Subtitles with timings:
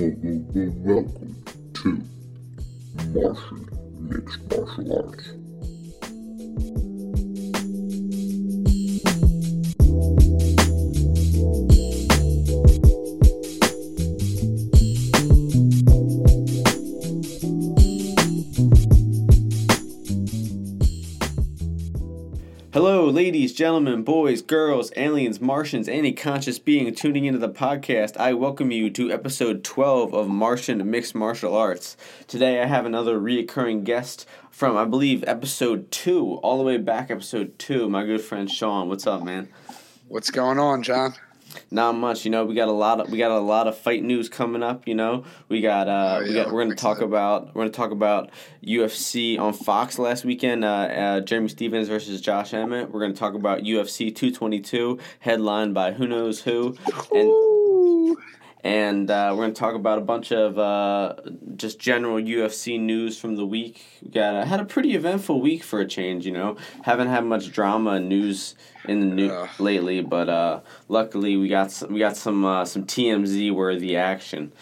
[0.00, 2.02] welcome to
[3.12, 3.68] Martian
[4.08, 5.39] Mixed Martial Arts.
[23.60, 28.16] Gentlemen, boys, girls, aliens, Martians, any conscious being tuning into the podcast.
[28.16, 31.94] I welcome you to episode 12 of Martian Mixed Martial Arts.
[32.26, 37.10] Today I have another reoccurring guest from, I believe, episode 2, all the way back,
[37.10, 38.88] episode 2, my good friend Sean.
[38.88, 39.50] What's up, man?
[40.08, 41.12] What's going on, John?
[41.70, 42.44] Not much, you know.
[42.44, 44.86] We got a lot of we got a lot of fight news coming up.
[44.86, 47.08] You know, we got uh, Oh, we got we're gonna talk excited.
[47.08, 48.30] about we're gonna talk about
[48.64, 50.64] UFC on Fox last weekend.
[50.64, 52.90] Uh, uh, Jeremy Stephens versus Josh Emmett.
[52.92, 56.76] We're gonna talk about UFC two twenty two, headlined by who knows who,
[57.12, 57.59] and Ooh.
[58.62, 61.14] And uh, we're gonna talk about a bunch of uh,
[61.56, 63.84] just general UFC news from the week.
[64.02, 66.26] We got uh, had a pretty eventful week for a change.
[66.26, 68.54] You know, haven't had much drama and news
[68.88, 69.48] in the news Ugh.
[69.58, 74.52] lately, but uh, luckily we got some, we got some uh, some TMZ worthy action.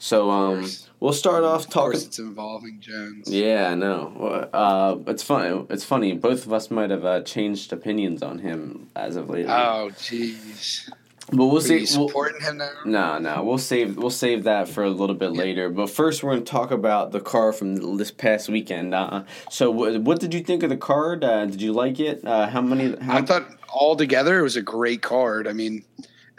[0.00, 0.64] So um,
[1.00, 1.90] we'll start off Of talking.
[1.92, 3.28] course, it's involving Jones.
[3.28, 4.48] Yeah, I know.
[4.52, 5.66] Uh, it's funny.
[5.70, 6.12] It's funny.
[6.12, 9.46] Both of us might have uh, changed opinions on him as of late.
[9.46, 10.88] Oh, jeez.
[11.30, 11.78] But we'll Are see.
[11.80, 12.70] you we'll- him now?
[12.84, 15.68] no, no, we'll save we'll save that for a little bit later.
[15.68, 18.94] But first, we're going to talk about the car from this past weekend.
[18.94, 21.24] Uh, so, what, what did you think of the card?
[21.24, 22.24] Uh, did you like it?
[22.24, 22.96] Uh, how many?
[23.00, 25.46] How, I thought all together it was a great card.
[25.46, 25.84] I mean,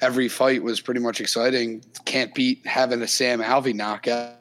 [0.02, 1.84] every fight was pretty much exciting.
[2.06, 4.38] Can't beat having a Sam Alvey knockout.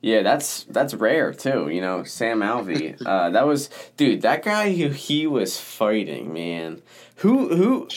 [0.00, 1.68] yeah, that's that's rare too.
[1.68, 2.96] You know, Sam Alvey.
[3.04, 4.22] uh, that was dude.
[4.22, 6.80] That guy who he was fighting, man.
[7.16, 7.88] Who who.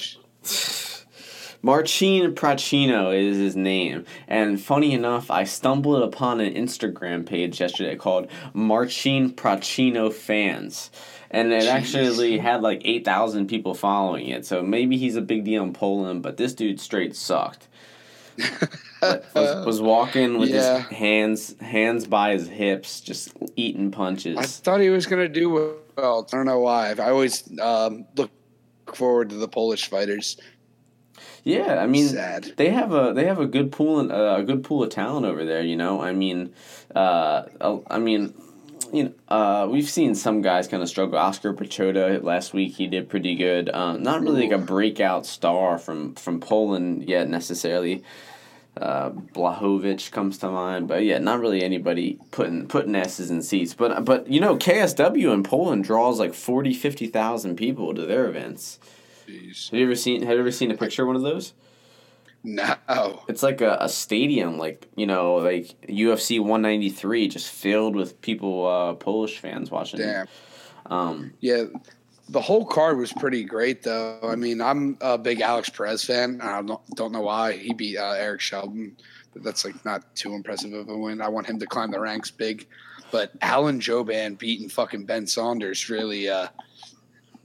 [1.66, 4.06] Marcin Prachnio is his name.
[4.28, 10.92] And funny enough, I stumbled upon an Instagram page yesterday called Marcin Prachnio Fans.
[11.32, 11.68] And it Jeez.
[11.68, 14.46] actually had like 8,000 people following it.
[14.46, 17.70] So maybe he's a big deal in Poland, but this dude straight sucked.
[19.02, 20.80] was, was walking with Yeah.
[20.80, 24.38] his hands hands by his hips, just eating punches.
[24.38, 26.28] I thought he was going to do well.
[26.32, 26.90] I don't know why.
[26.92, 28.32] I always um, look
[28.94, 30.38] forward to the Polish fighters.
[31.44, 32.54] Yeah, I mean, Sad.
[32.56, 35.26] they have a they have a good pool and uh, a good pool of talent
[35.26, 35.62] over there.
[35.62, 36.54] You know, I mean,
[36.96, 37.44] uh,
[37.90, 38.34] I mean,
[38.94, 41.20] you know, uh, we've seen some guys kind of struggle.
[41.20, 43.70] Oskar Piechota last week he did pretty good.
[43.70, 48.04] Um, not really like a breakout star from from Poland yet necessarily.
[48.76, 53.74] Uh, Blachowicz comes to mind, but yeah, not really anybody putting putting asses in seats.
[53.74, 58.80] But but you know, KSW in Poland draws like 40, 50,000 people to their events.
[59.28, 59.70] Jeez.
[59.72, 61.54] Have you ever seen Have you ever seen a picture of one of those?
[62.44, 62.76] No.
[63.30, 68.68] It's like a, a stadium, like you know, like UFC 193, just filled with people,
[68.68, 70.02] uh, Polish fans watching.
[70.02, 70.04] it.
[70.04, 70.28] Damn.
[70.88, 71.66] Um, Yeah,
[72.30, 74.20] the whole card was pretty great, though.
[74.24, 76.42] I mean, I'm a big Alex Perez fan.
[76.42, 78.98] I don't, don't know why he beat uh, Eric Shelton,
[79.34, 81.22] but that's like not too impressive of a win.
[81.22, 82.68] I want him to climb the ranks big,
[83.12, 86.48] but Alan Jouban beating fucking Ben Saunders really uh,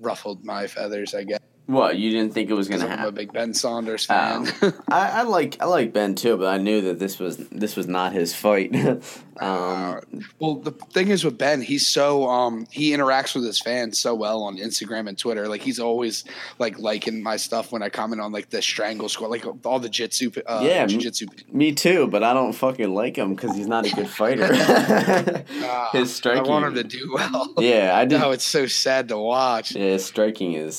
[0.00, 1.14] ruffled my feathers.
[1.14, 1.37] I guess
[1.68, 4.46] what you didn't think it was gonna I'm a big Ben Saunders fan.
[4.88, 7.86] I, I like I like Ben too, but I knew that this was this was
[7.86, 8.74] not his fight.
[9.40, 13.60] Uh, um, well, the thing is with Ben, he's so um he interacts with his
[13.60, 15.46] fans so well on Instagram and Twitter.
[15.46, 16.24] Like he's always
[16.58, 19.88] like liking my stuff when I comment on like the strangle squad, like all the
[19.88, 21.26] jitsu, uh, Yeah, jiu-jitsu.
[21.52, 24.48] me too, but I don't fucking like him because he's not a good fighter.
[24.50, 26.44] Ah, his striking.
[26.44, 27.54] I want him to do well.
[27.58, 28.20] Yeah, I did.
[28.20, 29.76] No, it's so sad to watch.
[29.76, 30.74] Yeah, his striking is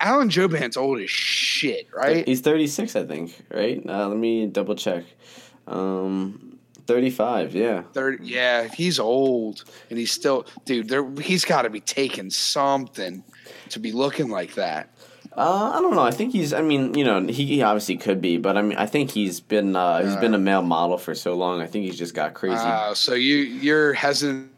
[0.00, 2.26] Alan Jouban's old as shit, right?
[2.26, 3.82] He's 36, I think, right?
[3.86, 5.04] Uh, let me double check.
[5.66, 7.82] Um, 35, yeah.
[7.92, 10.88] Thirty, yeah, he's old, and he's still, dude.
[10.88, 13.24] There, he's got to be taking something
[13.70, 14.90] to be looking like that.
[15.36, 16.02] Uh, I don't know.
[16.02, 16.52] I think he's.
[16.52, 19.40] I mean, you know, he, he obviously could be, but I mean, I think he's
[19.40, 21.60] been uh, he's been a male model for so long.
[21.60, 22.56] I think he's just got crazy.
[22.56, 24.53] Uh, so you you're hesitant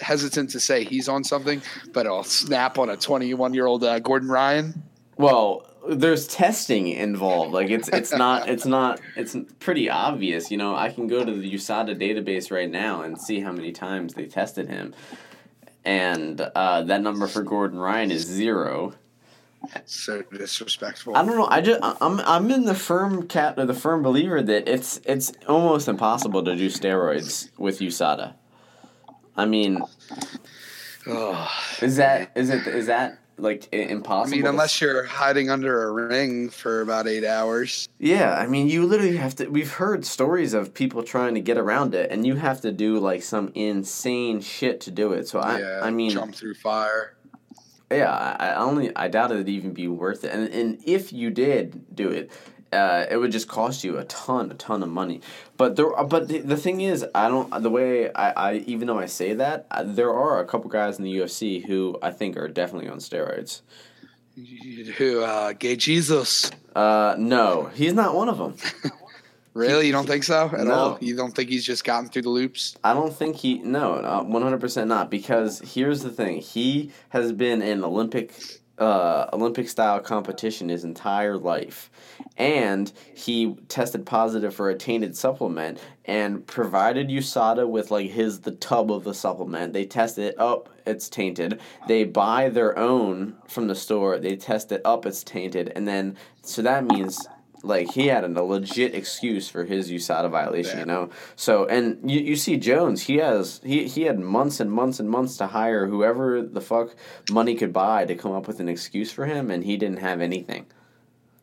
[0.00, 1.62] hesitant to say he's on something,
[1.92, 4.82] but I'll snap on a 21 year old uh, Gordon Ryan.
[5.16, 7.52] well, there's testing involved.
[7.52, 10.50] Like it's it's not it's not it's pretty obvious.
[10.50, 13.72] You know, I can go to the USADA database right now and see how many
[13.72, 14.94] times they tested him,
[15.84, 18.94] and uh, that number for Gordon Ryan is zero.
[19.84, 21.16] So disrespectful.
[21.16, 21.46] I don't know.
[21.46, 25.86] I just I'm I'm in the firm cat the firm believer that it's it's almost
[25.86, 28.34] impossible to do steroids with USADA.
[29.36, 29.82] I mean,
[31.06, 31.48] Ugh.
[31.82, 34.36] is that is it is that like i- I impossible.
[34.36, 37.88] mean, to- unless you're hiding under a ring for about eight hours.
[37.98, 39.46] yeah, I mean, you literally have to.
[39.48, 42.98] We've heard stories of people trying to get around it, and you have to do
[42.98, 45.26] like some insane shit to do it.
[45.26, 47.16] So I, yeah, I mean, jump through fire.
[47.90, 50.32] Yeah, I I only I doubt it'd even be worth it.
[50.32, 52.30] And and if you did do it,
[52.72, 55.20] uh, it would just cost you a ton, a ton of money.
[55.56, 57.62] But there, but the, the thing is, I don't.
[57.62, 60.98] The way I, I even though I say that, uh, there are a couple guys
[60.98, 63.60] in the UFC who I think are definitely on steroids.
[64.96, 65.22] Who?
[65.22, 66.50] Uh, Gay Jesus.
[66.74, 68.54] Uh, no, he's not one of them.
[69.52, 69.86] Really?
[69.86, 70.72] You don't think so at No.
[70.72, 70.98] all?
[71.00, 72.76] You don't think he's just gotten through the loops?
[72.84, 77.32] I don't think he no one hundred percent not because here's the thing he has
[77.32, 78.32] been in Olympic
[78.78, 81.89] uh, Olympic style competition his entire life,
[82.36, 88.52] and he tested positive for a tainted supplement and provided USADA with like his the
[88.52, 89.72] tub of the supplement.
[89.72, 91.60] They test it up, it's tainted.
[91.86, 94.18] They buy their own from the store.
[94.18, 97.26] They test it up, it's tainted, and then so that means
[97.62, 100.80] like he had a legit excuse for his USADA violation, Yeah.
[100.80, 101.10] you know.
[101.36, 105.10] So and you, you see Jones, he has he he had months and months and
[105.10, 106.94] months to hire whoever the fuck
[107.30, 110.20] money could buy to come up with an excuse for him, and he didn't have
[110.22, 110.66] anything.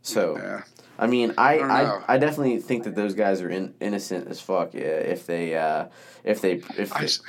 [0.07, 0.61] So Yeah.
[0.99, 2.01] I mean, I don't I.
[2.07, 4.73] I, definitely think that those guys are in, innocent as fuck.
[4.73, 5.87] yeah, If they uh,
[6.23, 7.21] if they if they, s-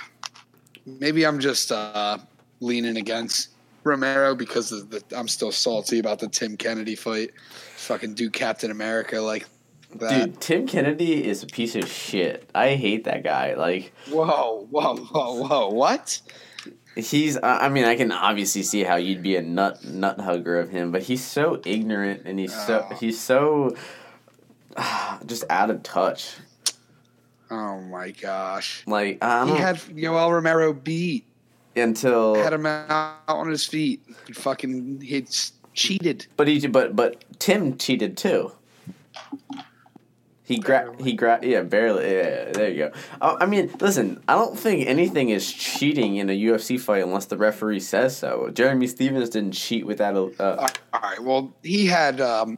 [0.87, 2.17] maybe I'm just uh,
[2.61, 3.51] leaning against
[3.85, 7.31] Romero because of the, I'm still salty about the Tim Kennedy fight.
[7.77, 9.47] Fucking do Captain America like
[9.97, 10.25] that.
[10.25, 12.49] dude, Tim Kennedy is a piece of shit.
[12.55, 13.53] I hate that guy.
[13.55, 15.69] Like Whoa, whoa, whoa, whoa!
[15.69, 16.23] What?
[16.99, 17.37] He's.
[17.37, 20.69] I I mean, I can obviously see how you'd be a nut nut hugger of
[20.71, 22.95] him, but he's so ignorant and he's so Oh.
[22.97, 23.77] he's so
[25.27, 26.35] just out of touch.
[27.51, 28.83] Oh my gosh!
[28.87, 31.25] Like I He had Yoel Romero beat.
[31.77, 34.03] until, Had him out on his feet.
[34.27, 35.25] He fucking he
[35.75, 36.27] cheated.
[36.37, 38.53] but he but but Tim cheated too.
[40.49, 42.93] He gra he gra yeah barely yeah there you go.
[43.21, 47.27] Uh, I mean, listen, I don't think anything is cheating in a UFC fight unless
[47.27, 48.49] the referee says so.
[48.55, 50.17] Jeremy Stephens didn't cheat with that.
[50.17, 51.23] Uh, All right.
[51.23, 52.57] Well, he had um,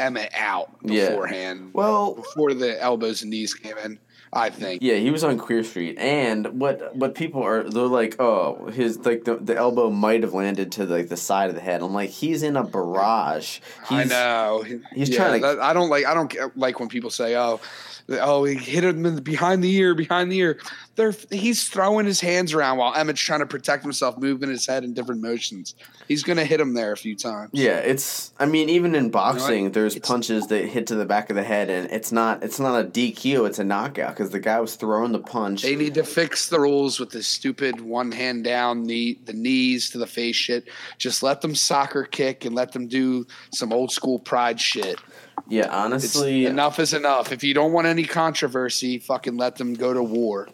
[0.00, 1.10] Emmett out Yeah.
[1.10, 1.70] beforehand.
[1.72, 4.00] well, before the elbows and knees came in.
[4.32, 4.80] I think.
[4.82, 8.98] Yeah, he was on Queer Street, and what what people are they're like, oh, his
[9.04, 11.82] like the, the elbow might have landed to like the side of the head.
[11.82, 13.58] I'm like, he's in a barrage.
[13.88, 14.64] He's, I know.
[14.94, 16.06] he's Yeah, trying to- that- I don't like.
[16.06, 17.60] I don't like when people say, "Oh,
[18.08, 20.58] oh, he hit him in the, behind the ear, behind the ear."
[20.96, 24.84] They're he's throwing his hands around while Emmett's trying to protect himself, moving his head
[24.84, 25.74] in different motions.
[26.08, 27.50] He's gonna hit him there a few times.
[27.52, 28.32] Yeah, it's.
[28.38, 31.42] I mean, even in boxing, there's It's- punches that hit to the back of the
[31.42, 32.42] head, and it's not.
[32.44, 33.46] It's not a DQ.
[33.46, 35.62] It's a knockout because the guy was throwing the punch.
[35.62, 39.88] They need to fix the rules with this stupid one hand down, knee, the knees
[39.90, 40.68] to the face shit.
[40.98, 45.00] Just let them soccer kick and let them do some old school pride shit.
[45.48, 47.32] yeah, It's, honestly, enough is enough.
[47.32, 50.50] If you don't want any controversy, fucking let them go to war.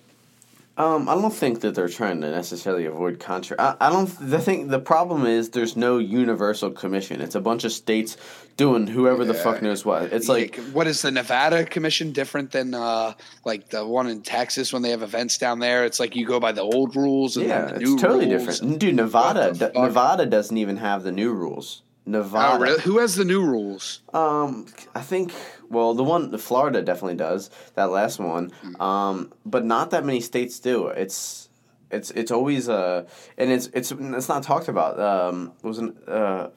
[0.77, 3.57] Um, I don't think that they're trying to necessarily avoid contra.
[3.59, 4.07] I, I don't.
[4.21, 7.21] The thing, the problem is there's no universal commission.
[7.21, 8.17] It's a bunch of states
[8.57, 9.43] doing whoever the Yeah.
[9.43, 10.13] fuck knows what.
[10.13, 13.13] It's like what is the Nevada Commission different than uh,
[13.45, 15.85] like the one in Texas when they have events down there?
[15.85, 18.79] It's like you go by the old rules and yeah, the it's totally different.
[18.79, 21.83] Dude, Nevada, d- Nevada doesn't even have the new rules.
[22.09, 22.55] Nevada.
[22.55, 22.81] Oh, really?
[22.83, 24.01] Who has the new rules?
[24.15, 25.33] Um, I think
[25.69, 28.53] well, the one the Florida definitely does that last one.
[28.63, 28.81] Hmm.
[28.81, 30.87] Um, but not that many states do.
[30.87, 31.49] It's
[31.91, 33.05] it's it's always uh
[33.37, 34.99] and it's it's it's not talked about.
[35.01, 36.49] Um, it was an uh.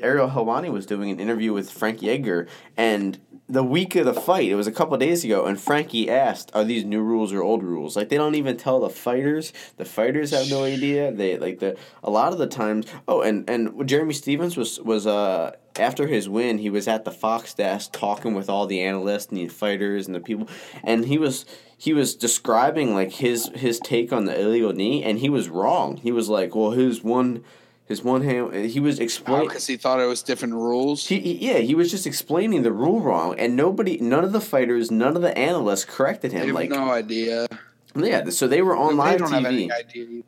[0.00, 3.18] Ariel Helwani was doing an interview with Frankie Edgar, and
[3.48, 6.64] the week of the fight, it was a couple days ago, and Frankie asked, "Are
[6.64, 9.52] these new rules or old rules?" Like they don't even tell the fighters.
[9.78, 11.10] The fighters have no idea.
[11.12, 12.86] They like the a lot of the times.
[13.06, 17.10] Oh, and and Jeremy Stephens was was uh after his win, he was at the
[17.10, 20.48] Fox desk talking with all the analysts and the fighters and the people,
[20.84, 25.20] and he was he was describing like his his take on the illegal knee, and
[25.20, 25.96] he was wrong.
[25.96, 27.44] He was like, "Well, his one."
[27.88, 29.48] His one hand, he was oh, explaining.
[29.48, 31.06] Because he thought it was different rules.
[31.06, 34.42] He, he- yeah, he was just explaining the rule wrong, and nobody, none of the
[34.42, 36.52] fighters, none of the analysts corrected him.
[36.52, 37.48] Like, no idea.
[37.96, 39.34] yeah, so they were on they live don't TV.
[39.34, 40.22] have any idea.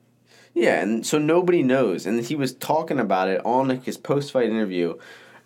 [0.54, 4.48] Yeah, and so nobody knows, and he was talking about it on like his post-fight
[4.48, 4.98] interview,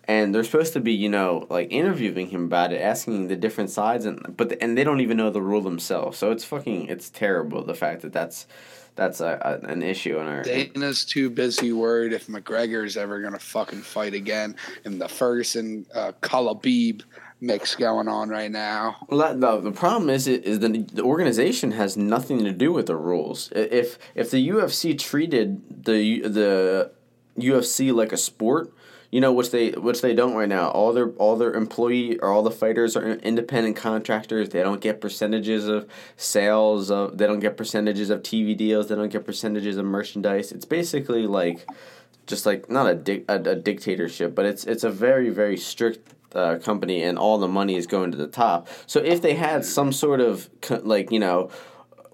[0.05, 3.69] and they're supposed to be, you know, like interviewing him about it, asking the different
[3.69, 6.17] sides, and but and they don't even know the rule themselves.
[6.17, 8.47] So it's fucking, it's terrible the fact that that's
[8.95, 10.43] that's a, a an issue in our.
[10.43, 16.13] Dana's too busy worried if McGregor's ever gonna fucking fight again in the Ferguson uh,
[16.21, 17.03] Khabib
[17.41, 18.97] mix going on right now.
[19.09, 22.71] Well, that, the, the problem is it is the the organization has nothing to do
[22.71, 23.51] with the rules.
[23.55, 26.91] If if the UFC treated the the
[27.37, 28.73] UFC like a sport.
[29.15, 30.67] You know, which they which they don't right now.
[30.71, 34.49] All their all their employee or all the fighters are independent contractors.
[34.49, 37.17] They don't get percentages of sales of.
[37.17, 38.89] They don't get percentages of TV deals.
[38.89, 40.51] They don't get percentages of merchandise.
[40.51, 41.65] It's basically like,
[42.27, 46.13] just like not a di- a, a dictatorship, but it's it's a very very strict
[46.35, 48.67] uh, company, and all the money is going to the top.
[48.85, 51.51] So if they had some sort of co- like you know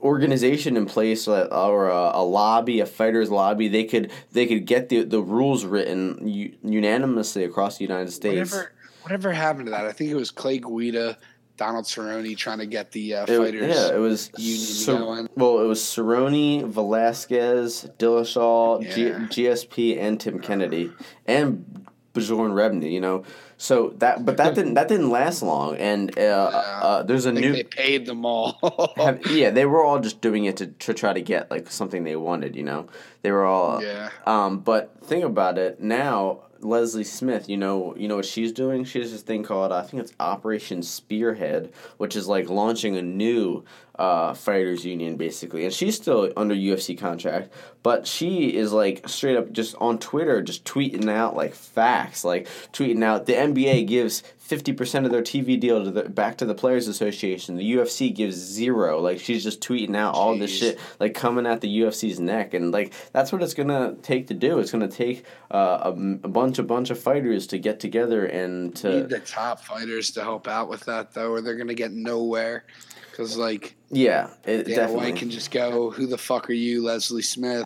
[0.01, 4.89] organization in place or a, a, lobby, a fighters lobby, they could they could get
[4.89, 8.51] the the rules written u- unanimously across the United States.
[8.51, 8.71] Whatever,
[9.03, 9.85] whatever happened to that?
[9.85, 11.17] I think it was Clay Guida,
[11.57, 13.61] Donald Cerrone trying to get the uh, fighters.
[13.61, 15.29] It, yeah, it was union Cer- going.
[15.35, 19.27] Well, it was Cerrone, Velasquez, Dillashaw, Yeah.
[19.29, 20.91] G- GSP, and Tim Kennedy,
[21.25, 22.91] and Bjorn Rebney.
[22.91, 23.23] You know,
[23.61, 25.77] so that but that didn't that didn't last long.
[25.77, 28.57] And uh, uh, there's a new they paid them all.
[28.97, 32.03] have, yeah, they were all just doing it to, to try to get like something
[32.03, 32.87] they wanted, you know.
[33.21, 34.09] They were all Yeah.
[34.25, 36.39] Um, but think about it now.
[36.63, 38.83] Leslie Smith, you know, you know what she's doing.
[38.83, 43.01] She has this thing called I think it's Operation Spearhead, which is like launching a
[43.01, 43.63] new
[43.97, 47.51] uh, fighters union basically, and she's still under UFC contract,
[47.83, 52.47] but she is like straight up just on Twitter, just tweeting out like facts, like
[52.73, 56.45] tweeting out the NBA gives fifty percent of their TV deal to the back to
[56.45, 57.55] the Players Association.
[57.55, 58.99] The UFC gives zero.
[58.99, 62.73] Like she's just tweeting out all this shit, like coming at the UFC's neck, and
[62.73, 64.59] like that's what it's gonna take to do.
[64.59, 68.65] It's gonna take uh, a, a bunch, a bunch of fighters to get together and
[68.65, 71.93] need to the top fighters to help out with that though, or they're gonna get
[71.93, 72.65] nowhere.
[73.09, 75.11] Because like yeah, it, Dana definitely.
[75.11, 77.65] White can just go, "Who the fuck are you, Leslie Smith?"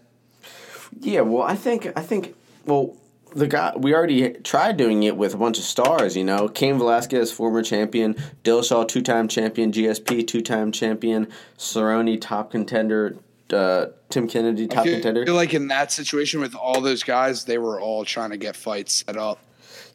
[1.00, 2.36] Yeah, well, I think I think
[2.68, 2.96] well
[3.36, 6.16] the guy we already tried doing it with a bunch of stars.
[6.18, 11.28] You know, Cain Velasquez, former champion, Dillashaw, two time champion, GSP, two time champion,
[11.58, 13.18] Cerrone, top contender,
[13.54, 15.26] uh, Tim Kennedy, top I feel, contender.
[15.26, 18.56] feel like in that situation with all those guys, they were all trying to get
[18.56, 19.40] fights set up.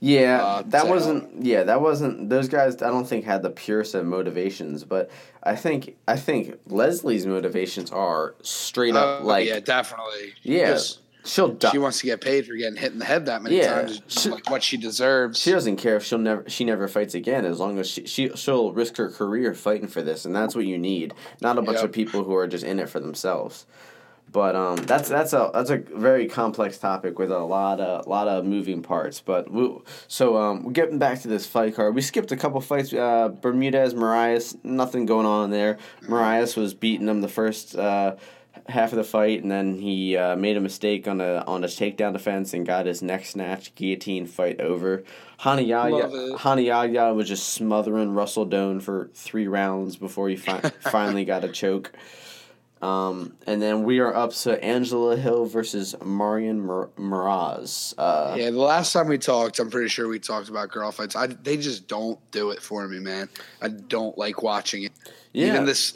[0.03, 1.45] Yeah, uh, that wasn't.
[1.45, 2.31] Yeah, that wasn't.
[2.31, 5.11] Those guys, I don't think had the pure set motivations, but
[5.43, 10.33] I think I think Leslie's motivations are straight up Uh, like yeah, definitely.
[10.43, 11.71] yeah, Because she'll die.
[11.71, 13.83] She wants to get paid for getting hit in the head that many Yeah.
[13.83, 15.39] times, She- like what she deserves.
[15.39, 18.31] She doesn't care if she'll never she never fights again as long as she, she
[18.35, 21.77] she'll risk her career fighting for this and that's what you need not a bunch
[21.77, 21.85] Yep.
[21.85, 23.67] of people who are just in it for themselves
[24.33, 28.09] but um that's that's a that's a very complex topic with a lot of a
[28.09, 31.95] lot of moving parts but we, so um we're getting back to this fight card
[31.97, 37.09] we skipped a couple fights uh Bermudez Marias nothing going on there Marias was beating
[37.09, 38.15] him the first uh
[38.71, 41.67] half of the fight, and then he uh, made a mistake on a on a
[41.67, 45.05] takedown defense and got his neck snatch guillotine fight over.
[45.45, 46.37] Rani Yahya.
[46.39, 50.61] Hanayaya was just smothering Russell Doane for three rounds before he fi-
[50.91, 51.93] finally got a choke.
[52.83, 57.93] Um, and then we are up to Angela Hill versus Marion Mir- Moroz.
[57.99, 61.15] Uh, yeah, the last time we talked, I'm pretty sure we talked about girl fights.
[61.15, 63.29] I they just don't do it for me, man.
[63.61, 64.93] I don't like watching it.
[65.33, 65.95] Yeah, Even this,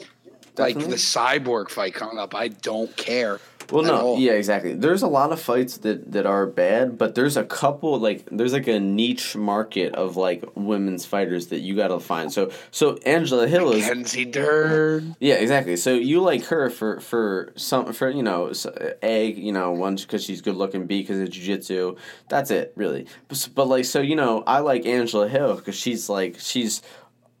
[0.57, 3.39] like the cyborg fight coming up, I don't care.
[3.71, 4.19] Well, no, all.
[4.19, 4.73] yeah, exactly.
[4.75, 8.53] There's a lot of fights that, that are bad, but there's a couple like there's
[8.53, 12.31] like a niche market of like women's fighters that you gotta find.
[12.31, 15.15] So so Angela Hill is Kenzie Dern.
[15.19, 15.77] yeah, exactly.
[15.77, 19.71] So you like her for for some for you know s- uh, a you know
[19.71, 21.97] one because she's good looking, b because of jujitsu.
[22.29, 23.07] That's it really.
[23.29, 26.83] But, but like so you know I like Angela Hill because she's like she's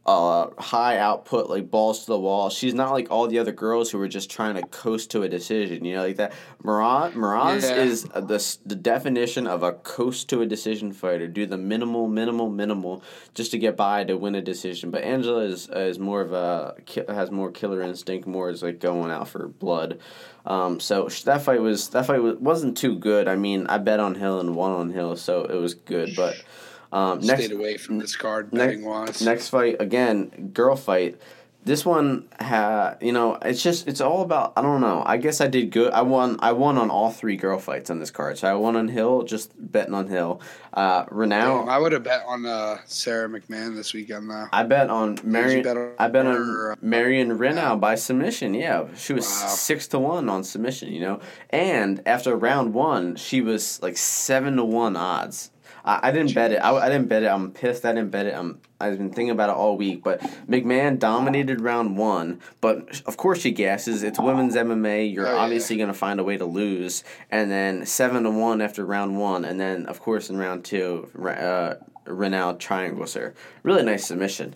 [0.05, 2.51] uh high output like balls to the wall.
[2.51, 5.29] She's not like all the other girls who are just trying to coast to a
[5.29, 5.83] decision.
[5.83, 6.33] You know like that.
[6.63, 7.83] Moroz Moroz Yeah.
[7.83, 11.27] is the the definition of a coast to a decision fighter.
[11.27, 13.01] Do the minimal minimal minimal
[13.33, 14.91] just to get by to win a decision.
[14.91, 16.75] But Angela is is more of a
[17.07, 18.27] has more killer instinct.
[18.27, 19.97] More is like going out for blood.
[20.45, 23.27] Um, so that fight was that fight was, wasn't too good.
[23.27, 26.11] I mean, I bet on Hill and won on Hill, so it was good.
[26.15, 26.35] But
[26.95, 29.21] um, next Stayed away from this card ne- wise.
[29.21, 31.19] next fight again, girl fight.
[31.65, 35.01] This one ha you know, it's just it's all about I don't know.
[35.03, 35.91] I guess I did good.
[35.93, 38.37] I won I won on all three girl fights on this card.
[38.37, 40.41] So I won on Hill, just betting on Hill.
[40.71, 44.45] Uh Damn, Reneau I would have bet on uh, Sara McMann this weekend though.
[44.53, 45.63] I bet on Marion.
[45.63, 48.53] bet on I bet her, uh, on Marion Reneau by submission.
[48.53, 49.47] Yeah, she was Wow.
[49.47, 50.93] six to one on submission.
[50.93, 55.49] You know, and after round one, she was like seven to one odds.
[55.85, 56.57] I, I didn't bet it.
[56.57, 57.27] I, I didn't bet it.
[57.27, 57.85] I'm pissed.
[57.85, 58.33] I didn't bet it.
[58.35, 58.59] I'm.
[58.81, 60.03] I've been thinking about it all week.
[60.03, 62.41] But McMann dominated round one.
[62.59, 64.03] But of course she gasses.
[64.03, 65.13] It's women's MMA.
[65.13, 65.37] You're Oh, yeah.
[65.37, 67.03] obviously gonna find a way to lose.
[67.31, 69.45] And then seven to one after round one.
[69.45, 71.75] And then of course in round two, uh,
[72.05, 73.33] Reneau triangles her.
[73.63, 74.55] Really nice submission.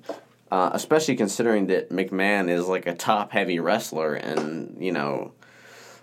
[0.52, 5.32] Uh, especially considering that McMann is like a top heavy wrestler and, you know,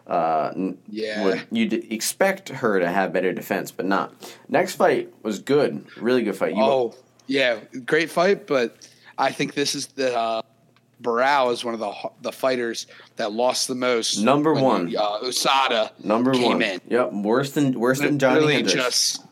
[0.06, 0.52] Uh,
[0.88, 1.24] Yeah.
[1.24, 4.12] would you'd expect her to have better defense, but not.
[4.48, 6.54] Next fight was good, really good fight.
[6.54, 6.94] You, Oh,
[7.26, 10.42] yeah, great fight, but I think this is the uh,
[11.02, 12.86] Barao is one of the the fighters
[13.16, 14.18] that lost the most.
[14.18, 14.94] Number when one.
[14.96, 16.62] uh, USADA number came one.
[16.62, 16.80] in.
[16.88, 18.72] Yep, worse than worse than Johnny Hendricks.
[18.72, 19.22] just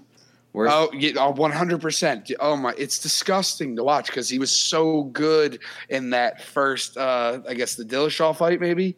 [0.52, 2.30] Worse- oh yeah, one hundred percent.
[2.40, 7.40] Oh my, it's disgusting to watch because he was so good in that first, uh,
[7.48, 8.96] I guess the Dillashaw fight, maybe.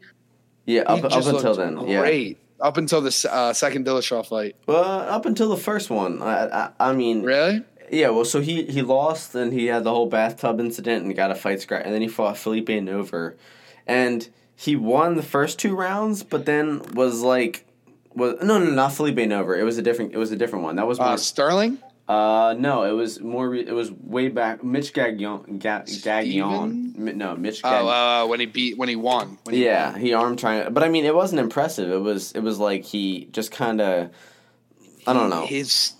[0.66, 2.00] Yeah, up, up until then, yeah.
[2.00, 2.38] great.
[2.60, 4.56] Up until the uh, second Dillashaw fight.
[4.66, 7.62] Well, up until the first one, I, I, I mean, Really?
[7.90, 8.08] yeah.
[8.08, 11.34] Well, so he he lost, and he had the whole bathtub incident, and got a
[11.34, 13.34] fight scratch, and then he fought Phillipe Nover,
[13.86, 17.66] and he won the first two rounds, but then was like,
[18.14, 19.56] was no, no, not Phillipe Nover.
[19.58, 20.14] It was a different.
[20.14, 20.76] It was a different one.
[20.76, 21.16] That was Uh.
[21.18, 21.78] Sterling.
[22.08, 23.48] Uh, no, it was more.
[23.48, 24.62] Re- it was way back.
[24.62, 25.58] Mitch Gagnon.
[25.58, 26.92] Ga- Gagnon.
[26.92, 26.94] Steven?
[26.96, 27.62] Mi- No, Mitch.
[27.62, 29.38] Gag- Oh, uh, when he beat when he won.
[29.42, 30.00] When he yeah, won.
[30.00, 31.90] he arm triangle, but I mean, it wasn't impressive.
[31.90, 32.30] It was.
[32.32, 34.10] It was like he just kind of.
[35.06, 35.46] I don't know.
[35.46, 35.92] His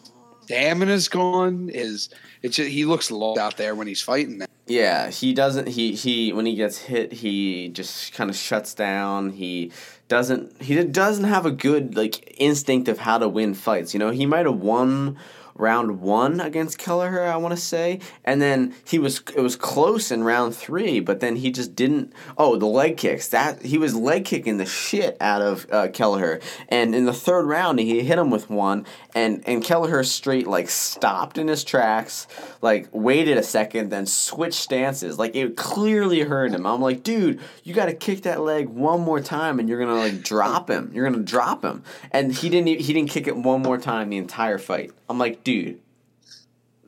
[0.43, 1.69] stamina's gone.
[1.69, 2.09] His
[2.43, 4.39] it's just, he looks lost out there when he's fighting.
[4.39, 4.47] Now.
[4.69, 5.69] Yeah, he doesn't.
[5.69, 9.31] He he when he gets hit, he just kind of shuts down.
[9.31, 9.73] He
[10.09, 10.61] doesn't.
[10.63, 13.93] He doesn't have a good like instinct of how to win fights.
[13.95, 15.19] You know, he might have won
[15.59, 20.11] round one against Kelleher, I want to say, and then he was it was close
[20.11, 22.13] in round three, but then he just didn't.
[22.37, 26.41] Oh, the leg kicks that he was leg kicking the shit out of uh, Kelleher,
[26.69, 30.69] and in the third round he hit him with one, and and Kelleher straight like
[30.69, 32.27] stopped in his tracks,
[32.63, 36.67] like waited a second, then switched stances, like it clearly hurt him.
[36.67, 39.95] I'm like, dude, you got to kick that leg one more time, and you're gonna
[39.95, 40.91] like drop him.
[40.93, 42.67] You're gonna drop him, and he didn't.
[42.81, 44.93] He didn't kick it one more time the entire fight.
[45.09, 45.81] I'm like, dude.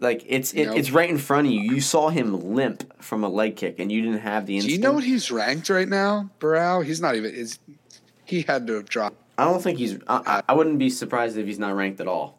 [0.00, 0.77] Like it's it, Nope.
[0.77, 1.61] it's right in front of you.
[1.61, 4.79] You saw him limp from a leg kick, and you didn't have the Do you
[4.79, 6.85] know what he's ranked right now, Barao?
[6.85, 7.35] He's not even.
[7.35, 7.59] Is
[8.25, 9.17] he had to have dropped?
[9.38, 9.99] I don't think he's.
[10.07, 12.38] I, I- wouldn't be surprised if he's not ranked at all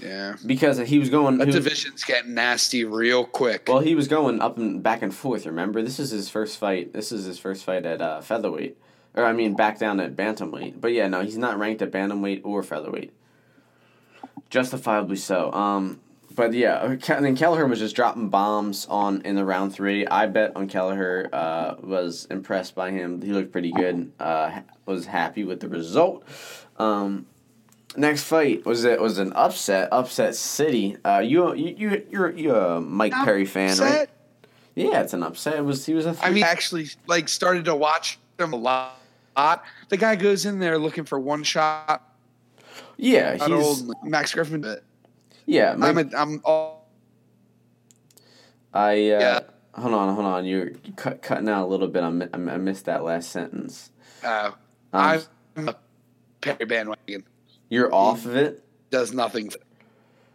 [0.00, 1.38] Yeah, because he was going.
[1.38, 3.64] that he was- division's getting nasty real quick.
[3.68, 5.46] well, he was going up and back and forth.
[5.46, 6.92] Remember, this is his first fight.
[6.92, 8.76] This is his first fight at uh, featherweight,
[9.14, 10.80] or I mean, back down at bantamweight.
[10.80, 13.12] But yeah, no, he's not ranked at bantamweight or featherweight.
[14.54, 15.52] Justifiably so.
[15.52, 15.98] Um,
[16.32, 20.06] but yeah, uh, and then Kelleher was just dropping bombs on in the round three.
[20.06, 21.28] I bet on Kelleher.
[21.32, 23.20] Uh, was impressed by him.
[23.20, 24.12] He looked pretty good.
[24.20, 26.22] Uh, was happy with the result.
[26.76, 27.26] Um,
[27.96, 29.88] next fight was it was an upset.
[29.90, 30.98] Upset City.
[31.04, 33.88] Uh, you you you you're you a Mike Perry fan, right?
[33.88, 34.10] Upset?
[34.76, 35.56] Yeah, it's an upset.
[35.56, 36.16] It was he was a.
[36.22, 39.64] I mean, I actually like started to watch him a lot.
[39.88, 42.13] The guy goes in there looking for one shot.
[42.96, 44.60] Yeah, Not he's old Max Griffin.
[44.60, 44.82] But
[45.46, 45.74] yeah.
[45.76, 46.88] Mike, I'm a, I'm all
[48.72, 49.40] I uh, Yeah.
[49.74, 50.44] hold on, hold on.
[50.44, 52.02] You're cut, cutting out a little bit.
[52.02, 53.90] I, mi- I missed that last sentence.
[54.24, 54.50] uh,
[54.92, 55.22] Um,
[55.56, 55.76] I'm a
[56.40, 57.24] Perry bandwagon.
[57.68, 58.62] You're off of it.
[58.90, 59.50] Does nothing.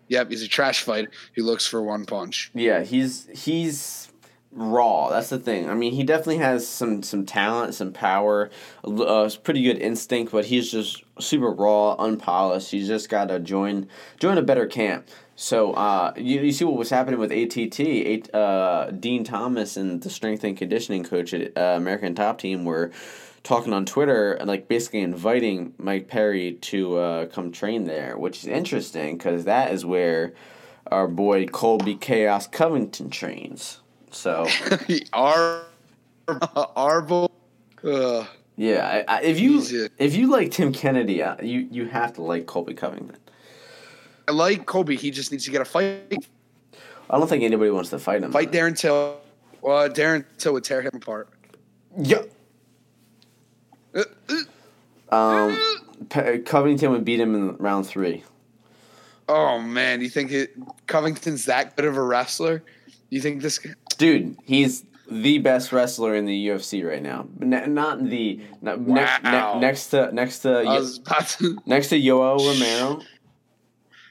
[0.08, 2.50] Yep, he's a trash fighter who looks for one punch.
[2.54, 4.09] Yeah, he's he's
[4.52, 5.10] raw.
[5.10, 5.70] That's the thing.
[5.70, 8.50] I mean, he definitely has some some talent, some power,
[8.84, 12.72] uh, pretty good instinct, but he's just super raw, unpolished.
[12.72, 13.88] He's just got to join
[14.20, 15.08] join a better camp.
[15.36, 20.10] So uh, you, you see what was happening with ATT, uh, Dean Thomas and the
[20.10, 22.92] strength and conditioning coach at uh, American Top Team were
[23.44, 28.40] talking on Twitter and like basically inviting Mike Perry to uh, come train there, which
[28.40, 30.34] is interesting because that is where
[30.88, 33.80] our boy Colby Chaos Covington trains.
[34.12, 34.48] So
[35.14, 37.28] our boy.
[37.84, 38.26] Uh,
[38.58, 42.14] yeah, I, I, if you a- if you like Tim Kennedy, uh, you you have
[42.14, 43.16] to like Colby Covington.
[44.28, 44.96] I like Kobe.
[44.96, 46.28] He just needs to get a fight.
[47.10, 48.32] I don't think anybody wants to fight him.
[48.32, 49.20] Fight Darren Till.
[49.62, 51.30] Well, Darren Till would tear him apart.
[51.98, 52.22] Yeah.
[53.96, 54.04] Uh,
[55.12, 55.60] uh, Um,
[56.46, 58.24] Covington would beat him in round three.
[59.28, 60.54] Oh man, you think it,
[60.88, 62.64] Covington's that good of a wrestler?
[63.10, 63.60] You think this?
[64.00, 67.28] Dude, he's the best wrestler in the UFC right now.
[67.40, 69.54] Not the not, Wow.
[69.56, 70.64] ne- next to next to
[71.38, 71.58] to.
[71.68, 73.02] next to Yoel Romero.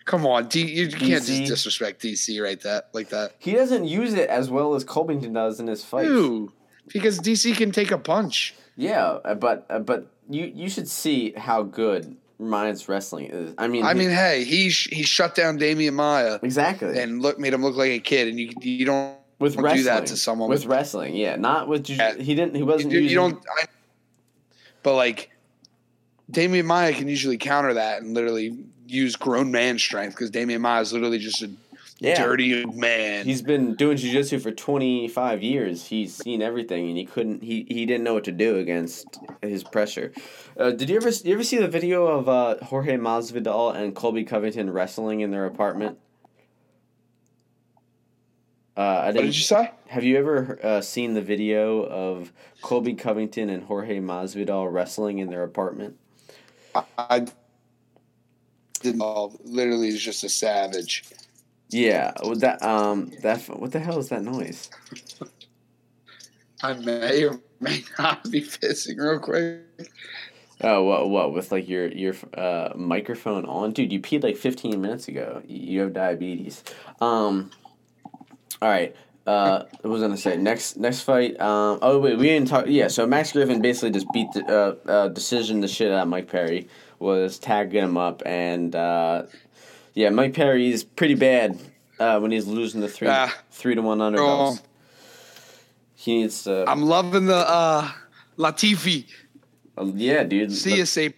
[0.05, 1.27] Come on, D, you can't DC.
[1.27, 3.33] just disrespect DC right that like that.
[3.39, 6.09] He doesn't use it as well as Covington does in his fights.
[6.09, 6.51] Ew,
[6.93, 8.55] because DC can take a punch.
[8.77, 13.55] Yeah, uh, but uh, but you you should see how good Ryan's wrestling is.
[13.59, 16.99] I mean, I he- mean, hey, he sh- he shut down Demian Maia exactly.
[16.99, 19.81] and look made him look like a kid, and you you don't with don't wrestling,
[19.83, 22.15] do that to someone with with- wrestling, yeah, not with jiu- Yeah.
[22.17, 23.45] he didn't he wasn't you, you using, don't.
[23.61, 23.67] I,
[24.83, 25.31] but like,
[26.31, 30.81] Demian Maia can usually counter that and literally use grown man strength because Demian Maia
[30.83, 31.51] is literally just a
[32.01, 32.23] Yeah.
[32.23, 33.25] dirty man.
[33.27, 35.87] He's been doing jiu-jitsu for 25 years.
[35.87, 39.65] He's seen everything and he couldn't he, he didn't know what to do against his
[39.65, 40.13] pressure.
[40.57, 44.25] Uh, did you ever you ever see the video of uh, Jorge Masvidal and Colby
[44.25, 45.99] Covington wrestling in their apartment?
[48.79, 49.73] Uh, I what didn't, you say?
[49.89, 55.31] have you ever uh, seen the video of Colby Covington and Jorge Masvidal wrestling in
[55.31, 55.97] their apartment?
[56.77, 57.27] I, I
[58.81, 59.03] didn't.
[59.03, 61.05] Oh, literally, he's just a savage.
[61.71, 64.71] Yeah, with that um that what the hell is that noise?
[66.63, 69.91] I may or may not be pissing real quick.
[70.61, 71.11] Oh, what?
[71.11, 73.93] What with like your your uh, microphone on, dude?
[73.93, 75.43] You peed like fifteen minutes ago.
[75.47, 76.63] You have diabetes.
[77.01, 77.51] Um.
[78.61, 78.95] All right.
[79.27, 80.37] Uh, what was gonna say?
[80.39, 81.39] Next next fight.
[81.41, 81.79] Um.
[81.83, 82.65] Oh wait, we didn't talk.
[82.67, 82.89] Yeah.
[82.89, 86.29] So Max Griffin basically just beat the uh, uh decision the shit out of Mike
[86.31, 86.69] Perry.
[86.99, 89.25] Was tagging him up and uh,
[89.95, 91.59] yeah, Mike Perry is pretty bad
[92.01, 93.33] uh, when he's losing the three Ah.
[93.51, 94.63] three to one underdogs.
[95.95, 96.65] He needs to.
[96.67, 97.91] I'm loving the uh,
[98.39, 99.07] Latifi.
[99.77, 100.53] uh, yeah, dude.
[100.53, 101.15] See you, say.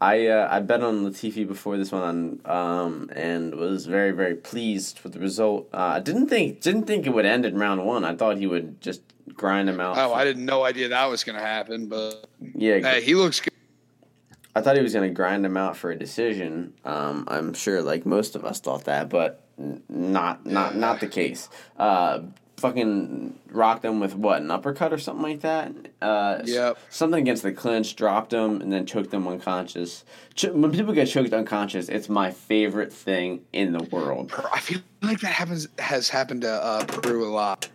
[0.00, 5.00] I uh, I bet on Latifi before this one, um, and was very very pleased
[5.00, 5.68] with the result.
[5.72, 8.04] Uh, I didn't think didn't think it would end in round one.
[8.04, 9.02] I thought he would just
[9.34, 9.98] grind him out.
[9.98, 13.52] Oh, I didn't no idea that was gonna happen, but yeah, hey, he looks good.
[14.54, 16.74] I thought he was gonna grind him out for a decision.
[16.84, 19.44] Um, I'm sure like most of us thought that, but
[19.88, 21.48] not not not the case.
[21.76, 22.20] Uh,
[22.58, 25.72] fucking rocked him with what an uppercut or something like that.
[26.02, 26.78] Uh, Yep.
[26.90, 30.04] Something against the clinch, dropped him, and then choked him unconscious.
[30.34, 34.32] Ch- when people get choked unconscious, it's my favorite thing in the world.
[34.52, 37.68] I feel like that happens has happened to uh, Preux a lot.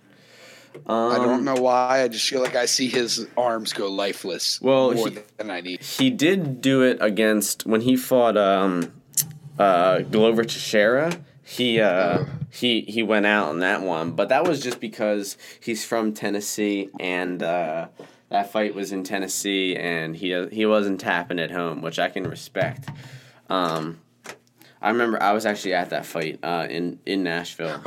[0.88, 2.02] Um, I don't know why.
[2.04, 4.60] I just feel like I see his arms go lifeless.
[4.62, 5.82] Well, more he- than I need.
[5.84, 8.91] He did do it against when he fought um,
[9.60, 11.13] uh, Glover Teixeira.
[11.43, 15.84] He uh, he he went out on that one, but that was just because he's
[15.86, 17.88] from Tennessee and uh,
[18.29, 22.23] that fight was in Tennessee, and he he wasn't tapping at home, which I can
[22.23, 22.89] respect.
[23.49, 23.99] Um,
[24.82, 27.84] I remember I was actually at that fight uh, in in Nashville,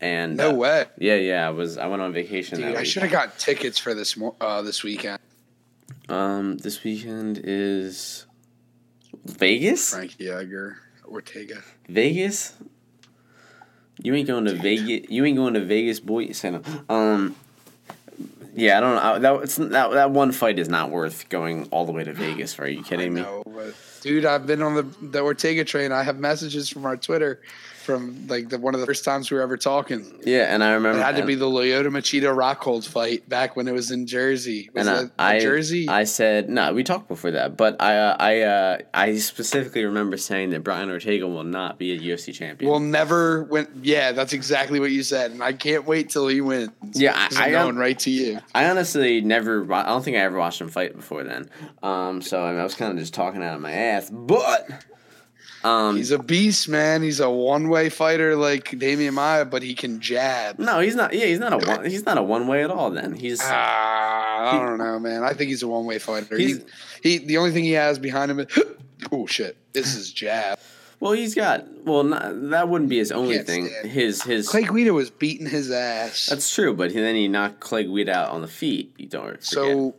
[0.00, 1.78] and No uh, way, Yeah, yeah, I was.
[1.78, 2.58] I went on vacation.
[2.58, 2.74] dude.
[2.74, 5.18] that I should have got tickets for this mo- uh, this weekend.
[6.08, 8.26] Um, this weekend is
[9.24, 9.90] Vegas.
[9.94, 11.62] Frankie Edgar, Ortega.
[11.88, 12.54] Vegas.
[14.02, 15.08] You ain't going to Vegas.
[15.10, 16.30] You ain't going to Vegas, boy.
[16.42, 16.62] No.
[16.88, 17.36] Um.
[18.56, 19.00] Yeah, I don't know.
[19.02, 22.12] I- That it's, that that one fight is not worth going all the way to
[22.24, 22.64] Vegas for.
[22.64, 23.22] Are you kidding me?
[23.22, 25.92] No, but dude, I've been on the the Ortega train.
[25.92, 27.40] I have messages from our Twitter
[27.84, 30.20] from like the one of the first times we were ever talking.
[30.24, 33.68] Yeah, and I remember It had to be the Lyoto Machida Rockhold fight back when
[33.68, 34.70] it was in Jersey.
[34.74, 35.88] Was and it I, I, Jersey?
[35.88, 36.72] I said no.
[36.72, 40.90] we talked before that, but I, uh, I, uh, I specifically remember saying that Brian
[40.90, 42.70] Ortega will not be a UFC champion.
[42.70, 43.68] Will never win.
[43.82, 46.70] Yeah, that's exactly what you said, and I can't wait till he wins.
[46.94, 48.40] Yeah, I, I'm I, going right to you.
[48.54, 49.72] I honestly never.
[49.72, 51.50] I don't think I ever watched him fight before then.
[51.82, 54.10] Um, so I, mean, I was kind of just talking out of my ass.
[54.10, 54.68] But
[55.64, 57.02] um, He's a beast, man.
[57.02, 60.58] He's a one way fighter like Damian Maya, but he can jab.
[60.58, 61.12] no, he's not.
[61.14, 61.84] Yeah, he's not a one.
[61.86, 62.90] He's not a one way at all.
[62.90, 65.22] Then he's Ah, I don't know, man.
[65.24, 66.36] I think he's a one way fighter.
[66.36, 66.62] He, He's-
[67.02, 68.46] he, the only thing he has behind him is,
[69.12, 70.58] oh shit, this is jab.
[71.00, 71.12] well.
[71.12, 72.04] He's got well.
[72.04, 73.66] Not, that wouldn't be his only thing.
[73.68, 73.90] stand.
[73.90, 74.48] His his.
[74.48, 76.26] Clay Guida was beating his ass.
[76.26, 78.94] that's true, but then he knocked Clay Guida out on the feet.
[78.96, 79.44] You don't forget.
[79.44, 79.94] so.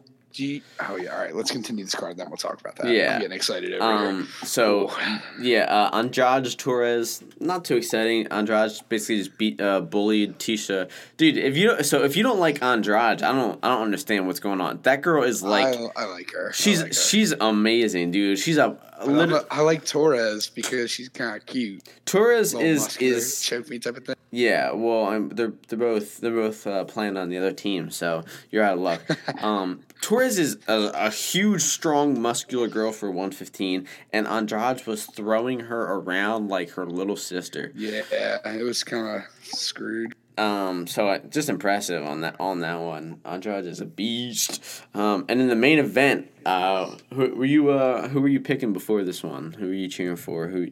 [0.80, 1.36] Oh yeah, all right.
[1.36, 2.88] Let's continue this card, then we'll talk about that.
[2.88, 3.16] Yeah.
[3.16, 4.28] I'm getting excited over Um.
[4.44, 4.92] So,
[5.40, 5.64] yeah.
[5.64, 8.28] Uh, Andrade Torres, not too exciting.
[8.28, 10.90] Andrade basically just beat, uh, bullied Tecia.
[11.18, 14.40] Dude, if you so if you don't like Andrade, I don't I don't understand what's
[14.40, 14.80] going on.
[14.84, 16.52] That girl is like I, I like her.
[16.54, 16.94] She's like her.
[16.94, 18.38] she's amazing, dude.
[18.40, 21.84] She's a, But I'm a- I like Torres because she's kind of cute.
[22.06, 24.16] Torres is muscular, is choke me type of thing.
[24.32, 24.72] yeah.
[24.72, 28.64] Well, I'm, they're they're both they're both uh, playing on the other team, so you're
[28.64, 29.02] out of luck.
[29.44, 35.62] um, Torres is a, a huge, strong, muscular girl for 115, and Andrade was throwing
[35.62, 37.72] her around like her little sister.
[37.74, 38.04] Yeah,
[38.46, 40.14] it was kind of screwed.
[40.38, 43.20] Um, so I, just impressive on that on that one.
[43.26, 44.64] Andrade is a beast.
[44.94, 48.74] Um, and in the main event, uh, who were you uh who were you picking
[48.74, 49.54] before this one?
[49.54, 50.50] Who were you cheering for?
[50.50, 50.68] Who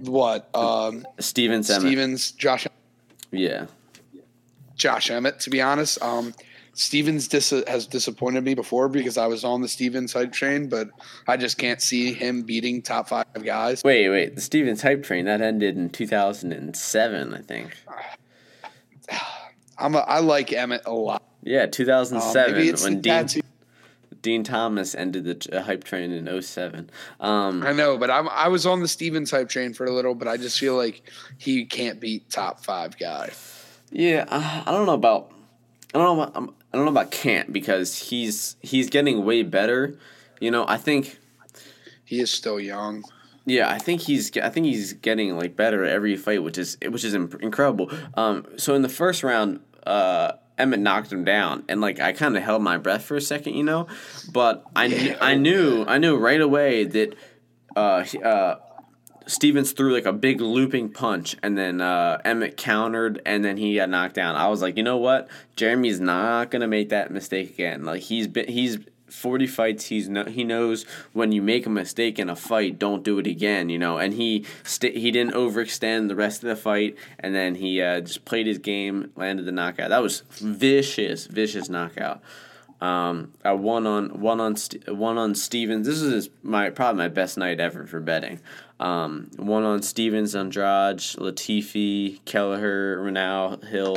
[0.00, 0.50] What?
[0.52, 1.64] Um, Steven Emmett.
[1.64, 2.66] Stephens, Josh,
[3.30, 3.66] Yeah.
[4.74, 5.38] Josh Emmett.
[5.38, 6.34] To be honest, um,
[6.74, 10.88] Stephens dis- has disappointed me before because I was on the Stephens hype train, but
[11.28, 13.82] I just can't see him beating top five guys.
[13.84, 14.34] Wait, wait.
[14.34, 17.76] The Stephens hype train that ended in two thousand and seven, I think.
[19.78, 21.22] I'm a, I like Emmett a lot.
[21.42, 23.26] Yeah, 2007 Um, seven maybe it's when Dean.
[24.20, 26.88] Dean Thomas ended the uh, hype train in 07.
[27.18, 30.14] Um, I know, but I'm I was on the Stephens hype train for a little,
[30.14, 31.02] but I just feel like
[31.38, 33.30] he can't beat top five guy.
[33.90, 35.32] yeah, I, I don't know about.
[35.92, 36.30] I don't know.
[36.36, 39.98] Um, I don't know about can't because he's he's getting way better.
[40.40, 41.18] You know, I think.
[42.04, 43.04] He is still young.
[43.44, 46.78] Yeah, I think he's I think he's getting like better at every fight, which is
[46.86, 47.90] which is incredible.
[48.14, 52.36] Um, so in the first round, uh, Emmett knocked him down, and like I kind
[52.36, 53.88] of held my breath for a second, you know,
[54.32, 57.14] but I kn- I knew I knew right away that
[57.74, 58.56] uh, uh,
[59.26, 63.76] Stephens threw like a big looping punch, and then uh, Emmett countered, and then he
[63.76, 64.36] got knocked down.
[64.36, 67.84] I was like, you know what, Jeremy's not gonna make that mistake again.
[67.84, 68.78] Like he's been he's.
[69.08, 73.04] 40 fights he's no, he knows when you make a mistake in a fight don't
[73.04, 76.56] do it again you know and he st- he didn't overextend the rest of the
[76.56, 81.26] fight and then he uh, just played his game landed the knockout that was vicious
[81.26, 82.22] vicious knockout
[82.82, 84.56] um, I won on one on
[84.88, 85.86] one on Stevens.
[85.86, 88.40] This is my probably my best night ever for betting.
[88.82, 93.96] Um, one on Stephens, Andrade, Latifi, Kelleher, Reneau, Hill.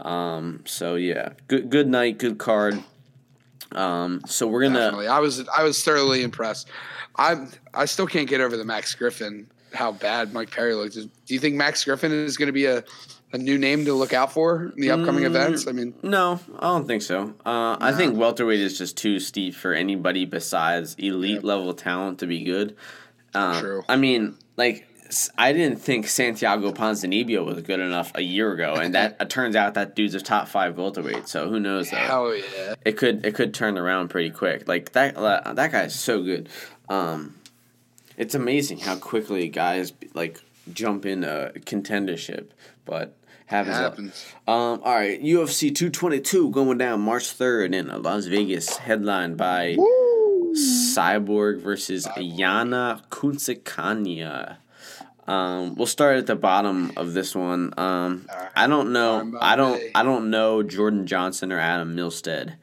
[0.00, 2.82] Um, so yeah, good good night, good card.
[3.72, 6.68] Um, so we're gonna Definitely, I was I was thoroughly impressed.
[7.18, 10.94] I I still can't get over the Max Griffin how bad Mike Perry looked.
[10.94, 12.84] Do you think Max Griffin is going to be a
[13.32, 15.26] a new name to look out for in the upcoming Mm.
[15.26, 15.66] events?
[15.66, 17.34] I mean, No, I don't think so.
[17.44, 22.26] Uh, I think welterweight is just too steep for anybody besides elite level talent to
[22.26, 22.76] be good.
[23.36, 23.84] Uh, True.
[23.88, 24.86] I mean, like
[25.36, 29.54] I didn't think Santiago Ponzinibbio was good enough a year ago, and that it turns
[29.56, 31.28] out that dude's a top five welterweight.
[31.28, 31.90] So who knows?
[31.90, 32.74] Though hell yeah.
[32.84, 34.66] it could it could turn around pretty quick.
[34.66, 36.48] Like that uh, that guy's so good.
[36.88, 37.36] Um,
[38.16, 40.40] it's amazing how quickly guys like
[40.72, 42.48] jump into contendership,
[42.84, 43.76] but happens.
[43.76, 44.26] happens.
[44.48, 49.76] Um, all right, UFC 222 going down March 3rd in Las Vegas, headlined by
[50.96, 54.56] Cyborg versus Yana Kunitskaya.
[55.28, 57.74] Um, we'll start at the bottom of this one.
[57.76, 59.32] Um, I don't know.
[59.40, 59.82] I don't.
[59.94, 62.54] I don't know Jordan Johnson or Adam Milstead.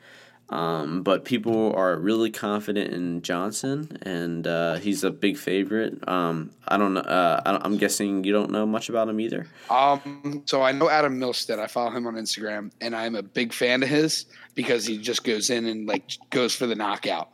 [0.49, 6.07] Um, but people are really confident in Johnson, and uh, he's a big favorite.
[6.07, 6.99] Um, I don't know.
[7.01, 9.47] Uh, I don't- I'm guessing you don't know much about him either.
[9.71, 11.57] Um, so I know Adam Milstead.
[11.59, 15.23] I follow him on Instagram, and I'm a big fan of his because he just
[15.23, 17.29] goes in and like goes for the knockout.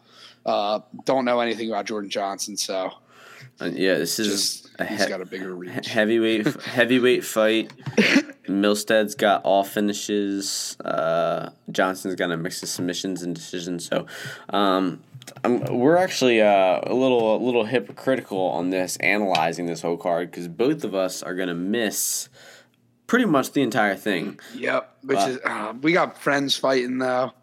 [0.50, 2.92] Uh, don't know anything about Jordan Johnson, so
[3.62, 5.88] Uh, yeah, this is just a he's he- got a bigger reach.
[5.88, 7.72] heavyweight heavyweight fight.
[8.48, 10.76] Milstead's got all finishes.
[10.84, 13.86] Uh, Johnson's got a mix of submissions and decisions.
[13.86, 14.08] So,
[14.50, 15.02] um,
[15.44, 20.32] I'm, we're actually uh, a little a little hypocritical on this, analyzing this whole card
[20.32, 22.30] because both of us are gonna miss
[23.06, 24.40] pretty much the entire thing.
[24.56, 27.34] Yep, which Uh, is uh, we got friends fighting though.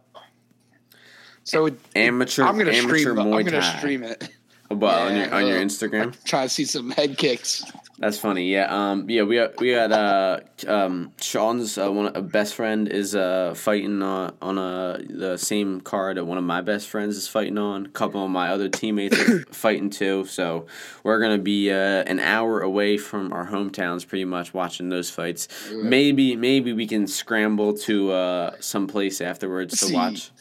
[1.46, 3.16] So it, Amateur, I'm gonna amateur stream.
[3.16, 3.78] Muay I'm gonna Thai.
[3.78, 4.28] stream it.
[4.68, 6.24] But on your on your uh, Instagram.
[6.24, 7.62] Try to see some head kicks.
[8.00, 8.52] That's funny.
[8.52, 8.66] Yeah.
[8.68, 9.08] Um.
[9.08, 9.22] Yeah.
[9.22, 14.02] We got we got uh um Sean's uh, one uh, best friend is uh fighting
[14.02, 17.86] uh, on a the same card that one of my best friends is fighting on.
[17.86, 20.24] A couple of my other teammates are fighting too.
[20.24, 20.66] So
[21.04, 25.46] we're gonna be uh, an hour away from our hometowns, pretty much watching those fights.
[25.72, 29.94] Maybe maybe we can scramble to uh someplace afterwards to See.
[29.94, 30.32] watch.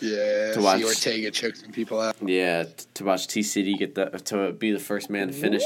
[0.00, 2.16] Yeah, To see watch- Ortega choke some people out.
[2.26, 5.62] Yeah, to watch T City get the to be the first man to finish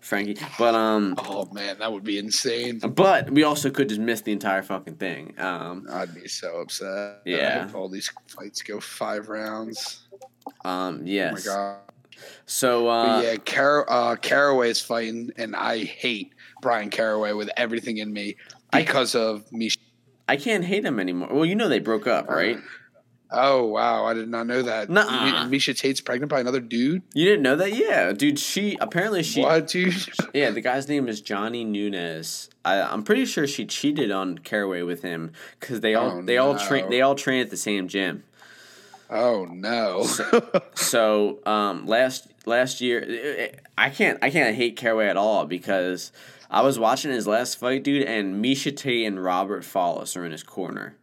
[0.00, 0.36] Frankie.
[0.58, 1.14] But um.
[1.18, 2.78] Oh man, that would be insane.
[2.80, 5.34] But we also could just miss the entire fucking thing.
[5.38, 7.22] Um, I'd be so upset.
[7.24, 7.68] Yeah.
[7.74, 10.02] All these fights go five rounds.
[10.64, 11.44] um, Oh my yes.
[11.46, 11.78] god.
[12.46, 18.12] So, uh, yeah, Car- uh, Caraway's fighting, and I hate Brian Caraway with everything in
[18.12, 18.36] me
[18.72, 19.70] because of me.
[20.28, 21.28] I can't hate him anymore.
[21.30, 22.58] Well, you know they broke up, right?
[23.30, 24.88] Oh wow, I did not know that.
[24.88, 25.46] Nuh-uh.
[25.48, 27.02] Miesha Tate's pregnant by another dude.
[27.12, 27.74] You didn't know that?
[27.74, 28.38] Yeah, dude.
[28.38, 29.42] She apparently she.
[29.42, 29.94] what, dude?
[30.34, 32.48] Yeah, the guy's name is Johnny Nunez.
[32.64, 36.38] I, I'm pretty sure she cheated on Caraway with him because they all Oh, they
[36.38, 38.24] all train they all train at the same gym.
[39.10, 40.06] Oh no.
[40.74, 46.12] So um, last last year, I can't I can't hate Caraway at all because
[46.50, 50.32] I was watching his last fight, dude, and Miesha Tate and Robert Follis are in
[50.32, 50.96] his corner.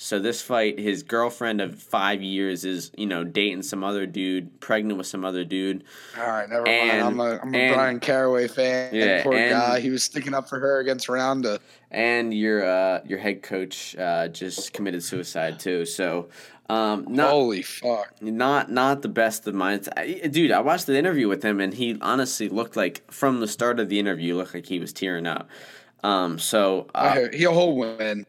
[0.00, 4.60] So this fight, his girlfriend of five years is you know dating some other dude,
[4.60, 5.82] pregnant with some other dude.
[6.16, 7.02] all right, never And- mind.
[7.02, 8.94] I'm a, I'm a and- Brian Caraway fan.
[8.94, 9.80] Yeah, poor and- guy.
[9.80, 11.58] He was sticking up for her against Ronda.
[11.90, 15.84] and your uh, your head coach uh, just committed suicide too.
[15.84, 16.28] So,
[16.70, 18.14] um, not Holy fuck.
[18.22, 20.52] not not the best of minds, I, dude.
[20.52, 23.88] I watched the interview with him, and he honestly looked like from the start of
[23.88, 25.48] the interview, looked like he was tearing up.
[26.04, 28.26] Um, so uh, he'll hold win.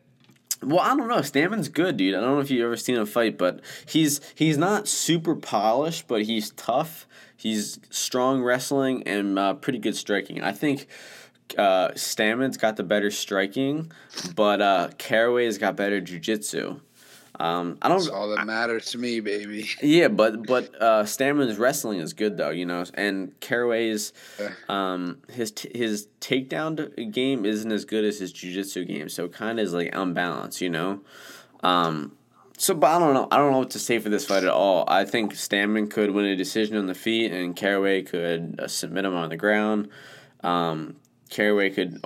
[0.62, 1.18] Well, I don't know.
[1.18, 2.16] Stamann's good, dude.
[2.16, 6.08] I don't know if you've ever seen him fight, but he's he's not super polished,
[6.08, 7.08] but he's tough.
[7.38, 10.44] He's strong wrestling and uh, pretty good striking.
[10.44, 10.88] I think
[11.58, 13.92] uh, Stamann's got the better striking,
[14.36, 16.82] but uh, Caraway's got better jujitsu.
[17.40, 18.00] Um, I don't.
[18.00, 19.70] That's all that matters to me, baby.
[19.82, 24.12] Yeah, but but uh, Stamann's wrestling is good though, you know, and Caraway's
[24.68, 29.60] um, his t- his takedown game isn't as good as his jujitsu game, so kind
[29.60, 31.00] of is like unbalanced, you know.
[31.64, 32.14] Um,
[32.58, 33.28] so, but I don't know.
[33.32, 34.84] I don't know what to say for this fight at all.
[34.88, 39.06] I think Stamann could win a decision on the feet, and Caraway could uh, submit
[39.06, 39.90] him on the ground.
[40.44, 40.98] Um,
[41.30, 42.02] Caraway could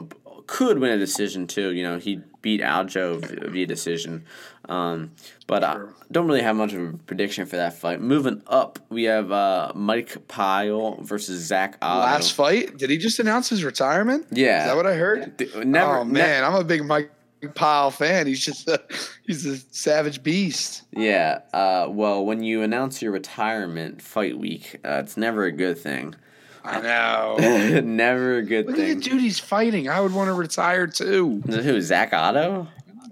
[0.48, 1.74] could win a decision too.
[1.74, 4.26] You know, he beat Aljo via decision.
[4.70, 5.12] Um,
[5.48, 5.78] but I
[6.12, 8.00] don't really have much of a prediction for that fight.
[8.00, 12.00] Moving up, we have uh, Mike Pyle versus Zak Ottow.
[12.00, 14.28] Last fight, did he just announce his retirement?
[14.32, 14.62] Yeah.
[14.62, 15.40] Is that what I heard?
[15.66, 17.12] Never, oh ne- man, I'm a big Mike
[17.56, 18.26] Pyle fan.
[18.26, 18.82] He's just a,
[19.26, 20.84] he's a savage beast.
[20.92, 21.42] Yeah.
[21.54, 26.16] Uh, well, when you announce your retirement fight week, uh, it's never a good thing.
[26.64, 27.82] I know.
[27.84, 29.90] never a good Look at the dude he's fighting.
[29.90, 31.42] I would want to retire too.
[31.46, 31.82] Who?
[31.82, 32.68] Zak Ottow?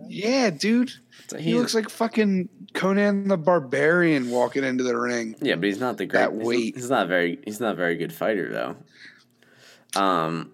[0.08, 0.92] Yeah, dude.
[1.38, 5.36] He looks like fucking Conan the Barbarian walking into the ring.
[5.42, 6.20] Yeah, but he's not the great.
[6.20, 6.76] That he's- weight.
[6.76, 7.40] He's not very.
[7.46, 8.76] He's not a very good fighter though.
[10.02, 10.52] Um,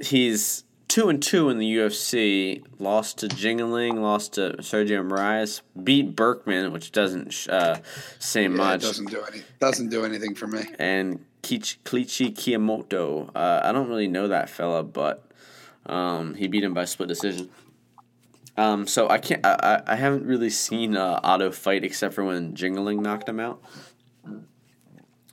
[0.00, 2.62] he's two and two in the UFC.
[2.78, 4.00] Lost to Jingling.
[4.00, 5.62] Lost to Sergio Moraes.
[5.82, 7.78] Beat Burkman, which doesn't uh,
[8.18, 8.82] say Yeah, much.
[8.82, 10.64] doesn't do any doesn't do anything for me.
[10.78, 13.30] and Kich- Kleichi Kiyamoto.
[13.34, 15.24] Uh, I don't really know that fella, but
[15.86, 17.50] um, he beat him by split decision.
[18.56, 19.44] Um, so I can't.
[19.44, 23.40] I, I I haven't really seen uh, Ottow fight except for when Jingling knocked him
[23.40, 23.62] out.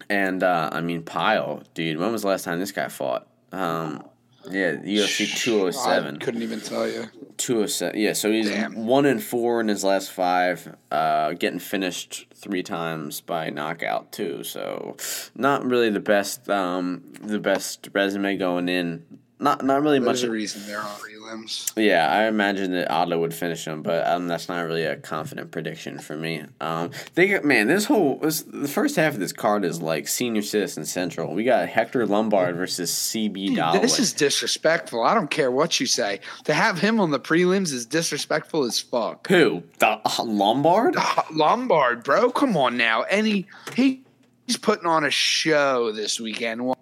[0.09, 1.97] And uh, I mean, Pyle, dude.
[1.99, 3.27] When was the last time this guy fought?
[3.51, 4.03] Um,
[4.49, 7.09] yeah, UFC two hundred I couldn't even tell you.
[7.37, 7.99] 207.
[7.99, 8.85] Yeah, so he's Damn.
[8.85, 14.43] one and four in his last five, uh, getting finished three times by knockout too.
[14.43, 14.97] So
[15.35, 19.05] not really the best, um, the best resume going in.
[19.39, 20.27] Not not really There's much.
[20.27, 20.99] a reason they're on
[21.29, 21.71] prelims.
[21.75, 25.51] Yeah, I imagine that Ottow would finish him, but um, that's not really a confident
[25.51, 26.43] prediction for me.
[26.59, 30.41] Um, they man, this whole this, the first half of this card is like senior
[30.41, 31.33] citizen central.
[31.33, 33.81] We got Hector Lombard versus CB Dollaway.
[33.81, 35.03] This is disrespectful.
[35.03, 36.19] I don't care what you say.
[36.45, 39.27] To have him on the prelims is disrespectful as fuck.
[39.27, 40.95] who the uh, Lombard.
[41.31, 43.03] Lombard, bro, come on now.
[43.03, 44.03] And he, he
[44.45, 46.65] he's putting on a show this weekend.
[46.65, 46.77] What?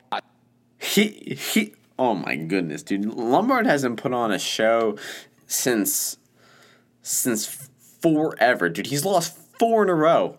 [0.80, 1.74] He he.
[2.00, 3.06] Oh my goodness, dude!
[3.06, 4.98] Lombard hasn't put on a show
[5.48, 6.18] since
[7.02, 7.70] since
[8.02, 8.88] forever, dude.
[8.88, 10.38] He's lost four in a row,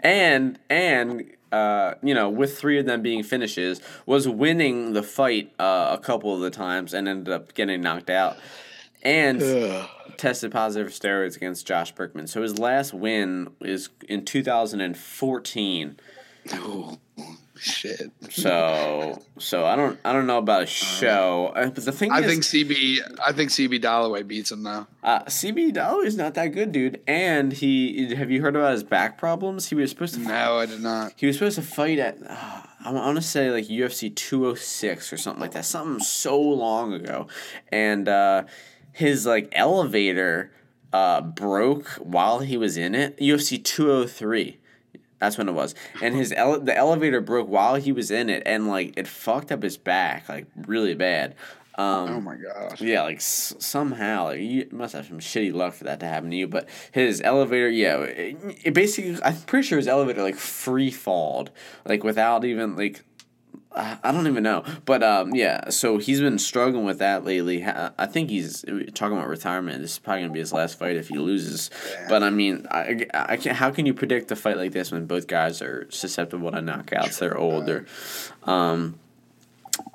[0.00, 5.52] and and uh, you know, with three of them being finishes, was winning the fight
[5.58, 8.36] uh, a couple of the times and ended up getting knocked out,
[9.02, 9.40] and
[10.16, 12.26] tested positive for steroids against Josh Burkman.
[12.26, 16.00] So his last win is in 2014.
[16.52, 16.98] Oh,
[17.58, 18.10] shit.
[18.30, 22.20] So so I don't I don't know about a show, uh, but the thing I
[22.20, 22.98] is, think CB.
[23.24, 24.86] I think CB Dollaway beats him though.
[25.02, 27.00] uh, CB is not that good, dude.
[27.06, 29.68] And he have you heard about his back problems?
[29.68, 31.12] He was supposed to No, I did not.
[31.16, 35.16] he was supposed to fight at uh, I want to say like UFC 206 or
[35.16, 37.26] something like that, something so long ago,
[37.72, 38.44] and uh,
[38.92, 40.52] his like elevator
[40.92, 43.16] uh, broke while he was in it.
[43.18, 44.58] UFC 203.
[45.18, 48.42] That's when it was, and his ele- the elevator broke while he was in it,
[48.46, 51.34] and like it fucked up his back like really bad.
[51.76, 52.80] Um, Oh my gosh.
[52.80, 56.28] yeah, like s- somehow like, you must have some shitty luck for that to happen
[56.30, 56.48] to you.
[56.48, 61.52] But his elevator, yeah, it, it basically, I'm pretty sure his elevator like free falled,
[61.84, 63.04] like without even like,
[63.70, 64.64] I don't even know.
[64.84, 67.64] But um, yeah, so he's been struggling with that lately.
[67.64, 69.82] I think he's talking about retirement.
[69.82, 71.70] This is probably gonna be his last fight if he loses.
[72.08, 73.56] But I mean, I, I can't.
[73.56, 77.18] How can you predict a fight like this when both guys are susceptible to knockouts?
[77.18, 77.86] They're older.
[78.44, 78.98] Um,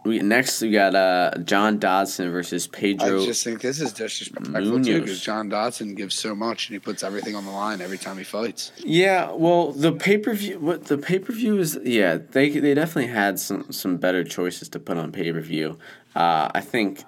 [0.05, 3.21] we next we got uh John Dodson versus Pedro.
[3.21, 4.85] I just think this is disrespectful Munhoz.
[4.85, 7.97] too, because John Dodson gives so much and he puts everything on the line every
[7.97, 8.71] time he fights.
[8.77, 10.59] Yeah, well, the pay per view.
[10.59, 11.79] What the pay per view is?
[11.83, 15.77] Yeah, they they definitely had some some better choices to put on pay per view.
[16.15, 17.03] Uh, I think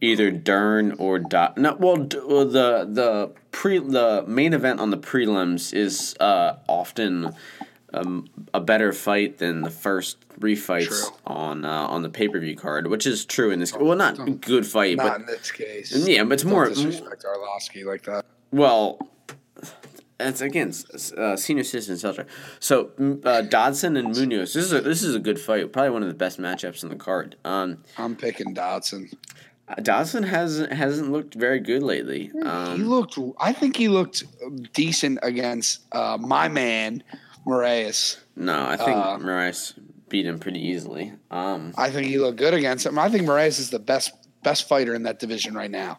[0.00, 1.58] either Dern or Dot.
[1.58, 6.56] No, well, d- well, the the pre the main event on the prelims is uh,
[6.68, 7.34] often.
[7.92, 11.16] Um, a better fight than the first three fights True.
[11.26, 13.72] on uh, on the pay per view card, which is true in this.
[13.74, 15.92] Well, not good fight, Not but in this case.
[16.08, 16.68] yeah, but it's Don't more.
[16.68, 18.24] disrespect Arlovsky like that.
[18.52, 19.08] Well,
[20.20, 22.28] it's again s- uh, senior citizen Celtic.
[22.60, 24.52] So mm, uh, Dodson and Munhoz.
[24.54, 25.72] This is a, this is a good fight.
[25.72, 27.36] Probably one of the best matchups in the card.
[27.44, 29.10] Um, I'm picking Dodson.
[29.82, 32.30] Dodson hasn't hasn't looked very good lately.
[32.32, 33.18] he Um, looked.
[33.40, 34.24] I think he looked
[34.74, 37.02] decent against uh, my man
[37.46, 38.18] Moraes.
[38.36, 39.74] no, I think uh, Moraes
[40.08, 41.12] beat him pretty easily.
[41.30, 42.98] Um, I think he looked good against him.
[42.98, 44.12] I think Moraes is the best
[44.42, 45.98] best fighter in that division right now,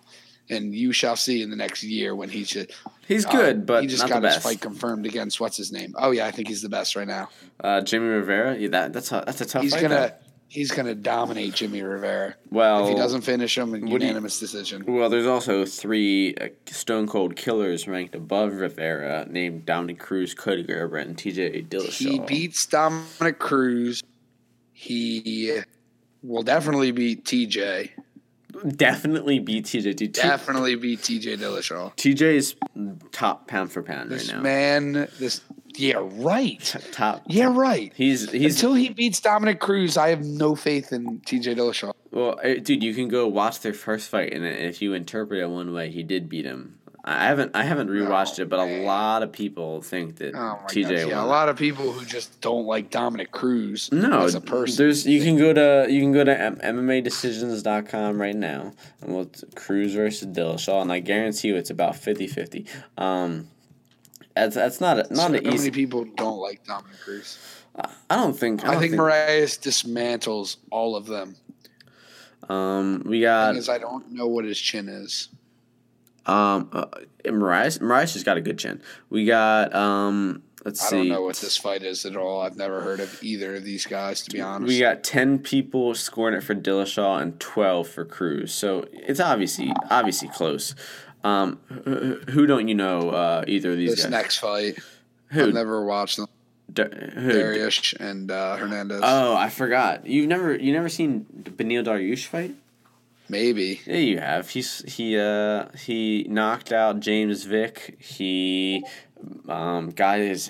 [0.49, 2.71] and you shall see in the next year when he should.
[3.07, 5.93] he's uh, good, but he just got his fight confirmed against what's his name?
[5.97, 7.29] Oh yeah, I think he's the best right now.
[7.59, 9.81] Uh, Jimmy Rivera, yeah, that that's a that's a tough he's fight.
[9.81, 10.30] gonna though.
[10.53, 14.83] He's gonna dominate Jimmy Rivera Well, if he doesn't finish him in you- unanimous decision.
[14.85, 20.65] Well, there's also three uh, Stone Cold killers ranked above Rivera, named Dominick Cruz, Cody
[20.65, 21.61] Garbrandt, and T.J.
[21.69, 21.91] Dillashaw.
[21.93, 24.03] He beats Dominick Cruz.
[24.73, 25.59] He
[26.21, 27.91] will definitely beat TJ.
[28.75, 29.93] definitely beat T.J.
[29.93, 31.95] T- Definitely beat TJ Dillashaw.
[31.95, 32.55] TJ's
[33.13, 34.41] top pound for pound This right now.
[34.43, 35.39] man, this
[35.75, 36.75] yeah, right.
[36.91, 37.23] Top.
[37.27, 37.91] Yeah, right.
[37.95, 41.93] He's he's Until he beats Dominick Cruz, I have no faith in TJ Dillashaw.
[42.11, 42.83] well, uh, dude.
[42.83, 46.03] You can go watch their first fight, and if you interpret it one way, he
[46.03, 46.77] did beat him.
[47.03, 50.59] I haven't I haven't rewatched Oh, it, but a lot of people think that Oh
[50.67, 51.09] TJ!
[51.09, 54.77] Yeah, a lot of people who just don't like Dominick Cruz No, as a person.
[54.77, 59.95] there's you can go to you can go to MMADecisions.com right now and we'll Cruz
[59.95, 62.67] versus Dillashaw, and I guarantee you it's about 50-50.
[62.97, 63.47] Um,
[64.35, 65.71] that's that's not a, not so an many easy.
[65.71, 67.37] people don't like Dominick Cruz.
[68.09, 71.35] I don't think I, I, don't think Moraes dismantles all of them.
[72.49, 75.29] Um, we got is, I don't know what his chin is.
[76.25, 76.85] um uh,
[77.29, 77.71] Mariah.
[77.79, 78.81] Mariah's just got a good chin.
[79.09, 80.43] We got um.
[80.63, 80.95] Let's I see.
[80.95, 82.41] I don't know what this fight is at all.
[82.41, 84.67] I've never heard of either of these guys, to be honest.
[84.67, 89.73] We got ten people scoring it for Dillashaw and twelve for Cruz, so it's obviously
[89.89, 90.75] obviously close.
[91.23, 91.57] Um,
[92.29, 93.09] who, don't you know?
[93.09, 94.11] Uh, either of these this guys.
[94.11, 94.79] next fight.
[95.29, 95.47] Who?
[95.47, 96.27] I've never watched them.
[96.75, 96.83] Who?
[96.83, 99.01] Dariush and uh, Hernandez.
[99.03, 100.07] Oh, I forgot.
[100.07, 101.25] You've never you never seen
[101.57, 102.55] Beneil Dariush fight?
[103.29, 103.81] Maybe.
[103.85, 104.49] Yeah, you have.
[104.49, 107.97] He's he uh he knocked out James Vick.
[107.99, 108.83] He
[109.47, 110.49] um got his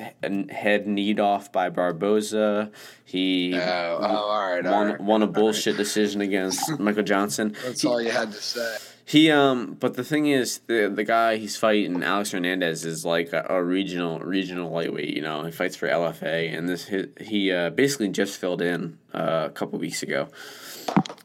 [0.50, 2.72] head kneed off by Barboza.
[3.04, 4.64] He Oh, oh, all right.
[4.64, 5.02] Won right.
[5.02, 7.56] won a bullshit decision against Michael Johnson.
[7.66, 8.78] That's He- all you had to say.
[9.12, 13.34] He um, but the thing is, the the guy he's fighting, Alex Hernandez, is like
[13.34, 15.14] a, a regional regional lightweight.
[15.14, 19.00] You know, he fights for LFA, and this he, he uh, basically just filled in
[19.14, 20.30] uh, a couple weeks ago.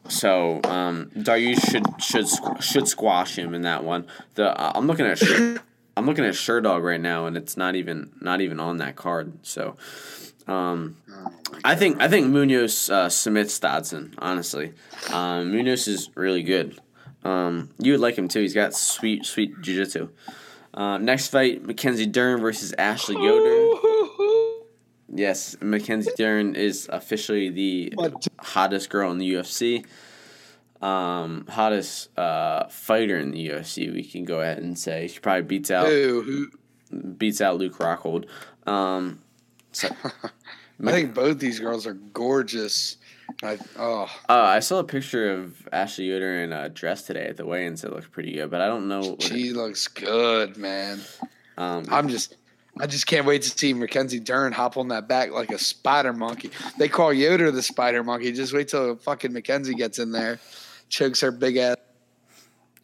[0.09, 4.05] So um, Dariush should should should squash him in that one.
[4.35, 5.61] The uh, I'm looking at Shur-
[5.95, 9.31] I'm looking at Sherdog right now, and it's not even not even on that card.
[9.43, 9.77] So.
[10.45, 10.95] Um,
[11.65, 14.13] I think I think Munhoz uh, submits Dodson.
[14.17, 14.73] Honestly,
[15.09, 16.79] um, Munhoz is really good.
[17.27, 18.39] Um, you would like him too.
[18.39, 20.09] He's got sweet sweet jiu-jitsu.
[20.73, 23.79] Uh, next fight: Mackenzie Dern versus Ashley Yoder.
[25.09, 27.93] Yes, Mackenzie Dern is officially the
[28.39, 29.85] hottest girl in the UFC.
[30.81, 33.91] Um, hottest uh, fighter in the UFC.
[33.91, 35.87] We can go ahead and say she probably beats out
[37.17, 38.25] beats out Luke Rockhold.
[38.67, 39.21] Um,
[39.71, 39.87] so,
[40.85, 42.97] I think both these girls are gorgeous.
[43.43, 47.37] I, oh, Uh, I saw a picture of Ashley Yoder in a dress today at
[47.37, 47.83] the weigh-ins.
[47.83, 49.15] It looked pretty good, but I don't know.
[49.19, 51.01] She looks good, man.
[51.57, 52.35] um, I'm just,
[52.79, 56.13] I just can't wait to see Mackenzie Dern hop on that back like a spider
[56.13, 56.51] monkey.
[56.77, 58.31] They call Yoder the spider monkey.
[58.31, 60.39] Just wait till fucking Mackenzie gets in there,
[60.89, 61.77] chokes her big ass.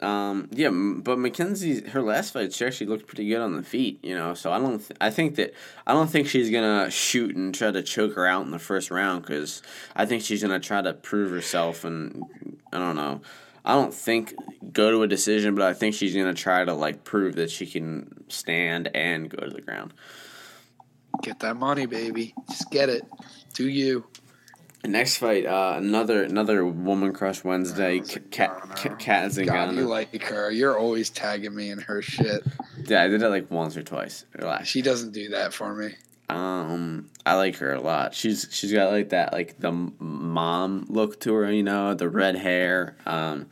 [0.00, 4.00] Um, yeah, but Mackenzie, her last fight, she actually looked pretty good on the feet.
[4.02, 4.78] You know, so I don't.
[4.78, 5.54] Th- I think that
[5.86, 8.90] I don't think she's gonna shoot and try to choke her out in the first
[8.90, 9.62] round because
[9.94, 12.24] I think she's gonna try to prove herself, and
[12.72, 13.20] I don't know.
[13.64, 14.34] I don't think
[14.72, 17.66] go to a decision, but I think she's gonna try to like prove that she
[17.66, 19.94] can stand and go to the ground.
[21.22, 22.34] Get that money, baby.
[22.48, 23.04] Just get it.
[23.54, 24.04] Do you?
[24.86, 28.00] Next fight, uh, another another woman crush Wednesday.
[28.00, 30.50] Cat Cat Cat God, you like her.
[30.50, 32.44] You're always tagging me in her shit.
[32.84, 34.26] Yeah, I did it like once or twice.
[34.34, 34.68] Relax.
[34.68, 35.94] She doesn't do that for me.
[36.28, 38.14] Um, I like her a lot.
[38.14, 41.50] She's she's got like that like the mom look to her.
[41.50, 42.96] You know, the red hair.
[43.06, 43.48] Um,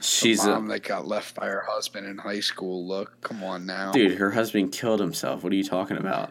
[0.00, 2.86] she's the a mom that got left by her husband in high school.
[2.86, 4.18] Look, come on now, dude.
[4.18, 5.42] Her husband killed himself.
[5.42, 6.30] What are you talking about?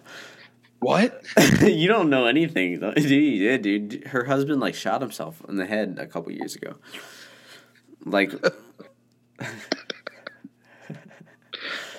[0.82, 1.24] What?
[1.62, 2.92] you don't know anything, though.
[2.96, 3.40] dude.
[3.40, 4.08] Yeah, dude.
[4.08, 6.76] Her husband like shot himself in the head a couple years ago.
[8.04, 8.34] Like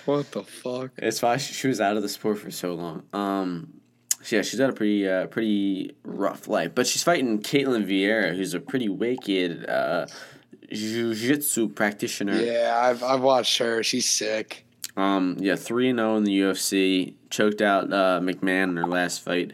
[0.05, 0.91] What the fuck?
[0.99, 3.05] It's why she she was out of the sport for so long.
[3.13, 3.75] Um,
[4.21, 8.35] so yeah, she's had a pretty uh, pretty rough life, but she's fighting Ketlen Vieira,
[8.35, 10.07] who's a pretty wicked uh,
[10.73, 12.35] jiu-jitsu practitioner.
[12.35, 13.85] Yeah, I've I've watched her.
[13.85, 14.65] She's sick.
[14.97, 17.15] Um, yeah, three and zero in the UFC.
[17.31, 19.53] Choked out uh, McMann in her last fight.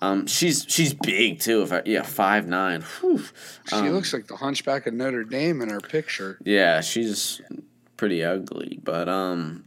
[0.00, 1.60] Um, she's she's big too.
[1.62, 2.82] If I, yeah, five nine.
[3.00, 3.22] Whew.
[3.68, 6.38] She Um, looks like the Hunchback of Notre Dame in her picture.
[6.44, 7.42] Yeah, she's
[7.98, 9.64] pretty ugly, but um,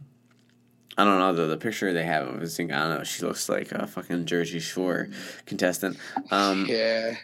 [0.98, 1.46] I don't know though.
[1.48, 5.08] The picture they have of Zingano, she looks like a fucking Jersey Shore
[5.46, 5.98] contestant.
[6.32, 7.14] Um, Yeah,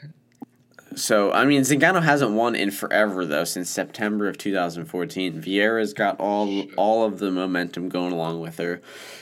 [0.95, 5.41] so I mean, Zingano hasn't won in forever though, since September of 2014.
[5.41, 8.81] Vieira's got all all of the momentum going along with her.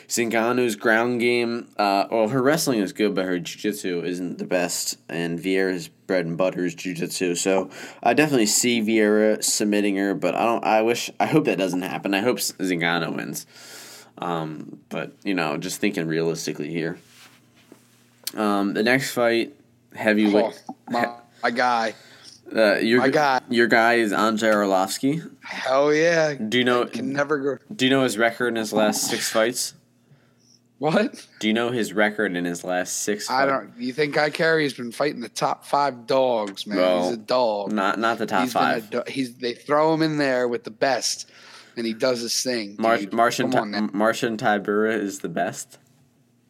[0.08, 4.98] Zingano's ground game, uh, well, her wrestling is good, but her jiu-jitsu isn't the best,
[5.08, 7.34] and Vieira's bread and butter is jiu-jitsu.
[7.34, 7.70] So
[8.02, 10.64] I definitely see Vieira submitting her, but I don't.
[10.64, 11.10] I wish.
[11.18, 12.14] I hope that doesn't happen.
[12.14, 13.46] I hope Zingano wins.
[14.18, 16.98] Um, but you know, just thinking realistically here.
[18.34, 19.54] Um, the next fight,
[19.94, 20.62] heavyweight.
[20.94, 21.94] oh, my, guy.
[22.54, 23.40] Uh, your My guy.
[23.48, 25.28] your guy is Andrei Arlovsky.
[25.42, 26.34] Hell yeah.
[26.34, 26.86] Do you know?
[26.86, 27.64] Can never go.
[27.74, 29.74] Do you know his record in his last six fights?
[30.78, 31.26] What?
[31.40, 33.30] Do you know his record in his last six?
[33.30, 33.72] I fight- don't.
[33.78, 34.64] You think I carry?
[34.64, 36.76] He's been fighting the top five dogs, man.
[36.78, 37.72] Well, he's a dog.
[37.72, 38.90] Not not the top He's five.
[38.90, 41.30] do- he's they throw him in there with the best,
[41.78, 42.76] and he does his thing.
[42.78, 42.98] Mar-.
[43.10, 45.78] Marcin Ti- Marcin Tybura is the best.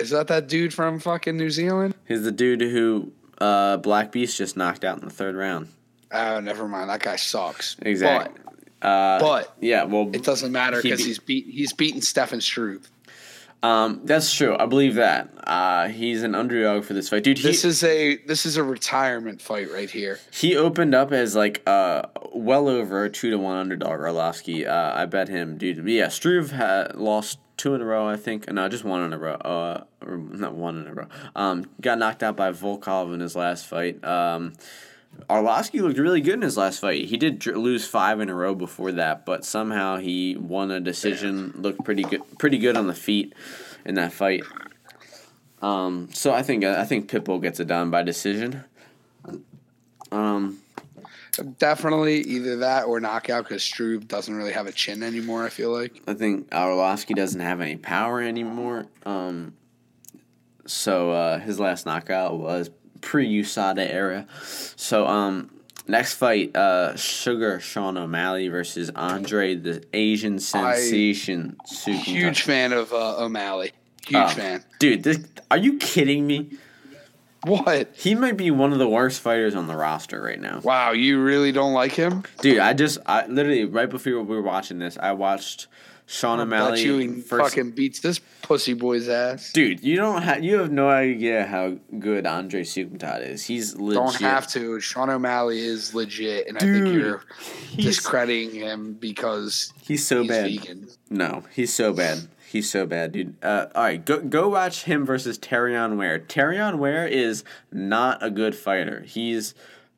[0.00, 1.94] Is that that dude from fucking New Zealand?
[2.06, 5.68] He's the dude who uh, Black Beast just knocked out in the third round.
[6.12, 6.90] Oh, never mind.
[6.90, 7.76] That guy sucks.
[7.82, 8.34] Exactly.
[8.82, 12.00] Uh, But, but yeah, well, it doesn't matter he because beat- he's beat he's beaten
[12.02, 12.88] Stefan Struve.
[13.62, 14.56] um, that's true.
[14.56, 15.30] I believe that.
[15.44, 17.38] Uh, he's an underdog for this fight, dude.
[17.38, 20.20] He, This is a this is a retirement fight right here.
[20.30, 22.02] He opened up as like uh
[22.34, 23.98] well over a two to one underdog.
[24.00, 25.78] Arlovsky, uh, I bet him, dude.
[25.82, 28.50] But yeah, Struve had lost two in a row, I think.
[28.50, 29.34] No, just one in a row.
[29.34, 31.06] Uh, not one in a row.
[31.34, 34.04] Um, got knocked out by Volkov in his last fight.
[34.04, 34.54] Um,
[35.30, 37.06] Arlovsky looked really good in his last fight.
[37.06, 41.52] He did lose five in a row before that, but somehow he won a decision.
[41.56, 43.34] Looked pretty good, pretty good on the feet
[43.84, 44.44] in that fight.
[45.62, 48.64] Um, so I think I think Pitbull gets it done by decision.
[50.12, 50.58] Um,
[51.58, 55.44] Definitely either that or knockout because Struve doesn't really have a chin anymore.
[55.44, 56.02] I feel like.
[56.06, 58.86] I think Arlovsky doesn't have any power anymore.
[59.04, 59.54] Um,
[60.66, 62.70] so uh, his last knockout was
[63.00, 64.26] pre USADA era.
[64.76, 65.50] So um,
[65.86, 71.56] next fight, uh, Sugar Sean O'Malley versus Andre the Asian sensation.
[71.66, 71.98] Soukhamthath.
[72.04, 73.72] Huge fan of uh, O'Malley.
[74.06, 74.64] Huge Oh, fan.
[74.78, 75.18] Dude, this,
[75.50, 76.50] are you kidding me?
[77.44, 77.90] What?
[77.94, 80.60] He might be one of the worst fighters on the roster right now.
[80.60, 82.24] Wow, you really don't like him?
[82.40, 85.68] Dude, I just I literally right before we were watching this, I watched
[86.06, 87.54] Sean O'Malley you first.
[87.54, 89.52] fucking beats this pussy boy's ass.
[89.52, 93.44] Dude, you don't have you have no idea how good Andre Soukhamthath is.
[93.44, 93.94] He's legit.
[94.02, 94.80] Don't have to.
[94.80, 97.22] Sean O'Malley is legit, and I think you're
[97.70, 100.44] He's, discrediting him because he's so he's bad.
[100.50, 100.88] vegan.
[101.10, 102.26] No, he's so bad.
[102.48, 103.34] He's so bad, dude.
[103.42, 106.20] Uh, all right, go go watch him versus Terrion Ware.
[106.20, 107.42] Terrion Ware is
[107.72, 109.02] not a good fighter.
[109.02, 109.54] He's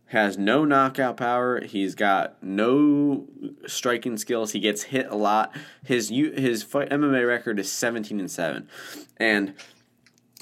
[0.06, 1.62] has no knockout power.
[1.62, 3.26] He's got no
[3.66, 4.52] striking skills.
[4.52, 5.54] He gets hit a lot.
[5.84, 8.68] His his fight MMA record is seventeen and seven,
[9.18, 9.54] and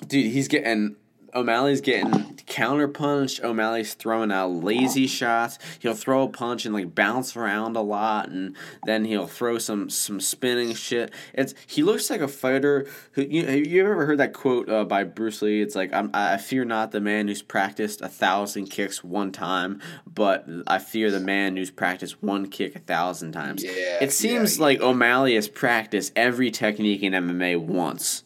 [0.07, 0.95] dude, he's getting
[1.37, 3.45] O'Malley's getting counter punched.
[3.45, 5.59] O'Malley's throwing out lazy shots.
[5.81, 9.91] He'll throw a punch and like bounce around a lot, and then he'll throw some
[9.91, 11.13] some spinning shit.
[11.35, 14.85] It's he looks like a fighter who you have you ever heard that quote uh,
[14.85, 15.61] by Bruce Lee?
[15.61, 19.81] It's like I'm, I fear not the man who's practiced a thousand kicks one time,
[20.07, 23.63] but I fear the man who's practiced one kick a thousand times.
[23.63, 24.63] Yeah, it seems yeah.
[24.63, 28.23] like O'Malley has practiced every technique in MMA once.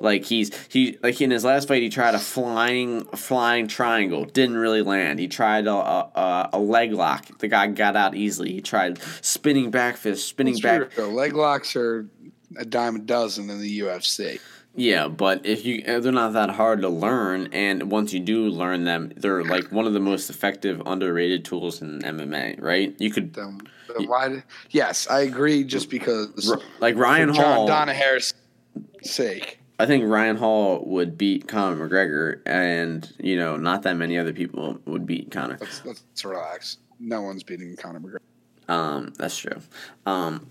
[0.00, 4.56] Like he's he like in his last fight he tried a flying flying triangle didn't
[4.56, 5.18] really land.
[5.18, 7.38] He tried a a, a leg lock.
[7.38, 8.52] The guy got out easily.
[8.52, 10.90] He tried spinning back fist, spinning It's back.
[10.90, 11.04] true.
[11.06, 12.08] Leg locks are
[12.56, 14.40] a dime a dozen in the UFC.
[14.74, 18.48] Yeah, but if you uh, they're not that hard to learn, and once you do
[18.48, 22.62] learn them, they're like one of the most effective underrated tools in MMA.
[22.62, 22.94] Right?
[22.98, 23.60] You could then
[24.06, 24.44] why?
[24.70, 25.64] Yes, I agree.
[25.64, 27.66] Just because like Ryan for Hall.
[27.66, 28.32] John Danaher's
[29.02, 29.60] sake.
[29.80, 34.34] I think Ryan Hall would beat Conor McGregor, and you know, not that many other
[34.34, 35.56] people would beat Conor.
[35.58, 36.76] Let's, let's relax.
[36.98, 38.18] No one's beating Conor McGregor,
[38.68, 39.58] Um, that's true.
[40.04, 40.46] Um,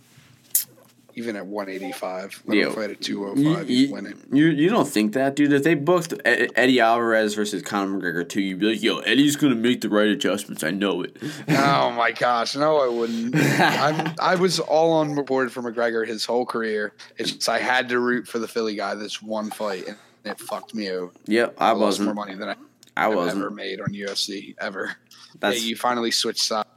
[1.19, 2.41] even at 185.
[2.45, 2.65] Let Yeah.
[2.67, 3.67] him fight at you, 205.
[3.67, 4.21] He's you, winning.
[4.31, 5.53] you, you don't think that, dude?
[5.53, 9.55] If they booked Eddie Alvarez versus Conor McGregor too, you'd be like, "Yo, Eddie's gonna
[9.55, 10.63] make the right adjustments.
[10.63, 11.15] I know it."
[11.49, 13.35] oh my gosh, no, I wouldn't.
[13.35, 16.93] I'm, I was all on board for McGregor his whole career.
[17.17, 20.39] It's just I had to root for the Philly guy this one fight, and it
[20.39, 21.11] fucked me over.
[21.27, 22.15] yep, I, lost more wasn't.
[22.15, 22.55] money than I
[22.97, 23.41] I wasn't.
[23.41, 24.95] ever made on UFC ever.
[25.39, 26.67] That's yeah, you finally switched sides.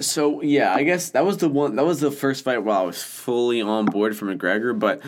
[0.00, 1.76] So yeah, I guess that was the one.
[1.76, 4.78] That was the first fight where I was fully on board for McGregor.
[4.78, 5.02] But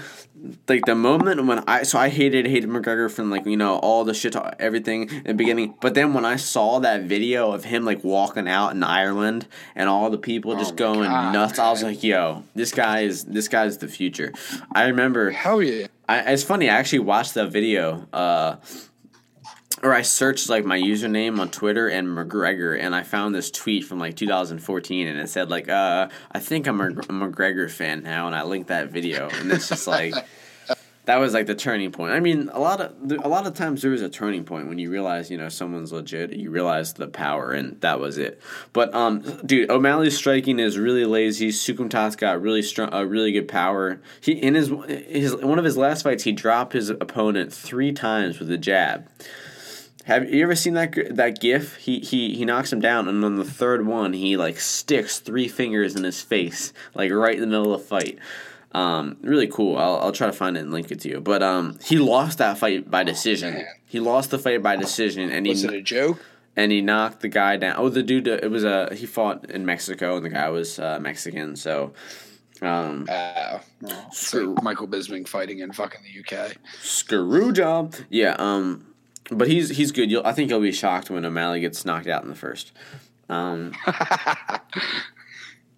[0.69, 4.05] like the moment when I so I hated hated McGregor from like you know all
[4.05, 5.75] the shit everything in the beginning.
[5.81, 9.89] But then when I saw that video of him like walking out in Ireland and
[9.89, 13.25] all the people just Oh going God, nuts, I was like, yo, this guy is
[13.25, 14.35] this guy's the future.
[14.73, 15.31] I remember.
[15.31, 15.87] Hell yeah.
[16.09, 16.71] I, it's funny.
[16.71, 18.57] I actually watched that video, uh,
[19.83, 23.85] or I searched like my username on Twitter and McGregor, and I found this tweet
[23.85, 28.03] from like 2014, and it said like, uh, "I think I'm a, a McGregor fan
[28.03, 30.15] now," and I linked that video, and it's just like.
[31.05, 32.13] That was like the turning point.
[32.13, 32.93] I mean, a lot of
[33.25, 35.91] a lot of times there is a turning point when you realize you know someone's
[35.91, 36.35] legit.
[36.35, 38.43] You realize the power, and that was it.
[38.75, 41.49] But um, dude, O'Malley's striking is really lazy.
[41.49, 44.03] Soukhamthath's got really strong, uh, really good power.
[44.21, 48.39] He in his his one of his last fights, he dropped his opponent three times
[48.39, 49.09] with a jab.
[50.05, 51.77] Have you ever seen that that gif?
[51.77, 55.49] He he he knocks him down, and on the third one, he like sticks three
[55.49, 58.19] fingers in his face, like right in the middle of the fight.
[58.73, 59.77] Um, really cool.
[59.79, 61.21] I'll, I'll try to find it and link it to you.
[61.21, 63.55] But um, he lost that fight by decision.
[63.55, 63.67] man.
[63.87, 66.21] He lost the fight by decision, and he Was it a joke?
[66.57, 67.75] and he knocked the guy down.
[67.79, 68.29] Oh, the dude.
[68.29, 71.57] uh, It was a he fought in Mexico, and the guy was uh, Mexican.
[71.57, 71.93] So,
[72.63, 73.59] um, Uh,
[74.09, 76.53] it's like Michael Bisping fighting in fucking the UK.
[76.81, 77.95] screw job.
[78.11, 78.37] Yeah.
[78.39, 78.87] Um,
[79.31, 80.11] but he's he's good.
[80.11, 82.73] You'll, I think you'll be shocked when O'Malley gets knocked out in the first.
[83.29, 83.93] Um, uh,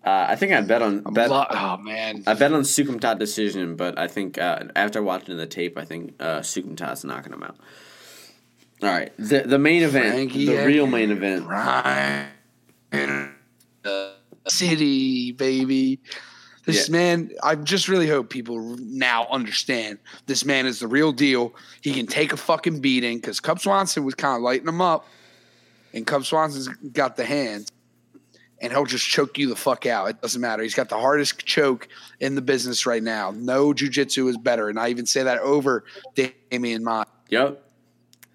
[0.05, 1.31] I think I bet on bet.
[1.31, 5.47] Lo- oh man, I bet on Soukhamthath decision, but I think uh, after watching the
[5.47, 7.57] tape, I think uh, Soukhamthath's knocking him out.
[8.83, 11.47] All right, the the main event, Frankie the real main event.
[11.47, 12.29] right
[12.93, 13.33] in
[14.49, 16.01] city, baby.
[16.67, 16.93] This Yeah.
[16.93, 21.55] man, I just really hope people now understand this man is the real deal.
[21.81, 25.07] He can take a fucking beating because Cub Swanson was kind of lighting him up,
[25.95, 27.69] and Cub Swanson's got the hands,
[28.61, 30.11] and he'll just choke you the fuck out.
[30.11, 30.63] It doesn't matter.
[30.63, 31.89] He's got the hardest choke
[32.21, 33.33] in the business right now.
[33.35, 35.85] No jujitsu is better, and I even say that over
[36.15, 37.09] Demian Mott.
[37.31, 37.65] Yep.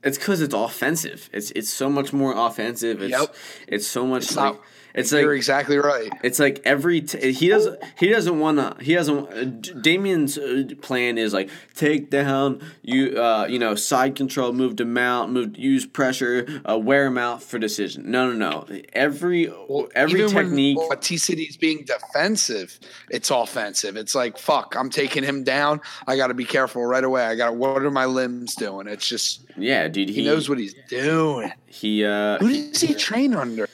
[0.03, 1.29] It's because it's offensive.
[1.33, 3.01] It's it's so much more offensive.
[3.01, 3.35] It's Yep.
[3.67, 4.61] it's so much It's like not-
[4.95, 6.09] it's like You're exactly right.
[6.23, 10.37] it's like every t- he doesn't he doesn't want to he doesn't uh, D- Demian's
[10.37, 15.31] uh, plan is like take down you uh you know side control move to mount
[15.31, 19.51] move use pressure uh, wear him out for decision no no no every
[19.93, 22.79] every Even technique when T City's being defensive,
[23.09, 23.97] it's offensive.
[23.97, 25.81] It's like fuck, I'm taking him down.
[26.07, 27.25] I got to be careful right away.
[27.25, 28.87] I got what are my limbs doing?
[28.87, 31.51] It's just yeah dude he, he knows what he's doing.
[31.67, 33.67] he uh Who does he train under?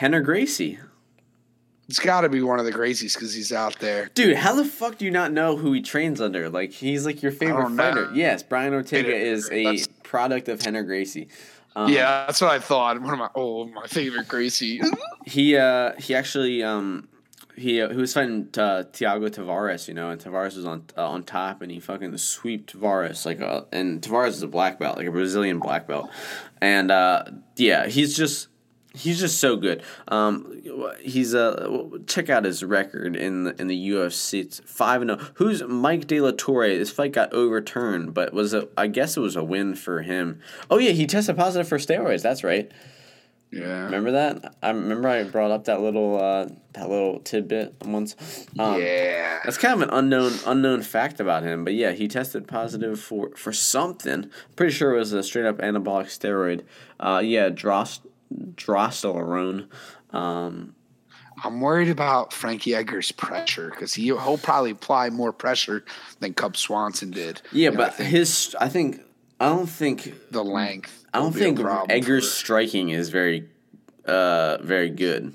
[0.00, 0.78] Rener Gracie
[1.88, 4.10] It's got to be one of the Gracies because he's out there.
[4.14, 6.48] Dude, how the fuck do you not know who he trains under?
[6.50, 7.82] Like he's like your favorite don't know.
[7.82, 8.10] fighter.
[8.14, 11.28] Yes, Brian Ortega is a That's- product of Rener Gracie.
[11.74, 13.00] Um, yeah, that's what I thought.
[13.02, 14.80] One of my oh my favorite Gracie.
[15.26, 17.06] he uh he actually um
[17.54, 21.06] he uh, he was fighting uh, Thiago Tavares, you know, and Tavares was on uh,
[21.06, 24.96] on top, and he fucking sweeped Tavares like uh and Tavares is a black belt,
[24.96, 26.08] like a Brazilian black belt,
[26.62, 27.24] and uh
[27.56, 28.48] yeah, he's just.
[28.96, 29.82] He's just so good.
[30.08, 30.62] Um,
[31.00, 34.40] he's uh, check out his record in the in the UFC.
[34.40, 35.30] It's five and zero.
[35.34, 36.68] Who's Mike De La Torre?
[36.68, 40.40] This fight got overturned, but was a I guess it was a win for him.
[40.70, 42.22] Oh yeah, he tested positive for steroids.
[42.22, 42.72] That's right.
[43.52, 44.54] yeah, Remember that?
[44.62, 48.16] I remember I brought up that little uh, that little tidbit once.
[48.58, 49.40] Um, yeah.
[49.44, 53.30] That's kind of an unknown unknown fact about him, but yeah, he tested positive for
[53.36, 54.30] for something.
[54.56, 56.64] Pretty sure it was a straight up anabolic steroid.
[56.98, 57.50] Uh, yeah,
[58.54, 59.68] dros drosterone.
[60.10, 60.74] Um,
[61.44, 65.84] I'm worried about Frankie Edgar's pressure because he he'll probably apply more pressure
[66.20, 67.42] than Cub Swanson did.
[67.52, 69.00] yeah, And I but think his I think
[69.38, 71.04] I don't think the length.
[71.12, 73.48] I don't think Edgar's striking is very,
[74.04, 75.34] uh, very good.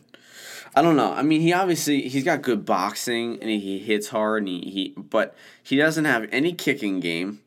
[0.75, 1.11] I don't know.
[1.11, 4.93] I mean, he obviously he's got good boxing and he hits hard and he, he
[4.97, 7.41] but he doesn't have any kicking game.